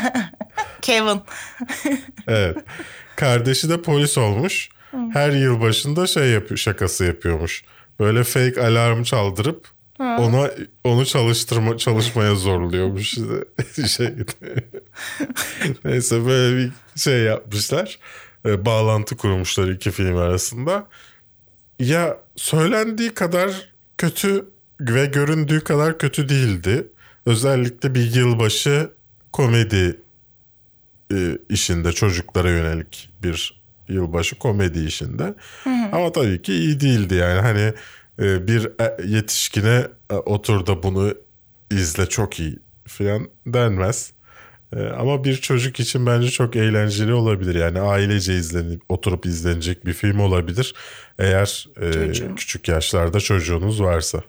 Kevin. 0.82 1.20
Evet. 2.26 2.56
Kardeşi 3.16 3.68
de 3.68 3.82
polis 3.82 4.18
olmuş. 4.18 4.68
Her 5.12 5.30
yıl 5.30 5.60
başında 5.60 6.06
şey 6.06 6.28
yapıyor, 6.30 6.58
şakası 6.58 7.04
yapıyormuş. 7.04 7.64
Böyle 8.00 8.24
fake 8.24 8.62
alarm 8.66 9.02
çaldırıp 9.02 9.68
ona 9.98 10.50
onu 10.84 11.06
çalıştırma 11.06 11.78
çalışmaya 11.78 12.34
zorluyormuş 12.34 13.10
şey. 13.96 14.08
Neyse 15.84 16.26
böyle 16.26 16.56
bir 16.56 16.70
şey 17.00 17.18
yapmışlar. 17.18 17.98
E, 18.46 18.64
bağlantı 18.64 19.16
kurmuşlar 19.16 19.68
iki 19.68 19.90
film 19.90 20.16
arasında. 20.16 20.88
Ya 21.78 22.18
söylendiği 22.36 23.14
kadar 23.14 23.70
kötü 23.98 24.48
ve 24.80 25.06
göründüğü 25.06 25.64
kadar 25.64 25.98
kötü 25.98 26.28
değildi. 26.28 26.86
Özellikle 27.26 27.94
bir 27.94 28.14
yılbaşı 28.14 28.90
komedi 29.32 30.00
e, 31.12 31.38
işinde 31.48 31.92
çocuklara 31.92 32.50
yönelik 32.50 33.10
bir 33.22 33.60
yılbaşı 33.88 34.38
komedi 34.38 34.84
işinde. 34.84 35.34
Ama 35.92 36.12
tabii 36.12 36.42
ki 36.42 36.52
iyi 36.52 36.80
değildi 36.80 37.14
yani 37.14 37.40
hani 37.40 37.72
e, 38.18 38.46
bir 38.46 38.66
e, 38.80 38.96
yetişkine 39.16 39.86
e, 40.10 40.14
otur 40.14 40.66
da 40.66 40.82
bunu 40.82 41.14
izle 41.70 42.06
çok 42.06 42.40
iyi 42.40 42.58
falan 42.86 43.28
denmez. 43.46 44.12
E, 44.72 44.82
Ama 44.88 45.24
bir 45.24 45.36
çocuk 45.36 45.80
için 45.80 46.06
bence 46.06 46.30
çok 46.30 46.56
eğlenceli 46.56 47.14
olabilir. 47.14 47.54
Yani 47.54 47.80
ailece 47.80 48.34
izlenip 48.34 48.82
oturup 48.88 49.26
izlenecek 49.26 49.86
bir 49.86 49.92
film 49.92 50.20
olabilir. 50.20 50.74
Eğer 51.18 51.68
e, 51.80 52.34
küçük 52.36 52.68
yaşlarda 52.68 53.20
çocuğunuz 53.20 53.82
varsa. 53.82 54.20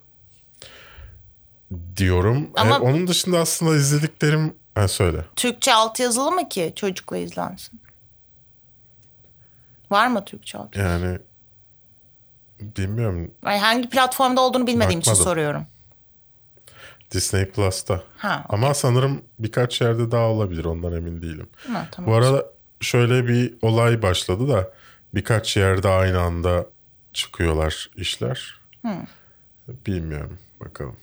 Diyorum. 1.97 2.49
Ama- 2.55 2.75
E, 2.75 2.79
onun 2.79 3.07
dışında 3.07 3.39
aslında 3.39 3.75
izlediklerim 3.75 4.53
ha 4.75 4.87
söyle. 4.87 5.25
Türkçe 5.35 5.73
altyazılı 5.73 6.31
mı 6.31 6.49
ki 6.49 6.73
çocukla 6.75 7.17
izlensin? 7.17 7.79
Var 9.91 10.07
mı 10.07 10.25
Türkçe 10.25 10.57
alt? 10.57 10.75
Yani 10.77 11.17
bilmiyorum 12.61 13.31
Ay, 13.43 13.57
hangi 13.57 13.89
platformda 13.89 14.41
olduğunu 14.41 14.67
bilmediğim 14.67 14.99
için 14.99 15.11
Bakmadım. 15.11 15.31
soruyorum. 15.31 15.65
Disney 17.11 17.45
Plus'ta. 17.51 18.03
Ha, 18.17 18.45
Ama 18.49 18.73
sanırım 18.73 19.21
birkaç 19.39 19.81
yerde 19.81 20.11
daha 20.11 20.25
olabilir 20.25 20.65
ondan 20.65 20.93
emin 20.93 21.21
değilim. 21.21 21.47
Ha, 21.73 21.87
tamam. 21.91 22.11
Bu 22.11 22.15
arada 22.15 22.45
şöyle 22.81 23.27
bir 23.27 23.53
olay 23.61 24.01
başladı 24.01 24.47
da 24.47 24.71
birkaç 25.15 25.57
yerde 25.57 25.87
aynı 25.89 26.19
anda 26.19 26.65
çıkıyorlar 27.13 27.89
işler. 27.95 28.59
Bilmiyorum 29.87 30.37
bakalım. 30.59 30.95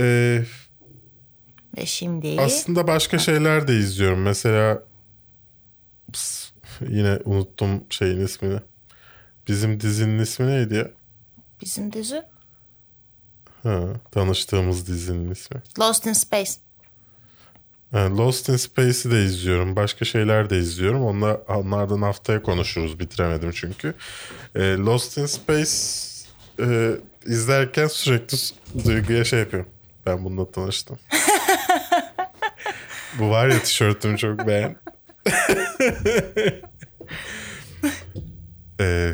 Ee, 0.00 0.44
Ve 1.78 1.86
şimdi 1.86 2.36
aslında 2.40 2.86
başka 2.86 3.18
şeyler 3.18 3.68
de 3.68 3.76
izliyorum. 3.76 4.22
Mesela 4.22 4.82
Ps, 6.12 6.50
yine 6.88 7.18
unuttum 7.24 7.84
şeyin 7.90 8.20
ismini. 8.20 8.60
Bizim 9.48 9.80
dizinin 9.80 10.18
ismi 10.18 10.46
neydi 10.46 10.74
ya? 10.74 10.90
bizim 11.62 11.92
dizi 11.92 12.22
Ha, 13.62 13.82
tanıştığımız 14.10 14.86
dizinin 14.86 15.30
ismi. 15.30 15.62
Lost 15.78 16.06
in 16.06 16.12
Space. 16.12 16.50
Yani 17.92 18.18
Lost 18.18 18.48
in 18.48 18.56
Space'i 18.56 19.10
de 19.10 19.24
izliyorum. 19.24 19.76
Başka 19.76 20.04
şeyler 20.04 20.50
de 20.50 20.58
izliyorum. 20.58 21.04
Onlar, 21.04 21.36
onlardan 21.48 22.02
haftaya 22.02 22.42
konuşuruz. 22.42 23.00
Bitiremedim 23.00 23.50
çünkü. 23.50 23.94
Ee, 24.54 24.60
Lost 24.60 25.18
in 25.18 25.26
Space 25.26 25.72
e, 26.60 26.90
izlerken 27.26 27.86
sürekli 27.86 28.38
duyguya 28.84 29.24
şey 29.24 29.38
yapıyorum. 29.38 29.68
Ben 30.06 30.24
bununla 30.24 30.52
tanıştım. 30.52 30.98
Bu 33.18 33.30
var 33.30 33.48
ya 33.48 33.62
tişörtümü 33.62 34.18
çok 34.18 34.46
beğen. 34.46 34.76
ee, 38.80 39.12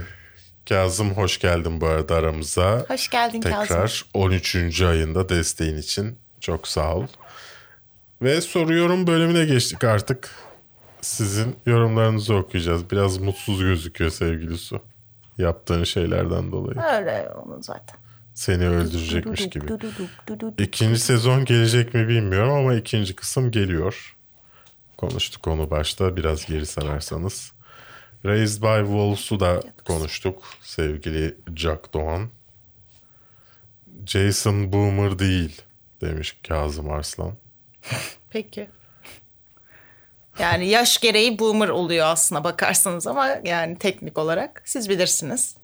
Kazım 0.69 1.11
hoş 1.11 1.39
geldin 1.39 1.81
bu 1.81 1.87
arada 1.87 2.15
aramıza. 2.15 2.85
Hoş 2.89 3.09
geldin 3.09 3.41
Kazım. 3.41 3.61
Tekrar 3.61 4.05
13. 4.15 4.83
ayında 4.83 5.29
desteğin 5.29 5.77
için 5.77 6.19
çok 6.41 6.69
sağ 6.69 6.95
ol. 6.95 7.07
Ve 8.23 8.41
soruyorum 8.41 9.07
bölümüne 9.07 9.45
geçtik 9.45 9.85
artık. 9.85 10.31
Sizin 11.01 11.57
yorumlarınızı 11.67 12.35
okuyacağız. 12.35 12.91
Biraz 12.91 13.19
mutsuz 13.19 13.61
gözüküyor 13.61 14.11
sevgili 14.11 14.59
Su. 14.59 14.81
Yaptığın 15.39 15.85
şeylerden 15.85 16.53
dolayı. 16.53 16.81
Öyle 16.97 17.29
onu 17.31 17.63
zaten. 17.63 17.97
Seni 18.35 18.69
öldürecekmiş 18.69 19.51
gibi. 19.51 19.67
İkinci 20.59 21.01
sezon 21.01 21.45
gelecek 21.45 21.95
mi 21.95 22.09
bilmiyorum 22.09 22.53
ama 22.53 22.75
ikinci 22.75 23.17
kısım 23.17 23.51
geliyor. 23.51 24.17
Konuştuk 24.97 25.47
onu 25.49 25.71
başta 25.71 26.17
biraz 26.17 26.47
geri 26.47 26.67
sararsanız. 26.67 27.53
Raised 28.25 28.63
by 28.63 28.79
Wolves'u 28.81 29.41
da 29.41 29.63
konuştuk 29.85 30.43
sevgili 30.63 31.35
Jack 31.57 31.93
Doğan. 31.95 32.29
Jason 34.07 34.73
Boomer 34.73 35.19
değil 35.19 35.63
demiş 36.01 36.37
Kazım 36.49 36.91
Arslan. 36.91 37.33
Peki. 38.31 38.69
Yani 40.39 40.69
yaş 40.69 40.99
gereği 41.01 41.39
boomer 41.39 41.69
oluyor 41.69 42.07
aslına 42.07 42.45
bakarsanız 42.45 43.07
ama 43.07 43.29
yani 43.45 43.79
teknik 43.79 44.19
olarak 44.19 44.63
siz 44.65 44.89
bilirsiniz. 44.89 45.55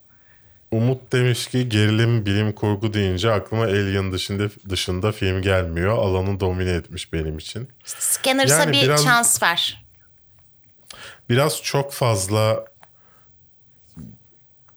Umut 0.71 1.11
demiş 1.11 1.47
ki 1.47 1.69
gerilim 1.69 2.25
bilim 2.25 2.53
kurgu 2.53 2.93
deyince 2.93 3.31
aklıma 3.31 3.63
Alien 3.63 4.11
dışında, 4.11 4.49
dışında 4.69 5.11
film 5.11 5.41
gelmiyor. 5.41 5.97
Alanı 5.97 6.39
domine 6.39 6.71
etmiş 6.71 7.13
benim 7.13 7.37
için. 7.37 7.69
Scanners'a 7.85 8.55
Yani 8.59 8.71
bir 8.71 8.81
biraz- 8.83 9.03
şans 9.03 9.43
ver. 9.43 9.84
Biraz 11.29 11.63
çok 11.63 11.93
fazla 11.93 12.65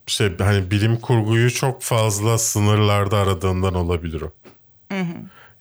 şey 0.06 0.36
hani 0.38 0.70
bilim 0.70 0.96
kurguyu 0.96 1.50
çok 1.50 1.82
fazla 1.82 2.38
sınırlarda 2.38 3.18
aradığından 3.18 3.74
olabilir 3.74 4.22
o. 4.22 4.32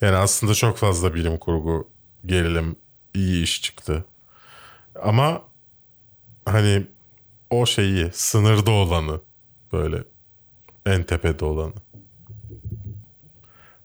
Yani 0.02 0.16
aslında 0.16 0.54
çok 0.54 0.78
fazla 0.78 1.14
bilim 1.14 1.38
kurgu 1.38 1.90
gerilim 2.26 2.76
iyi 3.14 3.44
iş 3.44 3.62
çıktı. 3.62 4.06
Ama 5.04 5.42
hani 6.46 6.88
o 7.50 7.66
şeyi 7.66 8.12
sınırda 8.14 8.72
olanı 8.72 9.22
böyle 9.74 10.04
en 10.86 11.04
tepede 11.04 11.46
olanı. 11.46 11.74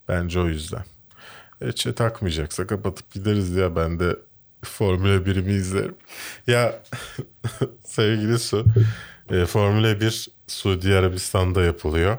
Bence 0.09 0.41
o 0.41 0.47
yüzden. 0.47 0.85
Eçe 1.61 1.95
takmayacaksa 1.95 2.67
kapatıp 2.67 3.13
gideriz 3.13 3.51
ya 3.51 3.77
ben 3.77 4.01
de 4.01 4.17
Formula 4.65 5.17
1'imi 5.17 5.53
izlerim. 5.53 5.95
Ya 6.47 6.75
sevgili 7.85 8.39
Su, 8.39 8.65
e, 9.31 9.47
Formula 9.47 10.01
1 10.01 10.29
Suudi 10.47 10.95
Arabistan'da 10.95 11.63
yapılıyor. 11.63 12.19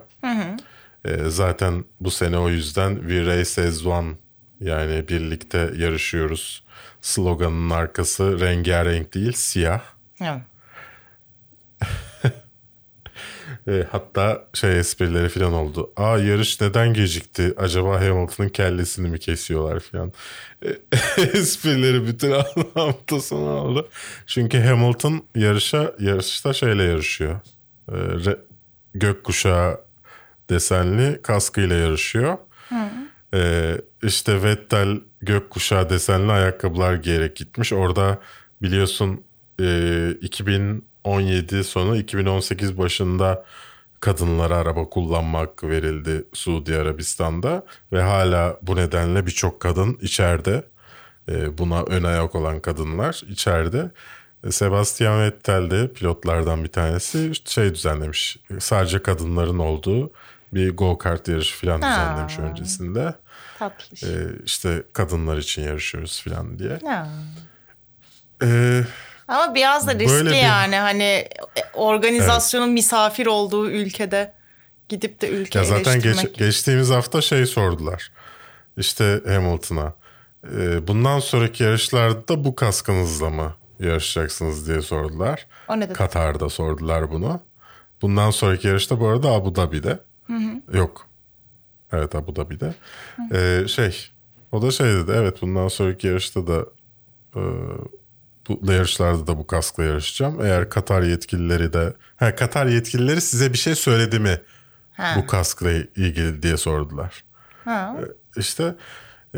E, 1.05 1.29
zaten 1.29 1.85
bu 1.99 2.11
sene 2.11 2.37
o 2.37 2.49
yüzden 2.49 2.95
We 2.95 3.25
Race 3.25 3.67
as 3.67 3.85
One 3.85 4.13
yani 4.59 5.07
birlikte 5.07 5.71
yarışıyoruz. 5.77 6.63
Sloganın 7.01 7.69
arkası 7.69 8.39
rengarenk 8.39 9.13
değil 9.13 9.31
siyah. 9.31 9.81
Hı. 10.17 10.41
E, 13.67 13.87
hatta 13.91 14.45
şey 14.53 14.79
esprileri 14.79 15.29
falan 15.29 15.53
oldu. 15.53 15.91
Aa 15.97 16.17
yarış 16.17 16.61
neden 16.61 16.93
gecikti? 16.93 17.53
Acaba 17.57 18.01
Hamilton'ın 18.01 18.49
kellesini 18.49 19.09
mi 19.09 19.19
kesiyorlar 19.19 19.79
falan. 19.79 20.13
E, 20.65 20.69
esprileri 21.21 22.07
bütün 22.07 22.31
hafta 22.73 23.19
sonu 23.19 23.49
oldu. 23.49 23.89
Çünkü 24.27 24.59
Hamilton 24.59 25.23
yarışa 25.35 25.93
yarışta 25.99 26.53
şeyle 26.53 26.83
yarışıyor. 26.83 27.39
E, 27.91 27.95
re, 27.95 28.37
gökkuşağı 28.93 29.81
desenli 30.49 31.21
kaskıyla 31.21 31.75
yarışıyor. 31.75 32.37
E, 33.33 33.71
işte 34.03 34.43
Vettel 34.43 34.99
gökkuşağı 35.21 35.89
desenli 35.89 36.31
ayakkabılar 36.31 36.93
giyerek 36.93 37.35
gitmiş. 37.35 37.73
Orada 37.73 38.19
biliyorsun 38.61 39.21
e, 39.59 39.65
2017 41.03 41.63
sonu 41.63 41.97
2018 41.97 42.77
başında 42.77 43.45
kadınlara 43.99 44.57
araba 44.57 44.89
kullanma 44.89 45.39
hakkı 45.39 45.69
verildi 45.69 46.25
Suudi 46.33 46.77
Arabistan'da 46.77 47.65
ve 47.91 48.01
hala 48.01 48.57
bu 48.61 48.75
nedenle 48.75 49.25
birçok 49.25 49.59
kadın 49.59 49.97
içeride 50.01 50.63
e, 51.29 51.57
buna 51.57 51.83
ön 51.83 52.03
ayak 52.03 52.35
olan 52.35 52.59
kadınlar 52.59 53.21
içeride 53.29 53.91
E, 54.47 54.51
Sebastian 54.51 55.21
Vettel 55.21 55.71
de 55.71 55.93
pilotlardan 55.93 56.63
bir 56.63 56.69
tanesi 56.69 57.31
şey 57.45 57.73
düzenlemiş. 57.75 58.37
Sadece 58.59 59.03
kadınların 59.03 59.59
olduğu 59.59 60.11
bir 60.53 60.77
go-kart 60.77 61.27
yarışı 61.27 61.65
falan 61.65 61.81
düzenlemiş 61.81 62.39
öncesinde. 62.39 63.15
Tatlış. 63.59 64.03
E, 64.03 64.07
işte 64.45 64.83
kadınlar 64.93 65.37
için 65.37 65.61
yarışıyoruz 65.61 66.23
falan 66.23 66.59
diye. 66.59 66.79
Ya. 66.85 67.07
E, 68.43 68.81
Ama 69.33 69.55
biraz 69.55 69.87
da 69.87 69.95
riskli 69.99 70.25
bir- 70.25 70.31
yani 70.33 70.75
hani 70.75 71.03
e, 71.03 71.29
organizasyonun 71.73 72.69
misafir 72.69 73.25
olduğu 73.25 73.69
ülkede 73.69 74.33
gidip 74.89 75.21
de 75.21 75.29
ülke 75.29 75.59
Ya 75.59 75.65
zaten 75.65 76.01
geç- 76.01 76.33
geçtiğimiz 76.37 76.89
hafta 76.89 77.21
şey 77.21 77.45
sordular. 77.45 78.11
İşte 78.77 79.21
Hamilton'a. 79.27 79.93
e, 80.57 80.87
bundan 80.87 81.19
sonraki 81.19 81.63
yarışlarda 81.63 82.27
da 82.27 82.43
bu 82.43 82.55
kaskınızla 82.55 83.29
mı 83.29 83.55
yarışacaksınız 83.79 84.67
diye 84.67 84.81
sordular. 84.81 85.47
O 85.67 85.79
ne 85.79 85.85
dedi? 85.85 85.93
Katar'da 85.93 86.49
sordular 86.49 87.11
bunu. 87.11 87.39
Bundan 88.01 88.31
sonraki 88.31 88.67
yarışta 88.67 88.99
bu 88.99 89.07
arada 89.07 89.29
Abu 89.31 89.55
Dhabi'de. 89.55 89.99
Yok. 90.73 91.07
Evet 91.91 92.15
Abu 92.15 92.35
Dhabi'de. 92.35 92.73
E, 93.33 93.67
şey 93.67 94.09
o 94.51 94.61
da 94.61 94.71
şey 94.71 94.87
dedi. 94.87 95.11
Evet 95.15 95.41
bundan 95.41 95.67
sonraki 95.67 96.07
yarışta 96.07 96.47
da 96.47 96.65
e, 97.35 97.41
bu 98.49 98.71
yarışlarda 98.71 99.27
da 99.27 99.37
bu 99.37 99.47
kaskla 99.47 99.83
yarışacağım. 99.83 100.45
Eğer 100.45 100.69
Katar 100.69 101.01
yetkilileri 101.01 101.73
de 101.73 101.93
ha, 102.15 102.35
Katar 102.35 102.65
yetkilileri 102.65 103.21
size 103.21 103.53
bir 103.53 103.57
şey 103.57 103.75
söyledi 103.75 104.19
mi? 104.19 104.41
Ha. 104.93 105.13
bu 105.17 105.27
kaskla 105.27 105.71
ilgili 105.71 106.43
diye 106.43 106.57
sordular. 106.57 107.23
Ha. 107.65 107.95
E, 107.99 108.39
İşte 108.39 108.75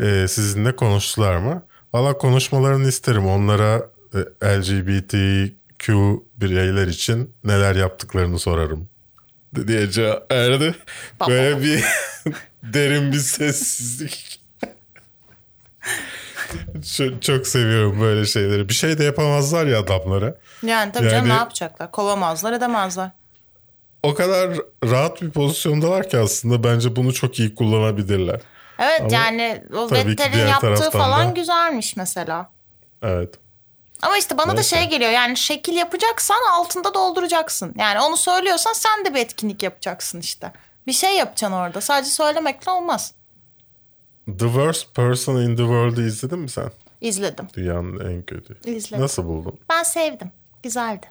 e, 0.02 0.28
sizinle 0.28 0.76
konuştular 0.76 1.36
mı? 1.36 1.62
Valla 1.94 2.18
konuşmalarını 2.18 2.88
isterim. 2.88 3.26
Onlara 3.26 3.82
e, 4.14 4.46
LGBTQ 4.58 6.22
bireyler 6.36 6.86
için 6.86 7.34
neler 7.44 7.74
yaptıklarını 7.74 8.38
sorarım. 8.38 8.88
Diye 9.66 9.90
cevap 9.90 10.32
verdi. 10.32 10.74
Böyle 11.28 11.62
bir 11.62 11.84
derin 12.62 13.12
bir 13.12 13.18
sessizlik. 13.18 14.35
Çok, 16.96 17.22
çok 17.22 17.46
seviyorum 17.46 18.00
böyle 18.00 18.26
şeyleri. 18.26 18.68
Bir 18.68 18.74
şey 18.74 18.98
de 18.98 19.04
yapamazlar 19.04 19.66
ya 19.66 19.80
adamlara. 19.80 20.34
Yani 20.62 20.92
tabii 20.92 21.04
canım 21.10 21.16
Yani- 21.26 21.28
ne 21.28 21.38
yapacaklar? 21.38 21.90
Kovamazlar 21.90 22.52
edemezler. 22.52 23.10
O 24.02 24.14
kadar 24.14 24.50
rahat 24.84 25.22
bir 25.22 25.30
pozisyondalar 25.30 26.08
ki 26.08 26.18
aslında 26.18 26.64
bence 26.64 26.96
bunu 26.96 27.14
çok 27.14 27.38
iyi 27.38 27.54
kullanabilirler. 27.54 28.40
Evet 28.78 29.00
Ama 29.00 29.12
yani 29.12 29.62
o 29.76 29.90
Vettel'in 29.90 30.46
yaptığı 30.46 30.90
falan 30.90 31.28
da- 31.28 31.32
güzelmiş 31.32 31.96
mesela. 31.96 32.50
Evet. 33.02 33.34
Ama 34.02 34.18
işte 34.18 34.38
bana 34.38 34.48
da 34.50 34.54
Neyse. 34.54 34.76
şey 34.76 34.88
geliyor 34.88 35.10
yani 35.10 35.36
şekil 35.36 35.72
yapacaksan 35.72 36.40
altında 36.52 36.94
dolduracaksın. 36.94 37.74
Yani 37.78 38.00
onu 38.00 38.16
söylüyorsan 38.16 38.72
sen 38.72 39.04
de 39.04 39.14
bir 39.14 39.20
etkinlik 39.20 39.62
yapacaksın 39.62 40.20
işte. 40.20 40.52
Bir 40.86 40.92
şey 40.92 41.16
yapacaksın 41.16 41.56
orada. 41.56 41.80
Sadece 41.80 42.10
söylemekle 42.10 42.70
olmaz. 42.70 43.12
The 44.26 44.46
Worst 44.46 44.94
Person 44.94 45.36
in 45.36 45.56
the 45.56 45.62
World'u 45.62 46.02
izledin 46.02 46.38
mi 46.38 46.48
sen? 46.48 46.70
İzledim. 47.00 47.46
Dünyanın 47.54 48.10
en 48.10 48.22
kötü. 48.22 48.58
İzledim. 48.64 49.04
Nasıl 49.04 49.24
buldun? 49.24 49.58
Ben 49.70 49.82
sevdim. 49.82 50.30
Güzeldi. 50.62 51.06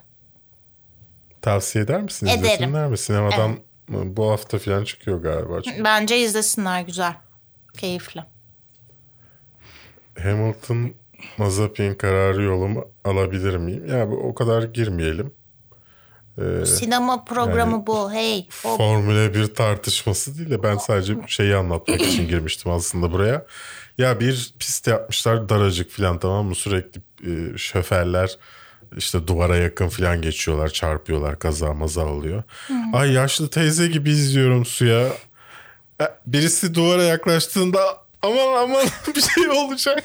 Tavsiye 1.42 1.84
eder 1.84 2.02
misin? 2.02 2.26
Ederim. 2.26 2.44
İzlesinler 2.44 2.88
mi? 2.88 2.98
Sinemadan 2.98 3.58
bu 3.88 4.30
hafta 4.30 4.58
falan 4.58 4.84
çıkıyor 4.84 5.22
galiba. 5.22 5.62
Çünkü 5.62 5.84
Bence 5.84 6.18
izlesinler 6.18 6.80
güzel. 6.80 7.14
Keyifli. 7.78 8.24
Hamilton 10.22 10.94
Mazepin 11.38 11.94
kararı 11.94 12.42
yolumu 12.42 12.84
alabilir 13.04 13.56
miyim? 13.56 13.86
Ya 13.86 14.10
bu 14.10 14.14
o 14.16 14.34
kadar 14.34 14.62
girmeyelim. 14.62 15.34
Sinema 16.66 17.24
programı 17.24 17.72
yani- 17.72 17.86
bu. 17.86 18.12
Hey. 18.12 18.48
hop. 18.62 18.76
Formüle 18.78 19.34
bir 19.34 19.54
tartışması 19.54 20.38
değil 20.38 20.50
de 20.50 20.62
ben 20.62 20.76
sadece 20.76 21.14
şeyi 21.26 21.56
anlatmak 21.56 22.00
için 22.00 22.28
girmiştim 22.28 22.72
aslında 22.72 23.12
buraya. 23.12 23.46
Ya 23.98 24.20
bir 24.20 24.54
pist 24.58 24.86
yapmışlar 24.86 25.48
daracık 25.48 25.90
falan 25.90 26.18
tamam 26.18 26.46
mı? 26.46 26.54
Sürekli 26.54 27.00
e, 27.26 27.58
şoförler 27.58 28.38
işte 28.96 29.26
duvara 29.26 29.56
yakın 29.56 29.88
falan 29.88 30.22
geçiyorlar, 30.22 30.68
çarpıyorlar, 30.68 31.38
kaza 31.38 31.74
maza 31.74 32.04
oluyor. 32.06 32.42
Ay 32.92 33.12
yaşlı 33.12 33.48
teyze 33.50 33.86
gibi 33.86 34.10
izliyorum 34.10 34.64
suya. 34.66 35.06
E, 36.00 36.04
Birisi 36.26 36.74
duvara 36.74 37.02
yaklaştığında 37.02 37.80
aman 38.22 38.62
aman 38.62 38.86
bir 39.16 39.20
şey 39.20 39.48
olacak. 39.48 40.04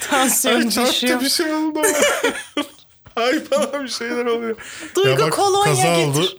Tansiyon 0.00 0.60
Ay 0.60 0.66
düşüyor. 0.92 1.20
bir 1.20 1.28
şey 1.28 1.52
oldu. 1.54 1.82
Ay 3.20 3.42
bana 3.50 3.82
bir 3.82 3.88
şeyler 3.88 4.26
oluyor. 4.26 4.56
Duygu 4.96 5.30
kolonya 5.30 5.64
kaza 5.64 5.96
getir. 5.96 6.08
oldu. 6.08 6.38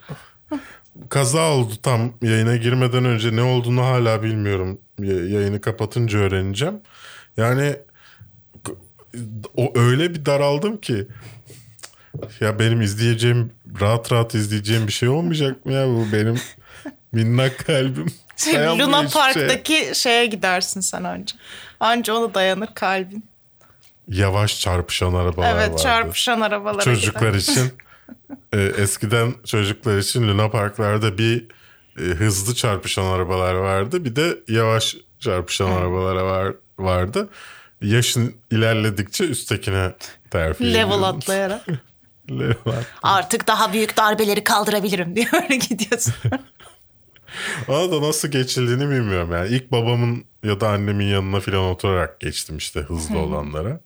Kaza 1.10 1.52
oldu 1.52 1.74
tam 1.84 2.14
yayına 2.22 2.56
girmeden 2.56 3.06
önce 3.06 3.36
ne 3.36 3.42
olduğunu 3.42 3.86
hala 3.86 4.24
bilmiyorum. 4.24 4.82
Yayını 5.00 5.62
kapatınca 5.62 6.20
öğreneceğim. 6.20 6.82
Yani 7.38 7.76
o 9.58 9.72
öyle 9.76 10.14
bir 10.14 10.26
daraldım 10.26 10.78
ki 10.78 11.08
ya 12.40 12.60
benim 12.60 12.82
izleyeceğim 12.82 13.52
rahat 13.82 14.12
rahat 14.12 14.36
izleyeceğim 14.36 14.88
bir 14.88 14.92
şey 14.92 15.10
olmayacak 15.10 15.66
mı 15.66 15.74
ya 15.74 15.88
bu 15.88 16.08
benim 16.14 16.40
minnak 17.12 17.66
kalbim. 17.66 18.06
dayanmıyor 18.54 18.88
Luna 18.88 19.08
şeye. 19.08 19.10
Park'taki 19.10 19.92
şeye 19.94 20.26
gidersin 20.26 20.82
sen 20.82 21.06
önce. 21.06 21.36
Anca 21.80 22.14
onu 22.14 22.34
dayanır 22.34 22.70
kalbin. 22.76 23.26
Yavaş 24.10 24.60
çarpışan 24.60 25.14
arabalar 25.14 25.55
evet 25.55 25.70
vardı. 25.72 25.82
çarpışan 25.84 26.41
arabalara 26.41 26.82
çocuklar 26.84 27.28
gider. 27.34 27.39
için 27.39 27.72
e, 28.53 28.62
eskiden 28.62 29.34
çocuklar 29.45 29.97
için 29.97 30.28
Luna 30.28 30.49
Parklarda 30.49 31.18
bir 31.18 31.47
e, 31.99 32.01
hızlı 32.03 32.55
çarpışan 32.55 33.05
arabalar 33.05 33.53
vardı. 33.53 34.05
Bir 34.05 34.16
de 34.16 34.38
yavaş 34.47 34.95
çarpışan 35.20 35.72
arabalar 35.72 36.16
var, 36.16 36.53
vardı. 36.80 37.30
Yaşın 37.82 38.36
ilerledikçe 38.51 39.24
üsttekine 39.26 39.91
terfi 40.32 40.64
Level 40.74 40.80
ediyordun. 40.82 41.03
atlayarak. 41.03 41.66
Level 42.32 42.55
at- 42.66 42.86
Artık 43.03 43.47
daha 43.47 43.74
büyük 43.74 43.97
darbeleri 43.97 44.43
kaldırabilirim 44.43 45.16
diye 45.16 45.28
öyle 45.43 45.55
gidiyorsun. 45.55 46.14
Ona 47.68 47.91
da 47.91 48.01
nasıl 48.01 48.28
geçildiğini 48.28 48.89
bilmiyorum 48.89 49.32
yani. 49.32 49.49
İlk 49.49 49.72
babamın 49.72 50.26
ya 50.43 50.60
da 50.60 50.70
annemin 50.70 51.05
yanına 51.05 51.39
falan 51.39 51.57
oturarak 51.70 52.20
geçtim 52.20 52.57
işte 52.57 52.80
hızlı 52.80 53.18
olanlara. 53.18 53.80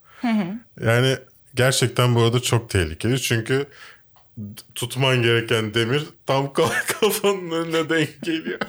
Yani 0.84 1.18
gerçekten 1.56 2.16
bu 2.16 2.22
arada 2.22 2.40
çok 2.40 2.70
tehlikeli 2.70 3.22
çünkü 3.22 3.66
tutman 4.76 5.22
gereken 5.22 5.74
demir 5.74 6.04
tam 6.26 6.46
ka- 6.46 6.86
kafanın 7.02 7.52
önüne 7.52 7.90
denk 7.90 8.22
geliyor. 8.22 8.60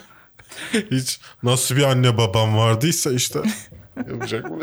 Hiç 0.91 1.21
nasıl 1.43 1.77
bir 1.77 1.83
anne 1.83 2.17
babam 2.17 2.57
vardıysa 2.57 3.13
işte 3.13 3.39
yapacak 3.97 4.51
bu. 4.51 4.63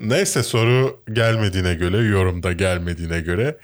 Neyse 0.00 0.42
soru 0.42 1.00
gelmediğine 1.12 1.74
göre 1.74 1.96
yorumda 1.98 2.52
gelmediğine 2.52 3.20
göre 3.20 3.58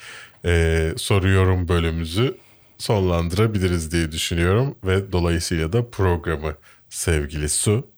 e, 0.44 0.92
soru 0.96 1.28
yorum 1.28 1.68
bölümümüzü 1.68 2.36
sonlandırabiliriz 2.78 3.92
diye 3.92 4.12
düşünüyorum 4.12 4.74
ve 4.84 5.12
dolayısıyla 5.12 5.72
da 5.72 5.90
programı 5.90 6.54
sevgili 6.90 7.48
Su. 7.48 7.91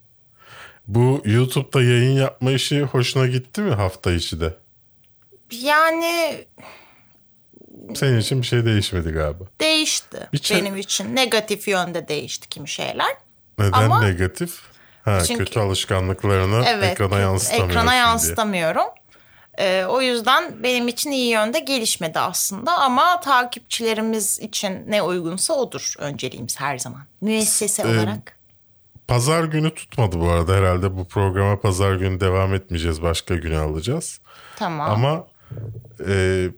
Bu 0.88 1.22
YouTube'da 1.24 1.82
yayın 1.82 2.12
yapma 2.20 2.50
işi 2.52 2.82
hoşuna 2.82 3.26
gitti 3.26 3.60
mi 3.60 3.74
hafta 3.74 4.12
içi 4.12 4.40
de? 4.40 4.54
yani 5.50 6.44
Senin 7.94 8.18
için 8.20 8.42
bir 8.42 8.46
şey 8.46 8.64
değişmedi 8.64 9.10
galiba. 9.10 9.44
değişti 9.60 10.28
şey- 10.42 10.56
benim 10.60 10.76
için. 10.76 11.16
Negatif 11.16 11.68
yönde 11.68 12.08
değişti 12.08 12.48
kimi 12.48 12.68
şeyler. 12.68 13.16
Neden 13.58 13.72
Ama- 13.72 14.02
negatif? 14.04 14.60
Ha, 15.04 15.20
Çünkü- 15.24 15.44
kötü 15.44 15.60
alışkanlıklarını 15.60 16.64
Evet. 16.66 16.92
ekrana 16.92 17.18
yansıtamıyorsun 17.18 17.70
Ekrana 17.70 17.90
diye. 17.90 18.00
yansıtamıyorum. 18.00 18.84
Ee, 19.58 19.84
o 19.88 20.00
yüzden 20.02 20.62
benim 20.62 20.88
için 20.88 21.10
iyi 21.10 21.30
yönde 21.30 21.58
gelişmedi 21.58 22.18
aslında 22.18 22.78
ama 22.78 23.20
takipçilerimiz 23.20 24.40
için 24.40 24.84
ne 24.90 25.02
uygunsa 25.02 25.54
odur 25.54 25.94
önceliğimiz 25.98 26.60
her 26.60 26.78
zaman. 26.78 27.02
Müessese 27.20 27.82
Ee, 27.82 27.86
olarak. 27.86 28.36
Pazar 29.08 29.44
günü 29.44 29.70
tutmadı 29.74 30.20
bu 30.20 30.28
arada 30.30 30.54
herhalde 30.56 30.96
bu 30.96 31.08
programa 31.08 31.60
pazar 31.60 31.94
günü 31.94 32.20
devam 32.20 32.54
etmeyeceğiz 32.54 33.02
başka 33.02 33.34
güne 33.34 33.58
alacağız. 33.58 34.20
Tamam. 34.56 34.90
Ama 34.90 35.26
e, 36.08 36.48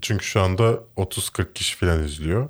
çünkü 0.00 0.24
şu 0.24 0.40
anda 0.40 0.78
30-40 0.96 1.52
kişi 1.52 1.76
falan 1.76 2.04
izliyor. 2.04 2.48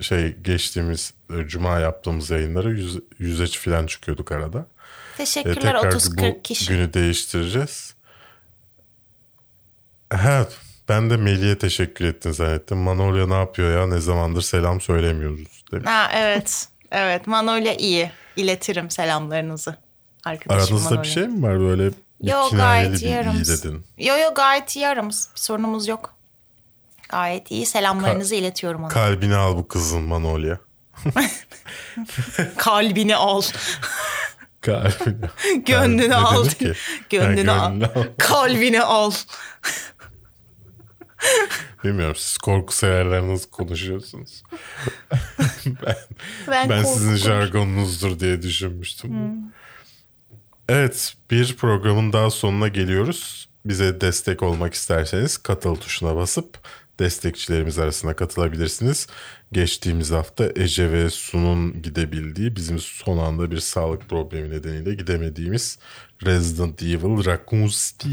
Şey 0.00 0.36
geçtiğimiz 0.36 1.14
e, 1.30 1.48
cuma 1.48 1.78
yaptığımız 1.78 2.30
yayınlara 2.30 2.68
yüz, 2.68 2.98
yüzeç 3.18 3.58
falan 3.58 3.86
çıkıyorduk 3.86 4.32
arada. 4.32 4.58
E, 4.58 5.16
Teşekkürler 5.16 5.54
tekrar 5.54 5.92
30-40 5.92 6.34
bu 6.36 6.42
kişi. 6.42 6.68
günü 6.68 6.92
değiştireceğiz. 6.94 7.94
Ha, 10.12 10.46
ben 10.88 11.10
de 11.10 11.16
Melih'e 11.16 11.58
teşekkür 11.58 12.04
ettin 12.04 12.30
zannettim. 12.32 12.78
Manolya 12.78 13.26
ne 13.26 13.34
yapıyor 13.34 13.80
ya 13.80 13.86
ne 13.86 14.00
zamandır 14.00 14.42
selam 14.42 14.80
söylemiyoruz 14.80 15.64
demiş. 15.72 15.86
Ha, 15.86 16.10
evet. 16.14 16.68
Evet 16.96 17.26
Manolya 17.26 17.74
iyi. 17.74 18.10
İletirim 18.36 18.90
selamlarınızı. 18.90 19.76
Arkadaşım 20.24 20.66
Aranızda 20.76 20.84
Manolya. 20.90 21.02
bir 21.02 21.08
şey 21.08 21.26
mi 21.28 21.42
var 21.42 21.60
böyle 21.60 21.82
Yo 22.22 22.48
kinayeli 22.48 22.88
gayet 22.88 23.02
iyi 23.02 23.16
aramız. 23.16 23.64
dedin. 23.64 23.86
Yo 23.98 24.16
yo 24.16 24.34
gayet 24.34 24.76
iyi 24.76 24.88
aramız. 24.88 25.28
Bir 25.34 25.40
sorunumuz 25.40 25.88
yok. 25.88 26.14
Gayet 27.08 27.50
iyi. 27.50 27.66
Selamlarınızı 27.66 28.34
iletiyorum 28.34 28.80
ona. 28.84 28.88
Kalbini 28.88 29.36
al 29.36 29.56
bu 29.56 29.68
kızın 29.68 30.02
Manolya. 30.02 30.58
Kalbini 32.56 33.16
al. 33.16 33.42
Kalbini. 34.60 35.16
Gönlünü 35.66 36.14
al. 36.14 36.46
Gönlünü 37.10 37.50
al. 37.50 37.70
gönlünü 37.70 37.86
al. 37.86 38.04
Kalbini 38.18 38.82
al. 38.82 39.12
Bilmiyorum 41.84 42.16
siz 42.16 42.38
korku 42.38 42.74
severler 42.74 43.28
nasıl 43.28 43.50
konuşuyorsunuz. 43.50 44.42
ben 45.66 45.96
Ben, 46.48 46.70
ben 46.70 46.82
sizin 46.82 47.16
jargonunuzdur 47.16 48.20
diye 48.20 48.42
düşünmüştüm. 48.42 49.12
Evet 50.68 51.14
bir 51.30 51.56
programın 51.56 52.12
daha 52.12 52.30
sonuna 52.30 52.68
geliyoruz. 52.68 53.48
Bize 53.66 54.00
destek 54.00 54.42
olmak 54.42 54.74
isterseniz 54.74 55.38
katıl 55.38 55.74
tuşuna 55.74 56.16
basıp 56.16 56.58
destekçilerimiz 56.98 57.78
arasına 57.78 58.16
katılabilirsiniz. 58.16 59.06
Geçtiğimiz 59.52 60.10
hafta 60.10 60.52
Ece 60.56 60.92
ve 60.92 61.10
Su'nun 61.10 61.82
gidebildiği 61.82 62.56
bizim 62.56 62.78
son 62.78 63.18
anda 63.18 63.50
bir 63.50 63.60
sağlık 63.60 64.08
problemi 64.08 64.50
nedeniyle 64.50 64.94
gidemediğimiz 64.94 65.78
Resident 66.26 66.82
Evil 66.82 67.24
Raccoon 67.24 67.66
City. 67.66 68.08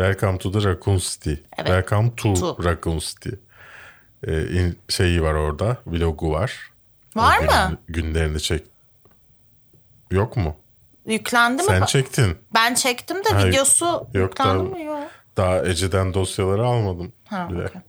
Welcome 0.00 0.38
to 0.38 0.50
the 0.52 0.60
Raccoon 0.68 0.98
City. 0.98 1.42
Evet. 1.58 1.66
Welcome 1.66 2.10
to, 2.16 2.34
To. 2.34 2.56
Raccoon 2.64 2.98
City. 2.98 3.30
Ee, 4.26 4.42
in- 4.42 4.78
şeyi 4.88 5.22
var 5.22 5.34
orada, 5.34 5.76
vlogu 5.86 6.30
var. 6.32 6.70
Var 7.16 7.38
O 7.38 7.42
mı? 7.44 7.78
gün- 7.88 8.02
Günlerini 8.02 8.40
çek. 8.40 8.66
Yok 10.10 10.36
mu? 10.36 10.56
Yüklendi 11.06 11.62
mi? 11.62 11.68
Sen 11.68 11.84
çektin. 11.84 12.38
Ben 12.54 12.74
çektim 12.74 13.16
de 13.24 13.28
Ha, 13.28 13.46
videosu 13.48 13.84
yok 13.84 14.14
yüklendi 14.14 14.58
da- 14.70 14.76
mi? 14.76 14.84
Yok. 14.84 15.10
Daha 15.36 15.66
Ece'den 15.66 16.14
dosyaları 16.14 16.64
almadım 16.66 17.12
Ha, 17.28 17.48
bile. 17.50 17.64
okey. 17.66 17.80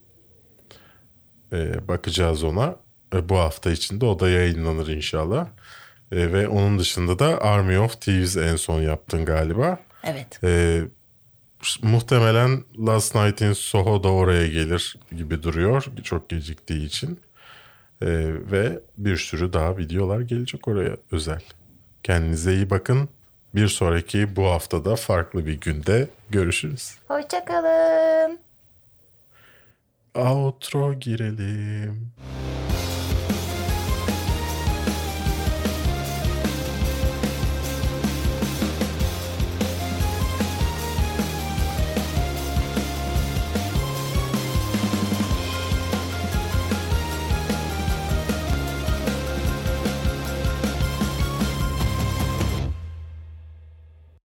Ee, 1.54 1.88
bakacağız 1.88 2.44
ona. 2.44 2.76
Ee, 3.16 3.30
bu 3.30 3.38
hafta 3.38 3.72
içinde 3.72 4.06
o 4.06 4.20
da 4.20 4.30
yayınlanır 4.30 4.88
inşallah. 4.88 5.48
Ee, 6.12 6.34
ve 6.34 6.48
onun 6.48 6.80
dışında 6.80 7.20
da 7.20 7.42
Army 7.42 7.80
of 7.80 8.02
Thieves 8.02 8.38
en 8.38 8.56
son 8.56 8.82
yaptın 8.82 9.26
galiba. 9.26 9.80
Evet. 10.04 10.40
Ee, 10.44 10.82
muhtemelen 11.82 12.64
Last 12.78 13.16
Night 13.16 13.42
in 13.42 13.54
Soho 13.54 14.04
da 14.04 14.12
oraya 14.12 14.48
gelir 14.48 14.98
gibi 15.18 15.44
duruyor. 15.44 15.86
Çok 16.04 16.30
geciktiği 16.30 16.86
için. 16.86 17.20
Ee, 18.02 18.08
ve 18.52 18.80
bir 18.98 19.18
sürü 19.18 19.54
daha 19.54 19.78
videolar 19.78 20.22
gelecek 20.22 20.68
oraya 20.68 20.98
özel. 21.12 21.42
Kendinize 22.04 22.54
iyi 22.54 22.70
bakın. 22.70 23.10
Bir 23.56 23.68
sonraki 23.68 24.36
bu 24.36 24.46
haftada 24.46 24.96
farklı 24.96 25.46
bir 25.46 25.62
günde 25.62 26.10
görüşürüz. 26.30 26.96
Hoşçakalın. 27.08 28.40
Outro 30.16 30.94
girelim. 30.94 32.12